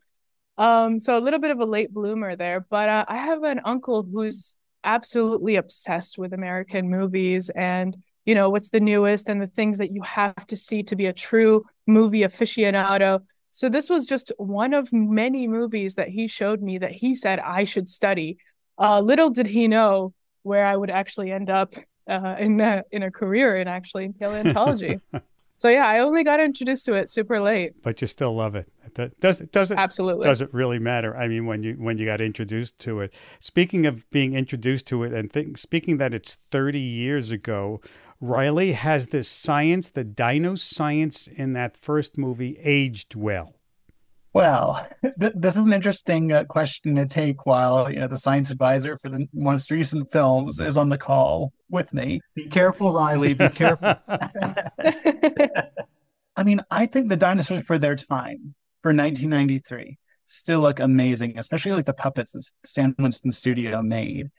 Um, 0.58 1.00
so 1.00 1.18
a 1.18 1.20
little 1.20 1.40
bit 1.40 1.52
of 1.52 1.60
a 1.60 1.66
late 1.66 1.92
bloomer 1.92 2.36
there, 2.36 2.66
but 2.70 2.88
uh, 2.88 3.06
I 3.08 3.18
have 3.18 3.42
an 3.44 3.60
uncle 3.66 4.04
who's 4.04 4.56
absolutely 4.84 5.56
obsessed 5.56 6.18
with 6.18 6.32
American 6.32 6.90
movies 6.90 7.50
and 7.50 7.96
you 8.26 8.36
know 8.36 8.50
what's 8.50 8.70
the 8.70 8.80
newest 8.80 9.30
and 9.30 9.42
the 9.42 9.48
things 9.48 9.78
that 9.80 9.92
you 9.92 10.02
have 10.02 10.46
to 10.48 10.56
see 10.56 10.84
to 10.84 10.96
be 10.96 11.08
a 11.08 11.14
true 11.14 11.66
movie 11.88 12.22
aficionado. 12.22 13.22
So 13.52 13.68
this 13.68 13.90
was 13.90 14.06
just 14.06 14.32
one 14.38 14.74
of 14.74 14.94
many 14.94 15.48
movies 15.48 15.96
that 15.96 16.10
he 16.10 16.28
showed 16.28 16.62
me 16.62 16.78
that 16.78 16.92
he 16.92 17.16
said 17.16 17.40
I 17.40 17.64
should 17.64 17.90
study. 17.90 18.38
Uh, 18.78 19.00
little 19.00 19.30
did 19.30 19.48
he 19.48 19.68
know 19.68 20.14
where 20.44 20.66
I 20.66 20.76
would 20.76 20.90
actually 20.90 21.32
end 21.32 21.50
up 21.50 21.76
uh, 22.08 22.36
in 22.40 22.60
a, 22.60 22.84
in 22.92 23.04
a 23.04 23.12
career 23.12 23.58
in 23.58 23.68
actually 23.68 24.10
paleontology. 24.10 25.00
so 25.56 25.70
yeah, 25.70 25.86
I 25.88 26.00
only 26.00 26.24
got 26.24 26.40
introduced 26.40 26.86
to 26.86 26.94
it 26.94 27.10
super 27.10 27.40
late. 27.40 27.82
But 27.82 28.02
you 28.02 28.08
still 28.08 28.36
love 28.36 28.56
it. 28.56 28.72
Does 29.20 29.42
it 29.42 29.52
does 29.52 29.72
it 29.72 29.78
absolutely 29.78 30.26
does 30.26 30.42
it 30.42 30.54
really 30.54 30.78
matter? 30.78 31.18
I 31.18 31.28
mean, 31.28 31.46
when 31.46 31.64
you 31.64 31.74
when 31.74 31.98
you 31.98 32.06
got 32.06 32.22
introduced 32.22 32.78
to 32.80 33.00
it. 33.00 33.14
Speaking 33.40 33.86
of 33.86 34.08
being 34.12 34.36
introduced 34.36 34.86
to 34.88 35.04
it, 35.04 35.14
and 35.14 35.32
think, 35.32 35.58
speaking 35.58 35.98
that 35.98 36.14
it's 36.14 36.36
thirty 36.52 36.80
years 36.80 37.32
ago, 37.32 37.82
Riley 38.22 38.74
has 38.74 39.08
this 39.08 39.28
science, 39.28 39.90
the 39.90 40.04
dino 40.04 40.56
science 40.56 41.28
in 41.28 41.54
that 41.54 41.76
first 41.76 42.18
movie, 42.18 42.58
aged 42.60 43.16
well. 43.16 43.56
Well, 44.34 44.88
th- 45.20 45.34
this 45.36 45.56
is 45.56 45.66
an 45.66 45.74
interesting 45.74 46.32
uh, 46.32 46.44
question 46.46 46.96
to 46.96 47.06
take 47.06 47.46
while 47.46 47.92
you 47.92 48.00
know 48.00 48.08
the 48.08 48.18
science 48.18 48.50
advisor 48.50 48.98
for 48.98 49.10
the 49.10 49.28
most 49.34 49.70
recent 49.72 50.12
films 50.12 50.60
is 50.60 50.76
on 50.78 50.90
the 50.90 50.98
call 50.98 51.54
with 51.70 51.94
me. 51.94 52.22
Be 52.36 52.48
careful, 52.48 52.92
Riley. 52.92 53.34
Be 53.34 53.50
careful. 53.50 53.94
I 56.36 56.44
mean, 56.44 56.62
I 56.72 56.88
think 56.88 57.10
the 57.10 57.16
dinosaurs 57.16 57.64
for 57.64 57.78
their 57.78 57.96
time, 57.96 58.56
for 58.82 58.90
1993, 58.90 60.00
still 60.26 60.62
look 60.62 60.80
amazing, 60.80 61.38
especially 61.38 61.74
like 61.74 61.86
the 61.86 61.94
puppets 61.94 62.32
that 62.32 62.44
Stan 62.66 62.96
Winston 62.98 63.32
Studio 63.32 63.82
made. 63.84 64.32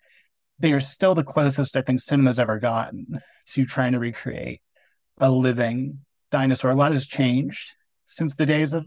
They 0.59 0.73
are 0.73 0.81
still 0.81 1.15
the 1.15 1.25
closest 1.25 1.77
I 1.77 1.83
think 1.83 2.01
cinema's 2.01 2.39
ever 2.39 2.59
gotten 2.59 3.21
to 3.49 3.65
trying 3.65 3.93
to 3.93 3.99
recreate 3.99 4.61
a 5.19 5.31
living 5.31 6.01
dinosaur. 6.31 6.71
A 6.71 6.75
lot 6.75 6.93
has 6.93 7.07
changed 7.07 7.77
since 8.07 8.35
the 8.35 8.47
days 8.47 8.73
of 8.73 8.87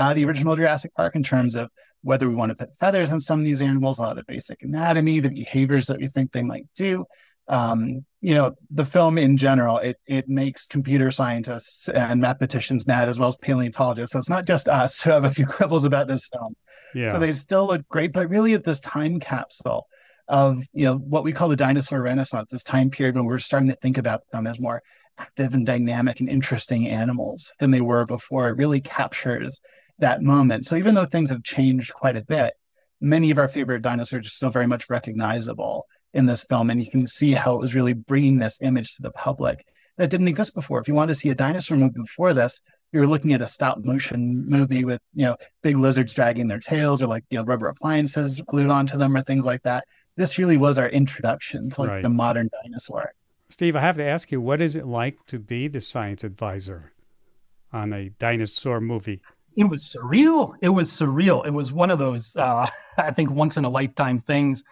uh, 0.00 0.14
the 0.14 0.24
original 0.24 0.56
Jurassic 0.56 0.94
Park 0.94 1.14
in 1.14 1.22
terms 1.22 1.54
of 1.54 1.68
whether 2.02 2.26
we 2.26 2.34
want 2.34 2.50
to 2.50 2.56
put 2.56 2.74
feathers 2.76 3.12
on 3.12 3.20
some 3.20 3.38
of 3.38 3.44
these 3.44 3.60
animals, 3.60 3.98
a 3.98 4.02
lot 4.02 4.12
of 4.12 4.16
the 4.16 4.32
basic 4.32 4.62
anatomy, 4.62 5.20
the 5.20 5.28
behaviors 5.28 5.86
that 5.88 5.98
we 5.98 6.08
think 6.08 6.32
they 6.32 6.42
might 6.42 6.66
do. 6.74 7.04
Um, 7.48 8.06
you 8.22 8.34
know, 8.34 8.54
the 8.70 8.86
film 8.86 9.18
in 9.18 9.36
general, 9.36 9.76
it 9.76 9.98
it 10.06 10.26
makes 10.26 10.66
computer 10.66 11.10
scientists 11.10 11.90
and 11.90 12.18
mathematicians 12.18 12.86
mad 12.86 13.10
as 13.10 13.18
well 13.18 13.28
as 13.28 13.36
paleontologists. 13.36 14.14
So 14.14 14.18
it's 14.18 14.30
not 14.30 14.46
just 14.46 14.68
us 14.68 15.02
who 15.02 15.10
have 15.10 15.24
a 15.24 15.30
few 15.30 15.46
quibbles 15.56 15.84
about 15.84 16.08
this 16.08 16.26
film. 16.32 16.54
Yeah. 16.94 17.10
So 17.10 17.18
they 17.18 17.34
still 17.34 17.66
look 17.66 17.86
great, 17.88 18.14
but 18.14 18.30
really 18.30 18.54
at 18.54 18.64
this 18.64 18.80
time 18.80 19.20
capsule 19.20 19.86
of 20.28 20.64
you 20.72 20.86
know 20.86 20.96
what 20.96 21.24
we 21.24 21.32
call 21.32 21.48
the 21.48 21.56
dinosaur 21.56 22.00
renaissance, 22.00 22.48
this 22.50 22.64
time 22.64 22.88
period 22.88 23.16
when 23.16 23.26
we're 23.26 23.38
starting 23.38 23.68
to 23.68 23.76
think 23.76 23.98
about 23.98 24.22
them 24.32 24.46
as 24.46 24.58
more 24.58 24.82
active 25.18 25.52
and 25.52 25.66
dynamic 25.66 26.20
and 26.20 26.30
interesting 26.30 26.88
animals 26.88 27.52
than 27.58 27.70
they 27.70 27.82
were 27.82 28.06
before. 28.06 28.48
It 28.48 28.56
really 28.56 28.80
captures 28.80 29.60
that 30.00 30.22
moment. 30.22 30.66
So 30.66 30.76
even 30.76 30.94
though 30.94 31.06
things 31.06 31.30
have 31.30 31.42
changed 31.42 31.94
quite 31.94 32.16
a 32.16 32.24
bit, 32.24 32.54
many 33.00 33.30
of 33.30 33.38
our 33.38 33.48
favorite 33.48 33.82
dinosaurs 33.82 34.26
are 34.26 34.30
still 34.30 34.50
very 34.50 34.66
much 34.66 34.90
recognizable 34.90 35.86
in 36.12 36.26
this 36.26 36.44
film. 36.44 36.70
And 36.70 36.84
you 36.84 36.90
can 36.90 37.06
see 37.06 37.32
how 37.32 37.54
it 37.54 37.60
was 37.60 37.74
really 37.74 37.92
bringing 37.92 38.38
this 38.38 38.58
image 38.60 38.96
to 38.96 39.02
the 39.02 39.12
public 39.12 39.66
that 39.96 40.10
didn't 40.10 40.28
exist 40.28 40.54
before. 40.54 40.80
If 40.80 40.88
you 40.88 40.94
wanted 40.94 41.14
to 41.14 41.20
see 41.20 41.30
a 41.30 41.34
dinosaur 41.34 41.76
movie 41.76 42.00
before 42.00 42.34
this, 42.34 42.60
you 42.92 43.00
were 43.00 43.06
looking 43.06 43.32
at 43.32 43.42
a 43.42 43.46
stop 43.46 43.78
motion 43.84 44.48
movie 44.48 44.84
with, 44.84 45.00
you 45.14 45.26
know, 45.26 45.36
big 45.62 45.76
lizards 45.76 46.12
dragging 46.12 46.48
their 46.48 46.58
tails 46.58 47.00
or 47.00 47.06
like, 47.06 47.24
you 47.30 47.38
know, 47.38 47.44
rubber 47.44 47.68
appliances 47.68 48.40
glued 48.46 48.70
onto 48.70 48.98
them 48.98 49.16
or 49.16 49.20
things 49.20 49.44
like 49.44 49.62
that. 49.62 49.84
This 50.16 50.38
really 50.38 50.56
was 50.56 50.76
our 50.76 50.88
introduction 50.88 51.70
to 51.70 51.80
like 51.82 51.90
right. 51.90 52.02
the 52.02 52.08
modern 52.08 52.50
dinosaur. 52.62 53.12
Steve, 53.48 53.76
I 53.76 53.80
have 53.80 53.96
to 53.96 54.04
ask 54.04 54.30
you, 54.32 54.40
what 54.40 54.60
is 54.60 54.76
it 54.76 54.86
like 54.86 55.24
to 55.26 55.38
be 55.38 55.68
the 55.68 55.80
science 55.80 56.24
advisor 56.24 56.92
on 57.72 57.92
a 57.92 58.10
dinosaur 58.10 58.80
movie? 58.80 59.20
It 59.56 59.64
was 59.64 59.84
surreal. 59.84 60.54
It 60.60 60.70
was 60.70 60.90
surreal. 60.90 61.46
It 61.46 61.52
was 61.52 61.72
one 61.72 61.90
of 61.90 61.98
those, 61.98 62.36
uh, 62.36 62.66
I 62.96 63.10
think, 63.10 63.30
once 63.30 63.56
in 63.56 63.64
a 63.64 63.70
lifetime 63.70 64.18
things. 64.18 64.62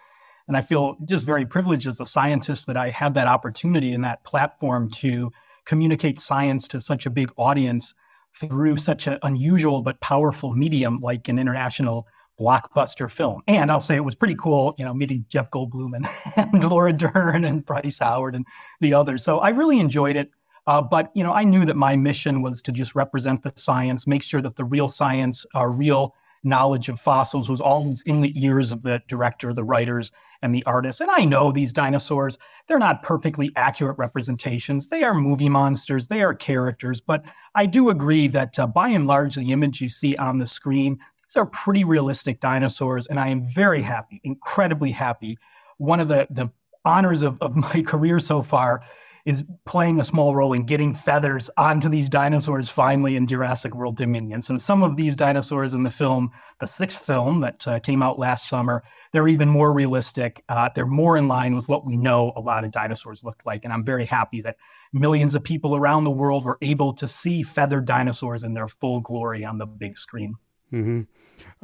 And 0.47 0.57
I 0.57 0.61
feel 0.61 0.97
just 1.05 1.25
very 1.25 1.45
privileged 1.45 1.87
as 1.87 1.99
a 1.99 2.05
scientist 2.05 2.65
that 2.67 2.77
I 2.77 2.89
had 2.89 3.13
that 3.13 3.27
opportunity 3.27 3.93
and 3.93 4.03
that 4.03 4.23
platform 4.23 4.89
to 4.91 5.31
communicate 5.65 6.19
science 6.19 6.67
to 6.69 6.81
such 6.81 7.05
a 7.05 7.11
big 7.11 7.31
audience 7.37 7.93
through 8.35 8.77
such 8.77 9.05
an 9.05 9.19
unusual 9.21 9.81
but 9.81 9.99
powerful 10.01 10.53
medium 10.53 10.99
like 11.01 11.27
an 11.27 11.37
international 11.37 12.07
blockbuster 12.39 13.11
film. 13.11 13.41
And 13.47 13.71
I'll 13.71 13.81
say 13.81 13.95
it 13.95 14.03
was 14.03 14.15
pretty 14.15 14.35
cool, 14.35 14.73
you 14.77 14.85
know, 14.85 14.93
meeting 14.93 15.25
Jeff 15.29 15.51
Goldblum 15.51 15.91
and, 15.95 16.09
and 16.35 16.63
Laura 16.69 16.93
Dern 16.93 17.43
and 17.43 17.65
Bryce 17.65 17.99
Howard 17.99 18.33
and 18.33 18.45
the 18.79 18.93
others. 18.93 19.23
So 19.23 19.39
I 19.39 19.49
really 19.49 19.79
enjoyed 19.79 20.15
it. 20.15 20.31
Uh, 20.69 20.83
but 20.83 21.09
you 21.15 21.23
know, 21.23 21.33
I 21.33 21.45
knew 21.45 21.65
that 21.65 21.75
my 21.75 21.95
mission 21.95 22.43
was 22.43 22.61
to 22.61 22.71
just 22.71 22.93
represent 22.93 23.41
the 23.41 23.51
science, 23.55 24.05
make 24.05 24.21
sure 24.21 24.39
that 24.43 24.55
the 24.55 24.63
real 24.63 24.87
science, 24.87 25.43
our 25.55 25.71
real 25.71 26.13
knowledge 26.43 26.89
of 26.89 27.01
fossils, 27.01 27.49
was 27.49 27.59
always 27.59 28.03
in 28.03 28.21
the 28.21 28.31
ears 28.39 28.71
of 28.71 28.83
the 28.83 29.01
director, 29.07 29.51
the 29.51 29.63
writers, 29.63 30.11
and 30.43 30.53
the 30.53 30.63
artists. 30.67 31.01
And 31.01 31.09
I 31.09 31.25
know 31.25 31.51
these 31.51 31.73
dinosaurs; 31.73 32.37
they're 32.67 32.77
not 32.77 33.01
perfectly 33.01 33.51
accurate 33.55 33.97
representations. 33.97 34.89
They 34.89 35.01
are 35.01 35.15
movie 35.15 35.49
monsters. 35.49 36.05
They 36.05 36.21
are 36.21 36.35
characters. 36.35 37.01
But 37.01 37.25
I 37.55 37.65
do 37.65 37.89
agree 37.89 38.27
that 38.27 38.59
uh, 38.59 38.67
by 38.67 38.89
and 38.89 39.07
large, 39.07 39.33
the 39.33 39.51
image 39.51 39.81
you 39.81 39.89
see 39.89 40.15
on 40.17 40.37
the 40.37 40.45
screen 40.45 40.99
these 41.27 41.35
are 41.35 41.47
pretty 41.47 41.83
realistic 41.83 42.41
dinosaurs, 42.41 43.07
and 43.07 43.19
I 43.19 43.29
am 43.29 43.47
very 43.47 43.81
happy, 43.81 44.21
incredibly 44.23 44.91
happy. 44.91 45.39
One 45.79 45.99
of 45.99 46.09
the 46.09 46.27
the 46.29 46.51
honors 46.85 47.23
of, 47.23 47.41
of 47.41 47.55
my 47.55 47.81
career 47.81 48.19
so 48.19 48.43
far 48.43 48.83
is 49.25 49.43
playing 49.65 49.99
a 49.99 50.03
small 50.03 50.35
role 50.35 50.53
in 50.53 50.65
getting 50.65 50.93
feathers 50.93 51.49
onto 51.57 51.89
these 51.89 52.09
dinosaurs 52.09 52.69
finally 52.69 53.15
in 53.15 53.27
Jurassic 53.27 53.75
World 53.75 53.97
Dominion. 53.97 54.41
So 54.41 54.57
some 54.57 54.83
of 54.83 54.95
these 54.95 55.15
dinosaurs 55.15 55.73
in 55.73 55.83
the 55.83 55.91
film, 55.91 56.31
the 56.59 56.67
sixth 56.67 57.05
film 57.05 57.41
that 57.41 57.67
uh, 57.67 57.79
came 57.79 58.01
out 58.01 58.19
last 58.19 58.47
summer, 58.47 58.83
they're 59.11 59.27
even 59.27 59.49
more 59.49 59.73
realistic. 59.73 60.43
Uh, 60.49 60.69
they're 60.73 60.85
more 60.85 61.17
in 61.17 61.27
line 61.27 61.55
with 61.55 61.67
what 61.67 61.85
we 61.85 61.97
know 61.97 62.33
a 62.35 62.41
lot 62.41 62.63
of 62.63 62.71
dinosaurs 62.71 63.23
looked 63.23 63.45
like. 63.45 63.63
And 63.63 63.73
I'm 63.73 63.83
very 63.83 64.05
happy 64.05 64.41
that 64.41 64.57
millions 64.93 65.35
of 65.35 65.43
people 65.43 65.75
around 65.75 66.03
the 66.03 66.11
world 66.11 66.45
were 66.45 66.57
able 66.61 66.93
to 66.93 67.07
see 67.07 67.43
feathered 67.43 67.85
dinosaurs 67.85 68.43
in 68.43 68.53
their 68.53 68.67
full 68.67 69.01
glory 69.01 69.43
on 69.43 69.57
the 69.57 69.65
big 69.65 69.97
screen. 69.97 70.35
Mm-hmm. 70.73 71.01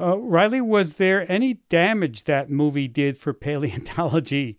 Uh, 0.01 0.17
Riley, 0.17 0.61
was 0.61 0.95
there 0.95 1.29
any 1.31 1.55
damage 1.69 2.23
that 2.25 2.49
movie 2.49 2.87
did 2.87 3.17
for 3.17 3.33
paleontology 3.33 4.57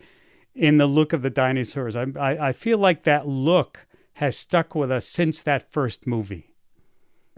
in 0.56 0.78
the 0.78 0.86
look 0.86 1.12
of 1.12 1.22
the 1.22 1.30
dinosaurs. 1.30 1.96
I, 1.96 2.06
I, 2.18 2.48
I 2.48 2.52
feel 2.52 2.78
like 2.78 3.04
that 3.04 3.28
look 3.28 3.86
has 4.14 4.36
stuck 4.36 4.74
with 4.74 4.90
us 4.90 5.06
since 5.06 5.42
that 5.42 5.70
first 5.70 6.06
movie. 6.06 6.54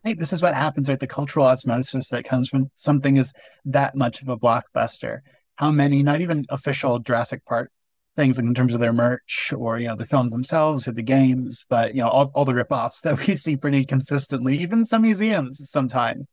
Right. 0.04 0.16
This 0.16 0.32
is 0.32 0.40
what 0.40 0.54
happens, 0.54 0.88
right? 0.88 0.98
The 0.98 1.08
cultural 1.08 1.46
osmosis 1.46 2.08
that 2.10 2.24
comes 2.24 2.52
when 2.52 2.70
something 2.76 3.16
is 3.16 3.32
that 3.64 3.96
much 3.96 4.22
of 4.22 4.28
a 4.28 4.38
blockbuster. 4.38 5.20
How 5.56 5.72
many, 5.72 6.04
not 6.04 6.20
even 6.20 6.46
official 6.50 7.00
Jurassic 7.00 7.44
Park 7.44 7.72
things 8.14 8.38
in 8.38 8.54
terms 8.54 8.74
of 8.74 8.80
their 8.80 8.92
merch 8.92 9.52
or, 9.56 9.78
you 9.78 9.88
know, 9.88 9.96
the 9.96 10.06
films 10.06 10.30
themselves 10.30 10.86
or 10.86 10.92
the 10.92 11.02
games, 11.02 11.66
but, 11.68 11.96
you 11.96 12.02
know, 12.02 12.08
all, 12.08 12.30
all 12.34 12.44
the 12.44 12.52
ripoffs 12.52 13.00
that 13.02 13.26
we 13.26 13.34
see 13.34 13.56
pretty 13.56 13.84
consistently, 13.84 14.56
even 14.58 14.86
some 14.86 15.02
museums 15.02 15.68
sometimes. 15.68 16.30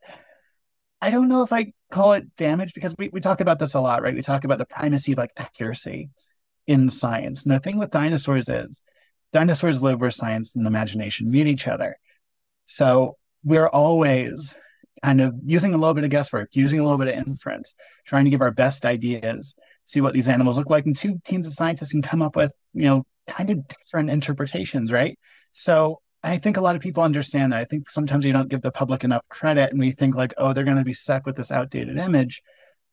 I 1.01 1.09
don't 1.09 1.27
know 1.27 1.41
if 1.41 1.51
I 1.51 1.73
call 1.91 2.13
it 2.13 2.35
damage 2.35 2.73
because 2.75 2.93
we, 2.99 3.09
we 3.11 3.19
talk 3.19 3.41
about 3.41 3.57
this 3.57 3.73
a 3.73 3.81
lot, 3.81 4.03
right? 4.03 4.13
We 4.13 4.21
talk 4.21 4.43
about 4.43 4.59
the 4.59 4.65
primacy 4.65 5.13
of 5.13 5.17
like 5.17 5.31
accuracy 5.37 6.09
in 6.67 6.89
science. 6.89 7.43
And 7.43 7.53
the 7.53 7.59
thing 7.59 7.77
with 7.77 7.91
dinosaurs 7.91 8.49
is 8.49 8.81
dinosaurs 9.31 9.83
live 9.83 10.01
where 10.01 10.11
science 10.11 10.55
and 10.55 10.65
imagination 10.65 11.29
meet 11.29 11.47
each 11.47 11.67
other. 11.67 11.97
So 12.65 13.17
we're 13.43 13.67
always 13.67 14.57
kind 15.03 15.21
of 15.21 15.35
using 15.45 15.73
a 15.73 15.77
little 15.77 15.93
bit 15.93 16.03
of 16.03 16.09
guesswork, 16.09 16.49
using 16.53 16.79
a 16.79 16.83
little 16.83 16.97
bit 16.97 17.09
of 17.09 17.27
inference, 17.27 17.75
trying 18.05 18.25
to 18.25 18.31
give 18.31 18.41
our 18.41 18.51
best 18.51 18.85
ideas, 18.85 19.53
see 19.85 20.01
what 20.01 20.13
these 20.13 20.27
animals 20.27 20.57
look 20.57 20.69
like. 20.69 20.85
And 20.85 20.95
two 20.95 21.21
teams 21.25 21.45
of 21.45 21.53
scientists 21.53 21.91
can 21.91 22.01
come 22.01 22.21
up 22.21 22.35
with, 22.35 22.53
you 22.73 22.85
know, 22.85 23.05
kind 23.27 23.49
of 23.49 23.67
different 23.67 24.09
interpretations, 24.09 24.91
right? 24.91 25.19
So 25.51 26.01
I 26.23 26.37
think 26.37 26.57
a 26.57 26.61
lot 26.61 26.75
of 26.75 26.81
people 26.81 27.03
understand 27.03 27.53
that. 27.53 27.59
I 27.59 27.65
think 27.65 27.89
sometimes 27.89 28.25
we 28.25 28.31
don't 28.31 28.49
give 28.49 28.61
the 28.61 28.71
public 28.71 29.03
enough 29.03 29.21
credit 29.29 29.69
and 29.69 29.79
we 29.79 29.91
think 29.91 30.15
like, 30.15 30.33
oh, 30.37 30.53
they're 30.53 30.63
going 30.63 30.77
to 30.77 30.83
be 30.83 30.93
stuck 30.93 31.25
with 31.25 31.35
this 31.35 31.51
outdated 31.51 31.99
image. 31.99 32.41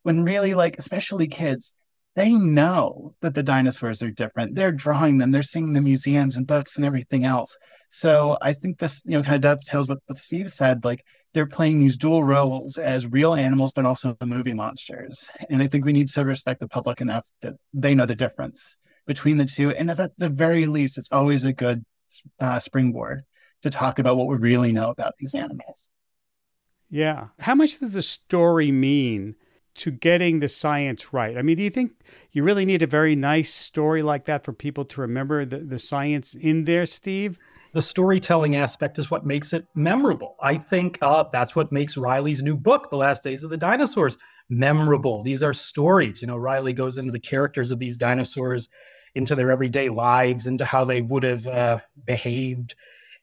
When 0.02 0.24
really, 0.24 0.54
like, 0.54 0.78
especially 0.78 1.28
kids, 1.28 1.74
they 2.14 2.32
know 2.32 3.14
that 3.20 3.34
the 3.34 3.42
dinosaurs 3.42 4.02
are 4.02 4.10
different. 4.10 4.54
They're 4.54 4.72
drawing 4.72 5.18
them, 5.18 5.30
they're 5.30 5.42
seeing 5.42 5.72
the 5.72 5.80
museums 5.80 6.36
and 6.36 6.46
books 6.46 6.76
and 6.76 6.84
everything 6.84 7.24
else. 7.24 7.58
So 7.88 8.38
I 8.40 8.52
think 8.52 8.78
this, 8.78 9.02
you 9.04 9.12
know, 9.12 9.22
kind 9.22 9.36
of 9.36 9.40
dovetails 9.42 9.88
with 9.88 9.98
what 10.06 10.18
Steve 10.18 10.50
said. 10.50 10.84
Like 10.84 11.04
they're 11.34 11.46
playing 11.46 11.80
these 11.80 11.96
dual 11.96 12.24
roles 12.24 12.78
as 12.78 13.06
real 13.06 13.34
animals, 13.34 13.72
but 13.72 13.84
also 13.84 14.16
the 14.18 14.26
movie 14.26 14.54
monsters. 14.54 15.30
And 15.50 15.62
I 15.62 15.66
think 15.66 15.84
we 15.84 15.92
need 15.92 16.08
to 16.08 16.24
respect 16.24 16.60
the 16.60 16.68
public 16.68 17.00
enough 17.00 17.28
that 17.42 17.54
they 17.72 17.94
know 17.94 18.06
the 18.06 18.14
difference 18.14 18.76
between 19.06 19.36
the 19.36 19.44
two. 19.44 19.70
And 19.72 19.90
at 19.90 20.18
the 20.18 20.28
very 20.28 20.66
least, 20.66 20.98
it's 20.98 21.12
always 21.12 21.44
a 21.44 21.52
good 21.52 21.84
uh, 22.40 22.58
springboard 22.58 23.24
to 23.62 23.70
talk 23.70 23.98
about 23.98 24.16
what 24.16 24.28
we 24.28 24.36
really 24.36 24.72
know 24.72 24.90
about 24.90 25.14
these 25.18 25.34
animals. 25.34 25.90
Yeah. 26.90 27.28
How 27.38 27.54
much 27.54 27.78
does 27.78 27.92
the 27.92 28.02
story 28.02 28.70
mean 28.70 29.36
to 29.74 29.90
getting 29.90 30.40
the 30.40 30.48
science 30.48 31.12
right? 31.12 31.36
I 31.36 31.42
mean, 31.42 31.56
do 31.56 31.62
you 31.62 31.70
think 31.70 31.92
you 32.32 32.42
really 32.42 32.64
need 32.64 32.82
a 32.82 32.86
very 32.86 33.16
nice 33.16 33.52
story 33.52 34.02
like 34.02 34.24
that 34.26 34.44
for 34.44 34.52
people 34.52 34.84
to 34.86 35.00
remember 35.00 35.44
the, 35.44 35.58
the 35.58 35.78
science 35.78 36.34
in 36.34 36.64
there, 36.64 36.86
Steve? 36.86 37.38
The 37.72 37.82
storytelling 37.82 38.56
aspect 38.56 38.98
is 38.98 39.10
what 39.10 39.24
makes 39.24 39.52
it 39.54 39.66
memorable. 39.74 40.36
I 40.42 40.58
think 40.58 40.98
uh, 41.00 41.24
that's 41.32 41.56
what 41.56 41.72
makes 41.72 41.96
Riley's 41.96 42.42
new 42.42 42.56
book, 42.56 42.90
The 42.90 42.96
Last 42.96 43.24
Days 43.24 43.44
of 43.44 43.50
the 43.50 43.56
Dinosaurs, 43.56 44.18
memorable. 44.50 45.22
These 45.22 45.42
are 45.42 45.54
stories. 45.54 46.20
You 46.20 46.28
know, 46.28 46.36
Riley 46.36 46.74
goes 46.74 46.98
into 46.98 47.12
the 47.12 47.20
characters 47.20 47.70
of 47.70 47.78
these 47.78 47.96
dinosaurs, 47.96 48.68
into 49.14 49.34
their 49.34 49.50
everyday 49.50 49.88
lives, 49.88 50.46
into 50.46 50.66
how 50.66 50.84
they 50.84 51.00
would 51.00 51.22
have 51.22 51.46
uh, 51.46 51.78
behaved 52.04 52.74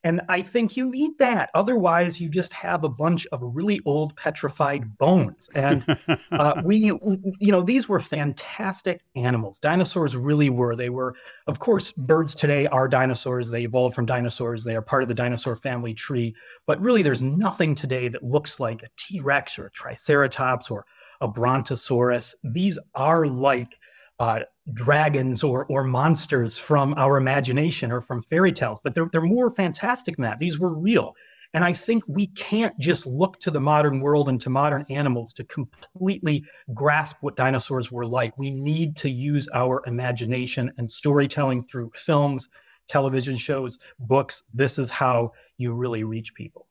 and 0.04 0.22
I 0.30 0.42
think 0.42 0.78
you 0.78 0.90
need 0.90 1.18
that. 1.20 1.50
Otherwise, 1.54 2.22
you 2.22 2.30
just 2.30 2.54
have 2.54 2.84
a 2.86 2.90
bunch 2.90 3.28
of 3.34 3.42
really 3.44 3.82
old 3.86 4.16
petrified 4.16 4.98
bones. 4.98 5.50
And 5.54 5.86
uh, 6.32 6.62
we, 6.64 6.78
you 6.78 7.52
know, 7.52 7.62
these 7.62 7.90
were 7.90 8.00
fantastic 8.00 9.02
animals. 9.18 9.60
Dinosaurs 9.60 10.16
really 10.16 10.50
were. 10.50 10.76
They 10.76 10.90
were, 10.90 11.16
of 11.48 11.60
course, 11.60 11.92
birds 11.92 12.34
today 12.34 12.66
are 12.68 12.88
dinosaurs. 12.88 13.50
They 13.50 13.64
evolved 13.64 13.94
from 13.94 14.06
dinosaurs. 14.06 14.64
They 14.64 14.76
are 14.76 14.82
part 14.82 15.04
of 15.04 15.10
the 15.10 15.16
dinosaur 15.16 15.56
family 15.58 15.94
tree. 15.94 16.34
But 16.66 16.80
really, 16.80 17.02
there's 17.02 17.22
nothing 17.22 17.76
today 17.76 18.08
that 18.08 18.24
looks 18.24 18.60
like 18.60 18.84
a 18.84 18.90
T 18.96 19.20
Rex 19.20 19.60
or 19.60 19.66
a 19.66 19.72
Triceratops 19.72 20.72
or 20.72 20.86
a 21.20 21.28
Brontosaurus. 21.28 22.36
These 22.44 22.80
are 22.96 23.28
like 23.28 23.76
uh, 24.20 24.40
dragons 24.74 25.44
or 25.44 25.66
or 25.66 25.84
monsters 25.84 26.58
from 26.58 26.94
our 26.96 27.18
imagination 27.18 27.92
or 27.92 28.02
from 28.02 28.22
fairy 28.24 28.52
tales, 28.52 28.80
but 28.84 28.94
they're 28.94 29.10
they're 29.12 29.22
more 29.22 29.52
fantastic 29.52 30.16
than 30.18 30.24
that. 30.24 30.40
These 30.40 30.60
were 30.60 30.74
real. 30.74 31.16
And 31.56 31.64
I 31.64 31.74
think 31.74 32.04
we 32.08 32.28
can't 32.28 32.78
just 32.80 33.08
look 33.08 33.40
to 33.40 33.50
the 33.50 33.60
modern 33.60 34.02
world 34.02 34.30
and 34.30 34.40
to 34.42 34.52
modern 34.52 34.86
animals 34.90 35.34
to 35.34 35.44
completely 35.46 36.46
grasp 36.76 37.16
what 37.22 37.36
dinosaurs 37.36 37.92
were 37.92 38.06
like. 38.06 38.38
We 38.38 38.52
need 38.52 38.96
to 38.98 39.10
use 39.10 39.50
our 39.56 39.82
imagination 39.88 40.72
and 40.78 40.92
storytelling 40.92 41.64
through 41.64 41.92
films, 41.96 42.50
television 42.88 43.36
shows, 43.36 43.80
books. 43.98 44.44
This 44.54 44.78
is 44.78 44.92
how 44.92 45.32
you 45.58 45.74
really 45.74 46.04
reach 46.04 46.36
people. 46.36 46.68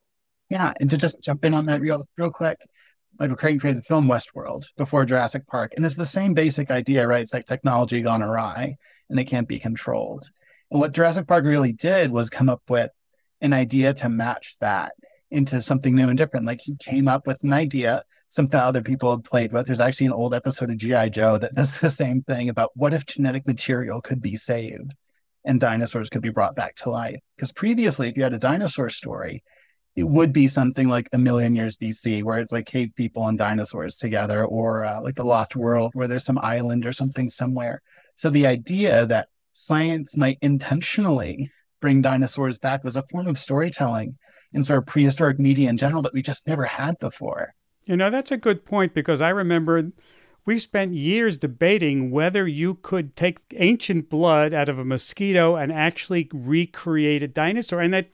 Yeah, 0.49 0.73
and 0.79 0.89
to 0.91 0.97
just 0.97 1.21
jump 1.23 1.45
in 1.45 1.55
on 1.55 1.67
that 1.67 1.81
real 1.81 2.07
real 2.17 2.31
quick, 2.31 2.59
Michael 3.19 3.37
Crichton 3.37 3.59
created 3.59 3.83
the 3.83 3.87
film 3.87 4.07
Westworld 4.07 4.65
before 4.77 5.05
Jurassic 5.05 5.47
Park. 5.47 5.75
And 5.77 5.85
it's 5.85 5.97
the 5.97 6.07
same 6.07 6.35
basic 6.35 6.71
idea, 6.71 7.07
right? 7.07 7.23
It's 7.23 7.35
like 7.35 7.47
technology 7.47 8.01
gone 8.01 8.23
awry 8.23 8.77
and 9.11 9.19
it 9.19 9.25
can't 9.25 9.49
be 9.49 9.59
controlled. 9.59 10.31
And 10.71 10.81
what 10.81 10.93
Jurassic 10.93 11.27
Park 11.27 11.45
really 11.45 11.73
did 11.73 12.13
was 12.13 12.31
come 12.31 12.49
up 12.49 12.63
with 12.69 12.91
an 13.41 13.53
idea 13.53 13.95
to 13.95 14.09
match 14.09 14.57
that 14.61 14.93
into 15.31 15.61
something 15.61 15.95
new 15.95 16.09
and 16.09 16.17
different. 16.17 16.47
Like 16.47 16.61
he 16.63 16.77
came 16.77 17.09
up 17.09 17.27
with 17.27 17.43
an 17.43 17.53
idea, 17.53 18.05
something 18.29 18.59
other 18.59 18.83
people 18.83 19.11
had 19.11 19.25
played 19.25 19.53
with. 19.53 19.67
There's 19.67 19.81
actually 19.81 20.07
an 20.07 20.13
old 20.13 20.35
episode 20.35 20.71
of 20.71 20.77
G.I. 20.77 21.09
Joe 21.09 21.39
that 21.39 21.55
does 21.55 21.79
the 21.81 21.91
same 21.91 22.23
thing 22.23 22.49
about 22.49 22.71
what 22.77 22.95
if 22.95 23.07
genetic 23.07 23.47
material 23.47 24.01
could 24.01 24.23
be 24.23 24.37
saved 24.37 24.95
and 25.45 25.59
dinosaurs 25.59 26.09
could 26.09 26.23
be 26.23 26.31
brought 26.31 26.55
back 26.55 26.77
to 26.77 26.91
life. 26.91 27.19
Because 27.37 27.53
previously, 27.53 28.09
if 28.09 28.17
you 28.17 28.23
had 28.23 28.35
a 28.35 28.39
dinosaur 28.39 28.91
story, 28.91 29.43
it 29.99 30.09
would 30.09 30.33
be 30.33 30.47
something 30.47 30.89
like 30.89 31.09
a 31.13 31.19
million 31.19 31.57
years 31.57 31.77
BC, 31.77 32.23
where 32.23 32.39
it's 32.39 32.53
like 32.53 32.67
cave 32.67 32.93
people 32.95 33.27
and 33.27 33.37
dinosaurs 33.37 33.97
together, 33.97 34.45
or 34.45 34.85
uh, 34.85 35.01
like 35.03 35.17
the 35.17 35.25
Lost 35.25 35.57
World, 35.57 35.91
where 35.93 36.07
there's 36.07 36.25
some 36.25 36.39
island 36.41 36.87
or 36.87 36.93
something 36.93 37.29
somewhere. 37.29 37.83
So 38.15 38.31
the 38.31 38.47
idea 38.47 39.07
that 39.07 39.27
science 39.55 40.17
might 40.17 40.39
intentionally 40.41 41.51
bring 41.81 42.01
dinosaurs 42.01 42.61
back 42.61 42.85
was 42.85 42.95
a 42.95 43.03
form 43.03 43.27
of 43.27 43.41
storytelling 43.41 44.17
in 44.53 44.63
sort 44.63 44.79
of 44.79 44.87
prehistoric 44.87 45.41
media 45.41 45.69
in 45.69 45.77
general 45.77 46.03
that 46.03 46.15
we 46.15 46.23
just 46.23 46.47
never 46.47 46.65
had 46.65 46.97
before. 47.01 47.55
You 47.85 47.97
know, 47.97 48.09
that's 48.09 48.31
a 48.31 48.37
good 48.37 48.65
point 48.65 48.95
because 48.95 49.21
I 49.21 49.31
remember 49.31 49.91
we 50.47 50.59
spent 50.59 50.95
years 50.95 51.41
debating 51.41 52.13
whether 52.13 52.47
you 52.47 52.75
could 52.75 53.17
take 53.17 53.41
ancient 53.57 54.09
blood 54.09 54.55
out 54.55 54.69
of 54.69 54.79
a 54.79 54.85
mosquito 54.85 55.57
and 55.57 55.73
actually 55.73 56.31
recreate 56.33 57.25
a 57.25 57.29
dinosaur. 57.29 57.81
And 57.81 57.93
that 57.95 58.11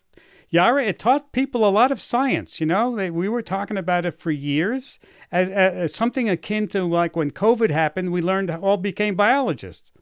Yara, 0.50 0.84
it 0.84 0.98
taught 0.98 1.32
people 1.32 1.66
a 1.66 1.70
lot 1.70 1.90
of 1.90 2.00
science. 2.00 2.60
You 2.60 2.66
know, 2.66 2.94
they, 2.94 3.10
we 3.10 3.28
were 3.28 3.42
talking 3.42 3.76
about 3.76 4.06
it 4.06 4.18
for 4.18 4.30
years 4.30 4.98
as, 5.32 5.50
as, 5.50 5.94
something 5.94 6.28
akin 6.28 6.68
to 6.68 6.84
like 6.84 7.16
when 7.16 7.30
COVID 7.30 7.70
happened, 7.70 8.12
we 8.12 8.22
learned 8.22 8.50
all 8.50 8.76
became 8.76 9.16
biologists. 9.16 9.92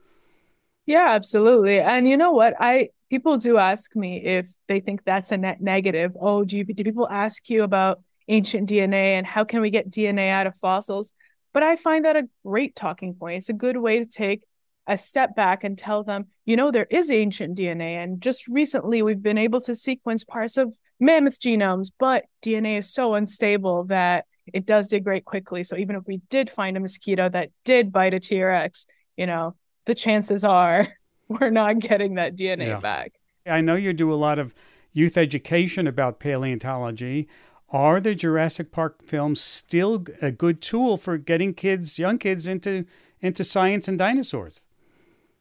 Yeah, 0.84 1.10
absolutely. 1.10 1.80
And 1.80 2.08
you 2.08 2.16
know 2.16 2.32
what? 2.32 2.54
I 2.58 2.90
people 3.08 3.36
do 3.36 3.58
ask 3.58 3.94
me 3.94 4.24
if 4.24 4.48
they 4.68 4.80
think 4.80 5.04
that's 5.04 5.32
a 5.32 5.36
net 5.36 5.60
negative. 5.60 6.16
Oh, 6.20 6.44
do 6.44 6.58
you, 6.58 6.64
do 6.64 6.82
people 6.84 7.08
ask 7.08 7.48
you 7.48 7.62
about 7.62 8.02
ancient 8.28 8.68
DNA 8.68 9.18
and 9.18 9.26
how 9.26 9.44
can 9.44 9.60
we 9.60 9.70
get 9.70 9.90
DNA 9.90 10.30
out 10.30 10.46
of 10.46 10.56
fossils? 10.56 11.12
But 11.52 11.62
I 11.62 11.76
find 11.76 12.04
that 12.04 12.16
a 12.16 12.28
great 12.44 12.74
talking 12.74 13.14
point. 13.14 13.38
It's 13.38 13.48
a 13.48 13.54
good 13.54 13.76
way 13.76 13.98
to 13.98 14.06
take 14.06 14.42
a 14.86 14.98
step 14.98 15.36
back 15.36 15.64
and 15.64 15.78
tell 15.78 16.02
them, 16.02 16.26
you 16.44 16.56
know, 16.56 16.70
there 16.70 16.88
is 16.90 17.10
ancient 17.10 17.56
DNA. 17.56 18.02
And 18.02 18.20
just 18.20 18.48
recently, 18.48 19.02
we've 19.02 19.22
been 19.22 19.38
able 19.38 19.60
to 19.62 19.74
sequence 19.74 20.24
parts 20.24 20.56
of 20.56 20.76
mammoth 20.98 21.40
genomes, 21.40 21.90
but 21.98 22.24
DNA 22.42 22.78
is 22.78 22.92
so 22.92 23.14
unstable 23.14 23.84
that 23.84 24.26
it 24.52 24.66
does 24.66 24.88
degrade 24.88 25.24
quickly. 25.24 25.64
So 25.64 25.76
even 25.76 25.96
if 25.96 26.02
we 26.06 26.20
did 26.30 26.50
find 26.50 26.76
a 26.76 26.80
mosquito 26.80 27.28
that 27.28 27.50
did 27.64 27.92
bite 27.92 28.14
a 28.14 28.20
T 28.20 28.42
Rex, 28.42 28.86
you 29.16 29.26
know, 29.26 29.54
the 29.86 29.94
chances 29.94 30.44
are 30.44 30.86
we're 31.28 31.50
not 31.50 31.78
getting 31.78 32.14
that 32.14 32.36
DNA 32.36 32.68
yeah. 32.68 32.80
back. 32.80 33.12
I 33.46 33.60
know 33.60 33.74
you 33.74 33.92
do 33.92 34.12
a 34.12 34.14
lot 34.14 34.38
of 34.38 34.54
youth 34.92 35.16
education 35.16 35.86
about 35.86 36.20
paleontology. 36.20 37.28
Are 37.70 38.00
the 38.00 38.14
Jurassic 38.14 38.70
Park 38.70 39.02
films 39.02 39.40
still 39.40 40.04
a 40.20 40.30
good 40.30 40.60
tool 40.60 40.96
for 40.96 41.16
getting 41.16 41.54
kids, 41.54 41.98
young 41.98 42.18
kids, 42.18 42.46
into 42.46 42.84
into 43.20 43.44
science 43.44 43.88
and 43.88 43.98
dinosaurs? 43.98 44.60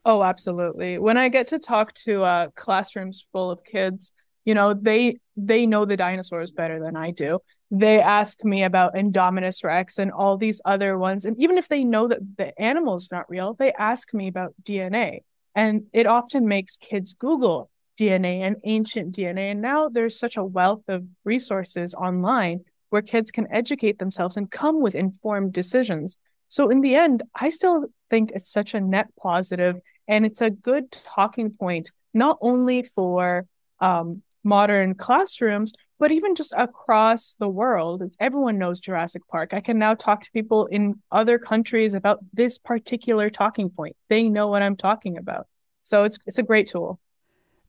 Oh, 0.04 0.24
absolutely. 0.24 0.98
When 0.98 1.18
I 1.18 1.30
get 1.30 1.48
to 1.48 1.60
talk 1.60 1.94
to 2.06 2.24
uh, 2.24 2.48
classrooms 2.56 3.28
full 3.32 3.52
of 3.52 3.64
kids, 3.64 4.12
you 4.46 4.56
know, 4.56 4.74
they 4.74 5.20
they 5.38 5.66
know 5.66 5.86
the 5.86 5.98
dinosaurs 5.98 6.52
better 6.52 6.84
than 6.84 6.96
I 6.96 7.12
do. 7.12 7.40
They 7.70 8.02
ask 8.02 8.44
me 8.44 8.64
about 8.64 8.96
Indominus 8.96 9.64
Rex 9.64 10.00
and 10.00 10.12
all 10.12 10.38
these 10.38 10.60
other 10.66 10.98
ones, 10.98 11.26
and 11.26 11.38
even 11.40 11.58
if 11.58 11.68
they 11.68 11.84
know 11.84 12.08
that 12.08 12.20
the 12.38 12.60
animal's 12.60 13.10
not 13.12 13.30
real, 13.30 13.54
they 13.54 13.72
ask 13.74 14.14
me 14.14 14.28
about 14.28 14.56
DNA. 14.64 15.24
And 15.54 15.84
it 15.94 16.08
often 16.08 16.48
makes 16.48 16.78
kids 16.78 17.14
Google 17.14 17.70
DNA 18.00 18.42
and 18.42 18.56
ancient 18.64 19.14
DNA. 19.16 19.52
And 19.52 19.62
now 19.62 19.90
there's 19.90 20.18
such 20.18 20.36
a 20.38 20.44
wealth 20.44 20.84
of 20.88 21.06
resources 21.24 21.94
online 21.94 22.62
where 22.90 23.02
kids 23.02 23.30
can 23.32 23.48
educate 23.52 24.00
themselves 24.00 24.36
and 24.36 24.50
come 24.50 24.82
with 24.82 24.96
informed 24.96 25.54
decisions. 25.54 26.18
So 26.48 26.70
in 26.70 26.82
the 26.82 26.96
end, 26.96 27.24
I 27.36 27.50
still 27.50 27.86
think 28.10 28.32
it's 28.32 28.52
such 28.52 28.74
a 28.74 28.82
net 28.82 29.08
positive 29.22 29.78
And 30.08 30.26
it's 30.26 30.42
a 30.42 30.50
good 30.50 30.92
talking 30.92 31.52
point, 31.52 31.92
not 32.14 32.38
only 32.42 32.84
for 32.84 33.46
um, 33.80 34.22
modern 34.44 34.96
classrooms, 34.96 35.74
but 36.00 36.12
even 36.12 36.34
just 36.34 36.54
across 36.58 37.36
the 37.36 37.48
world. 37.48 38.02
It's, 38.02 38.18
everyone 38.20 38.58
knows 38.58 38.80
Jurassic 38.80 39.22
Park. 39.28 39.54
I 39.54 39.60
can 39.60 39.78
now 39.78 39.94
talk 39.94 40.24
to 40.24 40.32
people 40.32 40.66
in 40.66 40.96
other 41.12 41.38
countries 41.38 41.94
about 41.94 42.20
this 42.34 42.58
particular 42.58 43.30
talking 43.30 43.70
point. 43.70 43.96
They 44.10 44.24
know 44.28 44.48
what 44.48 44.64
I'm 44.64 44.76
talking 44.76 45.18
about. 45.18 45.48
So 45.84 46.04
it's, 46.04 46.18
it's 46.26 46.40
a 46.40 46.44
great 46.44 46.68
tool. 46.68 47.00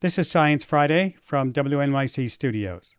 This 0.00 0.18
is 0.18 0.30
Science 0.30 0.64
Friday 0.64 1.16
from 1.20 1.52
WNYC 1.52 2.30
Studios. 2.30 2.96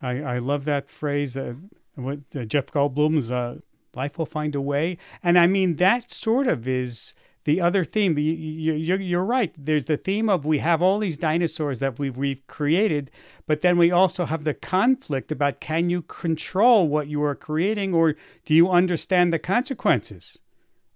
I, 0.00 0.20
I 0.20 0.38
love 0.38 0.64
that 0.64 0.88
phrase, 0.88 1.36
uh, 1.36 1.54
what, 1.94 2.20
uh, 2.34 2.44
Jeff 2.44 2.66
Goldblum's 2.66 3.30
uh, 3.30 3.58
life 3.94 4.18
will 4.18 4.26
find 4.26 4.54
a 4.54 4.60
way. 4.60 4.98
And 5.22 5.38
I 5.38 5.46
mean, 5.46 5.76
that 5.76 6.10
sort 6.10 6.46
of 6.46 6.66
is 6.66 7.14
the 7.44 7.60
other 7.60 7.84
theme. 7.84 8.18
You, 8.18 8.74
you're 8.74 9.24
right. 9.24 9.54
There's 9.56 9.84
the 9.84 9.96
theme 9.96 10.28
of 10.28 10.44
we 10.44 10.58
have 10.58 10.82
all 10.82 10.98
these 10.98 11.16
dinosaurs 11.16 11.78
that 11.80 11.98
we've 11.98 12.18
recreated, 12.18 13.10
but 13.46 13.60
then 13.60 13.78
we 13.78 13.90
also 13.90 14.26
have 14.26 14.44
the 14.44 14.54
conflict 14.54 15.30
about 15.30 15.60
can 15.60 15.90
you 15.90 16.02
control 16.02 16.88
what 16.88 17.08
you 17.08 17.22
are 17.22 17.34
creating 17.34 17.94
or 17.94 18.16
do 18.44 18.54
you 18.54 18.70
understand 18.70 19.32
the 19.32 19.38
consequences? 19.38 20.38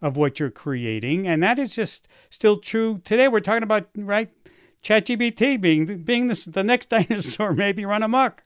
Of 0.00 0.16
what 0.16 0.38
you're 0.38 0.48
creating, 0.48 1.26
and 1.26 1.42
that 1.42 1.58
is 1.58 1.74
just 1.74 2.06
still 2.30 2.58
true 2.58 3.00
today. 3.04 3.26
We're 3.26 3.40
talking 3.40 3.64
about 3.64 3.88
right, 3.96 4.30
ChatGPT 4.84 5.60
being 5.60 6.04
being 6.04 6.28
the 6.28 6.62
next 6.64 6.88
dinosaur, 6.90 7.52
maybe 7.52 7.84
run 7.84 8.04
amok. 8.04 8.44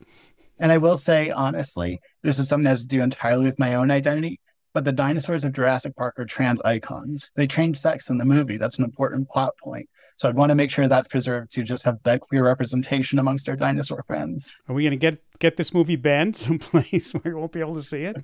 And 0.58 0.72
I 0.72 0.78
will 0.78 0.96
say, 0.96 1.30
honestly, 1.30 2.00
this 2.22 2.38
is 2.38 2.48
something 2.48 2.64
that 2.64 2.70
has 2.70 2.82
to 2.82 2.88
do 2.88 3.02
entirely 3.02 3.44
with 3.44 3.58
my 3.58 3.74
own 3.74 3.90
identity. 3.90 4.40
But 4.74 4.84
the 4.84 4.92
dinosaurs 4.92 5.44
of 5.44 5.52
Jurassic 5.52 5.94
Park 5.96 6.18
are 6.18 6.24
trans 6.24 6.60
icons. 6.62 7.32
They 7.36 7.46
change 7.46 7.78
sex 7.78 8.08
in 8.08 8.18
the 8.18 8.24
movie. 8.24 8.56
That's 8.56 8.78
an 8.78 8.84
important 8.84 9.28
plot 9.28 9.54
point. 9.58 9.88
So 10.16 10.28
I'd 10.28 10.36
want 10.36 10.50
to 10.50 10.54
make 10.54 10.70
sure 10.70 10.88
that's 10.88 11.08
preserved 11.08 11.50
to 11.52 11.62
just 11.62 11.84
have 11.84 12.02
that 12.04 12.20
clear 12.20 12.44
representation 12.44 13.18
amongst 13.18 13.48
our 13.48 13.56
dinosaur 13.56 14.04
friends. 14.06 14.56
Are 14.68 14.74
we 14.74 14.84
going 14.84 14.92
to 14.92 14.96
get 14.96 15.22
get 15.38 15.56
this 15.56 15.74
movie 15.74 15.96
banned 15.96 16.36
someplace 16.46 17.12
where 17.12 17.32
you 17.34 17.38
won't 17.38 17.52
be 17.52 17.60
able 17.60 17.74
to 17.74 17.82
see 17.82 18.04
it? 18.04 18.16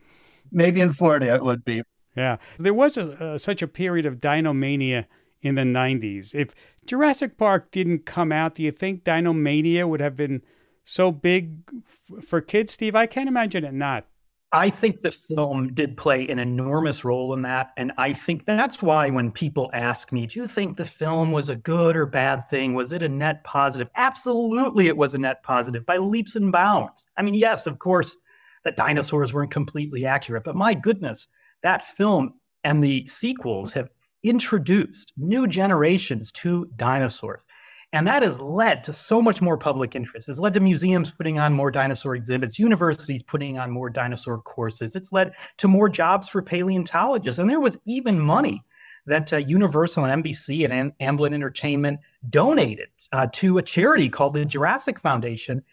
Maybe 0.51 0.81
in 0.81 0.93
Florida 0.93 1.35
it 1.35 1.43
would 1.43 1.65
be. 1.65 1.83
Yeah, 2.17 2.39
there 2.59 2.75
was 2.75 2.97
a, 2.97 3.39
such 3.39 3.63
a 3.63 3.69
period 3.69 4.07
of 4.07 4.17
dinomania 4.17 5.05
in 5.43 5.55
the 5.55 5.63
90s. 5.63 6.35
If 6.35 6.55
Jurassic 6.87 7.37
Park 7.37 7.71
didn't 7.71 8.07
come 8.07 8.33
out, 8.33 8.57
do 8.57 8.63
you 8.63 8.73
think 8.73 9.05
Dinomania 9.05 9.89
would 9.89 10.01
have 10.01 10.17
been 10.17 10.43
so 10.85 11.13
big 11.13 11.59
f- 11.87 12.25
for 12.25 12.41
kids, 12.41 12.73
Steve? 12.73 12.95
I 12.95 13.07
can't 13.07 13.29
imagine 13.29 13.65
it 13.65 13.75
not. 13.75 14.07
I 14.51 14.71
think 14.71 15.03
the 15.03 15.13
film 15.13 15.75
did 15.75 15.99
play 15.99 16.27
an 16.29 16.39
enormous 16.39 17.05
role 17.05 17.35
in 17.35 17.43
that. 17.43 17.73
And 17.77 17.93
I 17.99 18.15
think 18.15 18.47
that's 18.47 18.81
why 18.81 19.11
when 19.11 19.31
people 19.31 19.71
ask 19.75 20.11
me, 20.11 20.27
do 20.27 20.41
you 20.41 20.49
think 20.49 20.77
the 20.77 20.87
film 20.87 21.33
was 21.33 21.51
a 21.51 21.57
good 21.57 21.97
or 21.97 22.07
bad 22.07 22.49
thing? 22.49 22.73
Was 22.73 22.93
it 22.93 23.03
a 23.03 23.09
net 23.09 23.45
positive? 23.45 23.89
Absolutely, 23.95 24.89
it 24.89 24.97
was 24.97 25.13
a 25.13 25.19
net 25.19 25.43
positive 25.43 25.85
by 25.85 25.99
leaps 25.99 26.35
and 26.35 26.51
bounds. 26.51 27.07
I 27.19 27.23
mean, 27.23 27.35
yes, 27.35 27.67
of 27.67 27.79
course, 27.79 28.17
the 28.65 28.73
dinosaurs 28.73 29.35
weren't 29.35 29.51
completely 29.51 30.07
accurate, 30.07 30.45
but 30.45 30.57
my 30.57 30.73
goodness, 30.73 31.29
that 31.63 31.85
film 31.85 32.35
and 32.65 32.83
the 32.83 33.07
sequels 33.07 33.73
have 33.75 33.91
introduced 34.23 35.13
new 35.17 35.47
generations 35.47 36.33
to 36.33 36.69
dinosaurs. 36.77 37.45
And 37.93 38.07
that 38.07 38.23
has 38.23 38.39
led 38.39 38.85
to 38.85 38.93
so 38.93 39.23
much 39.23 39.41
more 39.41 39.57
public 39.57 39.97
interest. 39.97 40.29
It's 40.29 40.39
led 40.39 40.53
to 40.55 40.61
museums 40.61 41.11
putting 41.11 41.39
on 41.39 41.55
more 41.55 41.71
dinosaur 41.71 42.15
exhibits, 42.15 42.59
universities 42.59 43.23
putting 43.23 43.59
on 43.59 43.71
more 43.71 43.89
dinosaur 43.89 44.39
courses. 44.43 44.95
It's 44.95 45.11
led 45.11 45.33
to 45.57 45.69
more 45.69 45.89
jobs 45.89 46.29
for 46.29 46.43
paleontologists. 46.43 47.39
And 47.39 47.49
there 47.49 47.61
was 47.61 47.79
even 47.87 48.21
money 48.21 48.63
that 49.07 49.33
uh, 49.33 49.39
Universal 49.39 50.05
and 50.05 50.23
NBC 50.23 50.69
and 50.69 50.93
Amblin 51.01 51.33
Entertainment 51.33 52.01
donated 52.29 52.89
uh, 53.13 53.27
to 53.33 53.57
a 53.57 53.63
charity 53.63 54.11
called 54.11 54.35
the 54.35 54.45
Jurassic 54.45 55.01
Foundation 55.01 55.65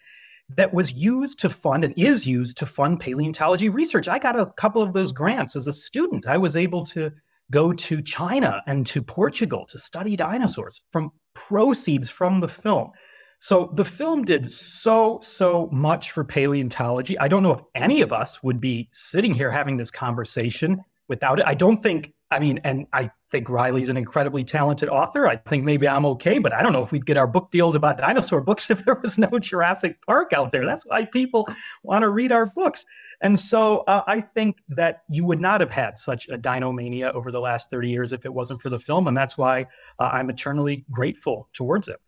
that 0.48 0.72
was 0.72 0.92
used 0.92 1.38
to 1.40 1.50
fund 1.50 1.84
and 1.84 1.92
is 1.98 2.26
used 2.26 2.56
to 2.58 2.66
fund 2.66 3.00
paleontology 3.00 3.68
research. 3.68 4.08
I 4.08 4.18
got 4.18 4.38
a 4.38 4.46
couple 4.46 4.82
of 4.82 4.94
those 4.94 5.12
grants 5.12 5.54
as 5.54 5.66
a 5.66 5.72
student. 5.72 6.26
I 6.26 6.38
was 6.38 6.56
able 6.56 6.84
to 6.86 7.12
go 7.50 7.72
to 7.72 8.00
China 8.00 8.62
and 8.66 8.86
to 8.86 9.02
Portugal 9.02 9.66
to 9.66 9.78
study 9.78 10.16
dinosaurs 10.16 10.82
from 10.90 11.12
proceeds 11.48 12.08
from 12.08 12.40
the 12.40 12.48
film. 12.48 12.90
So 13.38 13.70
the 13.74 13.84
film 13.84 14.24
did 14.24 14.52
so, 14.52 15.20
so 15.22 15.68
much 15.70 16.10
for 16.10 16.24
paleontology. 16.24 17.18
I 17.18 17.28
don't 17.28 17.42
know 17.42 17.52
if 17.52 17.60
any 17.74 18.00
of 18.00 18.12
us 18.12 18.42
would 18.42 18.60
be 18.60 18.88
sitting 18.92 19.34
here 19.34 19.50
having 19.50 19.76
this 19.76 19.90
conversation 19.90 20.82
without 21.08 21.38
it. 21.38 21.46
I 21.46 21.54
don't 21.54 21.82
think, 21.82 22.12
I 22.30 22.38
mean, 22.38 22.60
and 22.64 22.86
I 22.92 23.10
think 23.30 23.48
Riley's 23.48 23.88
an 23.88 23.96
incredibly 23.96 24.42
talented 24.42 24.88
author. 24.88 25.28
I 25.28 25.36
think 25.36 25.64
maybe 25.64 25.86
I'm 25.86 26.06
okay, 26.06 26.38
but 26.38 26.52
I 26.52 26.62
don't 26.62 26.72
know 26.72 26.82
if 26.82 26.92
we'd 26.92 27.06
get 27.06 27.16
our 27.16 27.26
book 27.26 27.50
deals 27.52 27.74
about 27.76 27.98
dinosaur 27.98 28.40
books 28.40 28.70
if 28.70 28.84
there 28.84 28.98
was 29.02 29.18
no 29.18 29.38
Jurassic 29.38 29.98
Park 30.06 30.32
out 30.32 30.50
there. 30.50 30.64
That's 30.64 30.86
why 30.86 31.04
people 31.04 31.48
want 31.82 32.02
to 32.02 32.08
read 32.08 32.32
our 32.32 32.46
books. 32.46 32.84
And 33.20 33.38
so 33.38 33.78
uh, 33.80 34.02
I 34.06 34.20
think 34.20 34.58
that 34.68 35.02
you 35.08 35.24
would 35.24 35.40
not 35.40 35.60
have 35.60 35.70
had 35.70 35.98
such 35.98 36.28
a 36.28 36.36
dinomania 36.36 37.12
over 37.12 37.32
the 37.32 37.40
last 37.40 37.70
30 37.70 37.88
years 37.88 38.12
if 38.12 38.26
it 38.26 38.34
wasn't 38.34 38.60
for 38.60 38.68
the 38.68 38.78
film. 38.78 39.08
And 39.08 39.16
that's 39.16 39.38
why 39.38 39.66
uh, 39.98 40.04
I'm 40.04 40.30
eternally 40.30 40.84
grateful 40.90 41.48
towards 41.52 41.88
it. 41.88 42.00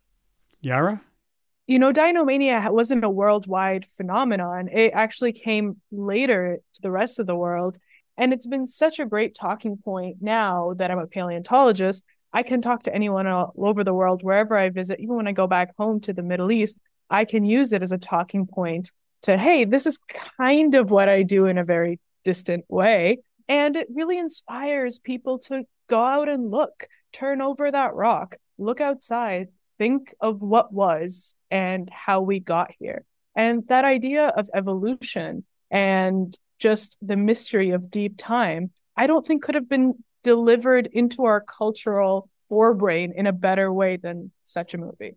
Yara? 0.61 1.01
You 1.67 1.79
know, 1.79 1.93
dinomania 1.93 2.71
wasn't 2.71 3.03
a 3.03 3.09
worldwide 3.09 3.85
phenomenon. 3.91 4.69
It 4.71 4.91
actually 4.93 5.33
came 5.33 5.77
later 5.91 6.59
to 6.73 6.81
the 6.81 6.91
rest 6.91 7.19
of 7.19 7.27
the 7.27 7.35
world. 7.35 7.77
And 8.17 8.33
it's 8.33 8.47
been 8.47 8.65
such 8.65 8.99
a 8.99 9.05
great 9.05 9.35
talking 9.35 9.77
point 9.77 10.17
now 10.19 10.73
that 10.77 10.91
I'm 10.91 10.99
a 10.99 11.07
paleontologist. 11.07 12.03
I 12.33 12.43
can 12.43 12.61
talk 12.61 12.83
to 12.83 12.93
anyone 12.93 13.27
all 13.27 13.53
over 13.57 13.83
the 13.83 13.93
world, 13.93 14.23
wherever 14.23 14.57
I 14.57 14.69
visit, 14.69 14.99
even 14.99 15.15
when 15.15 15.27
I 15.27 15.31
go 15.31 15.47
back 15.47 15.75
home 15.77 15.99
to 16.01 16.13
the 16.13 16.21
Middle 16.23 16.51
East, 16.51 16.79
I 17.09 17.25
can 17.25 17.43
use 17.43 17.71
it 17.71 17.81
as 17.81 17.91
a 17.91 17.97
talking 17.97 18.45
point 18.45 18.91
to, 19.23 19.37
hey, 19.37 19.65
this 19.65 19.85
is 19.85 19.99
kind 20.37 20.75
of 20.75 20.91
what 20.91 21.09
I 21.09 21.23
do 21.23 21.45
in 21.45 21.57
a 21.57 21.63
very 21.63 21.99
distant 22.23 22.65
way. 22.67 23.19
And 23.47 23.75
it 23.75 23.87
really 23.93 24.17
inspires 24.17 24.99
people 24.99 25.39
to 25.39 25.65
go 25.87 26.03
out 26.03 26.29
and 26.29 26.51
look, 26.51 26.87
turn 27.11 27.41
over 27.41 27.71
that 27.71 27.93
rock, 27.93 28.37
look 28.57 28.81
outside, 28.81 29.49
think 29.77 30.13
of 30.19 30.41
what 30.41 30.73
was 30.73 31.35
and 31.49 31.89
how 31.91 32.21
we 32.21 32.39
got 32.39 32.71
here. 32.79 33.05
And 33.35 33.67
that 33.67 33.85
idea 33.85 34.27
of 34.27 34.49
evolution 34.53 35.45
and 35.71 36.37
just 36.59 36.97
the 37.01 37.15
mystery 37.15 37.71
of 37.71 37.89
deep 37.89 38.15
time, 38.17 38.71
I 38.95 39.07
don't 39.07 39.25
think 39.25 39.43
could 39.43 39.55
have 39.55 39.69
been 39.69 40.03
delivered 40.23 40.87
into 40.87 41.23
our 41.23 41.39
cultural 41.39 42.29
forebrain 42.51 43.13
in 43.15 43.27
a 43.27 43.33
better 43.33 43.71
way 43.71 43.95
than 43.95 44.31
such 44.43 44.73
a 44.73 44.77
movie. 44.77 45.15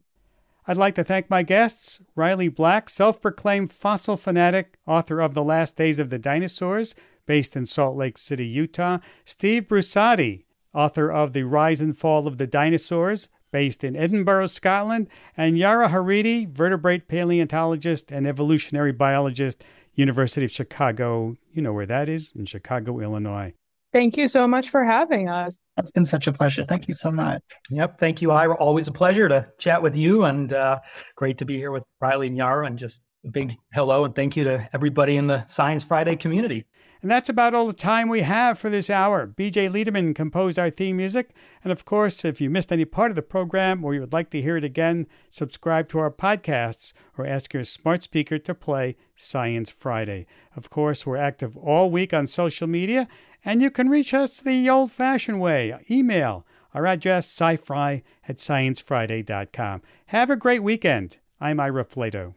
I'd 0.66 0.76
like 0.76 0.94
to 0.94 1.04
thank 1.04 1.28
my 1.28 1.42
guests 1.42 2.00
Riley 2.14 2.48
Black, 2.48 2.88
self 2.88 3.20
proclaimed 3.20 3.72
fossil 3.72 4.16
fanatic, 4.16 4.78
author 4.86 5.20
of 5.20 5.34
The 5.34 5.42
Last 5.42 5.76
Days 5.76 5.98
of 5.98 6.10
the 6.10 6.18
Dinosaurs, 6.20 6.94
based 7.26 7.56
in 7.56 7.66
Salt 7.66 7.96
Lake 7.96 8.16
City, 8.16 8.46
Utah, 8.46 8.98
Steve 9.24 9.64
Brusatte, 9.64 10.44
author 10.74 11.10
of 11.10 11.32
The 11.32 11.42
Rise 11.44 11.80
and 11.80 11.96
Fall 11.96 12.26
of 12.26 12.38
the 12.38 12.46
Dinosaurs, 12.46 13.28
based 13.50 13.84
in 13.84 13.94
Edinburgh, 13.96 14.46
Scotland, 14.46 15.08
and 15.36 15.58
Yara 15.58 15.88
Haridy, 15.88 16.46
vertebrate 16.46 17.08
paleontologist 17.08 18.10
and 18.10 18.26
evolutionary 18.26 18.92
biologist, 18.92 19.62
University 19.94 20.44
of 20.44 20.50
Chicago. 20.50 21.36
You 21.52 21.62
know 21.62 21.72
where 21.72 21.86
that 21.86 22.08
is, 22.08 22.32
in 22.34 22.46
Chicago, 22.46 23.00
Illinois. 23.00 23.52
Thank 23.92 24.16
you 24.16 24.26
so 24.26 24.48
much 24.48 24.70
for 24.70 24.84
having 24.84 25.28
us. 25.28 25.58
It's 25.76 25.90
been 25.90 26.06
such 26.06 26.26
a 26.26 26.32
pleasure. 26.32 26.64
Thank 26.64 26.88
you 26.88 26.94
so 26.94 27.10
much. 27.10 27.42
Yep. 27.70 27.98
Thank 27.98 28.22
you, 28.22 28.30
Ira. 28.30 28.54
Always 28.54 28.88
a 28.88 28.92
pleasure 28.92 29.28
to 29.28 29.46
chat 29.58 29.82
with 29.82 29.94
you 29.94 30.24
and 30.24 30.54
uh, 30.54 30.80
great 31.14 31.36
to 31.38 31.44
be 31.44 31.58
here 31.58 31.70
with 31.70 31.82
Riley 32.00 32.28
and 32.28 32.36
Yara 32.36 32.66
and 32.66 32.78
just 32.78 33.02
a 33.26 33.30
big 33.30 33.54
hello 33.74 34.04
and 34.04 34.14
thank 34.14 34.34
you 34.34 34.44
to 34.44 34.68
everybody 34.72 35.18
in 35.18 35.26
the 35.26 35.46
Science 35.46 35.84
Friday 35.84 36.16
community. 36.16 36.64
And 37.02 37.10
that's 37.10 37.28
about 37.28 37.52
all 37.52 37.66
the 37.66 37.72
time 37.72 38.08
we 38.08 38.22
have 38.22 38.60
for 38.60 38.70
this 38.70 38.88
hour. 38.88 39.26
BJ 39.26 39.68
Leiderman 39.68 40.14
composed 40.14 40.56
our 40.56 40.70
theme 40.70 40.96
music. 40.96 41.30
And 41.64 41.72
of 41.72 41.84
course, 41.84 42.24
if 42.24 42.40
you 42.40 42.48
missed 42.48 42.70
any 42.70 42.84
part 42.84 43.10
of 43.10 43.16
the 43.16 43.22
program 43.22 43.84
or 43.84 43.92
you 43.92 44.00
would 44.00 44.12
like 44.12 44.30
to 44.30 44.40
hear 44.40 44.56
it 44.56 44.62
again, 44.62 45.08
subscribe 45.28 45.88
to 45.88 45.98
our 45.98 46.12
podcasts 46.12 46.92
or 47.18 47.26
ask 47.26 47.52
your 47.52 47.64
smart 47.64 48.04
speaker 48.04 48.38
to 48.38 48.54
play 48.54 48.96
Science 49.16 49.68
Friday. 49.68 50.26
Of 50.54 50.70
course, 50.70 51.04
we're 51.04 51.16
active 51.16 51.56
all 51.56 51.90
week 51.90 52.14
on 52.14 52.28
social 52.28 52.68
media 52.68 53.08
and 53.44 53.60
you 53.60 53.72
can 53.72 53.88
reach 53.88 54.14
us 54.14 54.38
the 54.38 54.70
old 54.70 54.92
fashioned 54.92 55.40
way 55.40 55.76
email. 55.90 56.46
Our 56.72 56.86
address, 56.86 57.28
scifri 57.28 58.02
at 58.28 58.36
sciencefriday.com. 58.36 59.82
Have 60.06 60.30
a 60.30 60.36
great 60.36 60.62
weekend. 60.62 61.18
I'm 61.40 61.58
Ira 61.58 61.84
Flatow. 61.84 62.34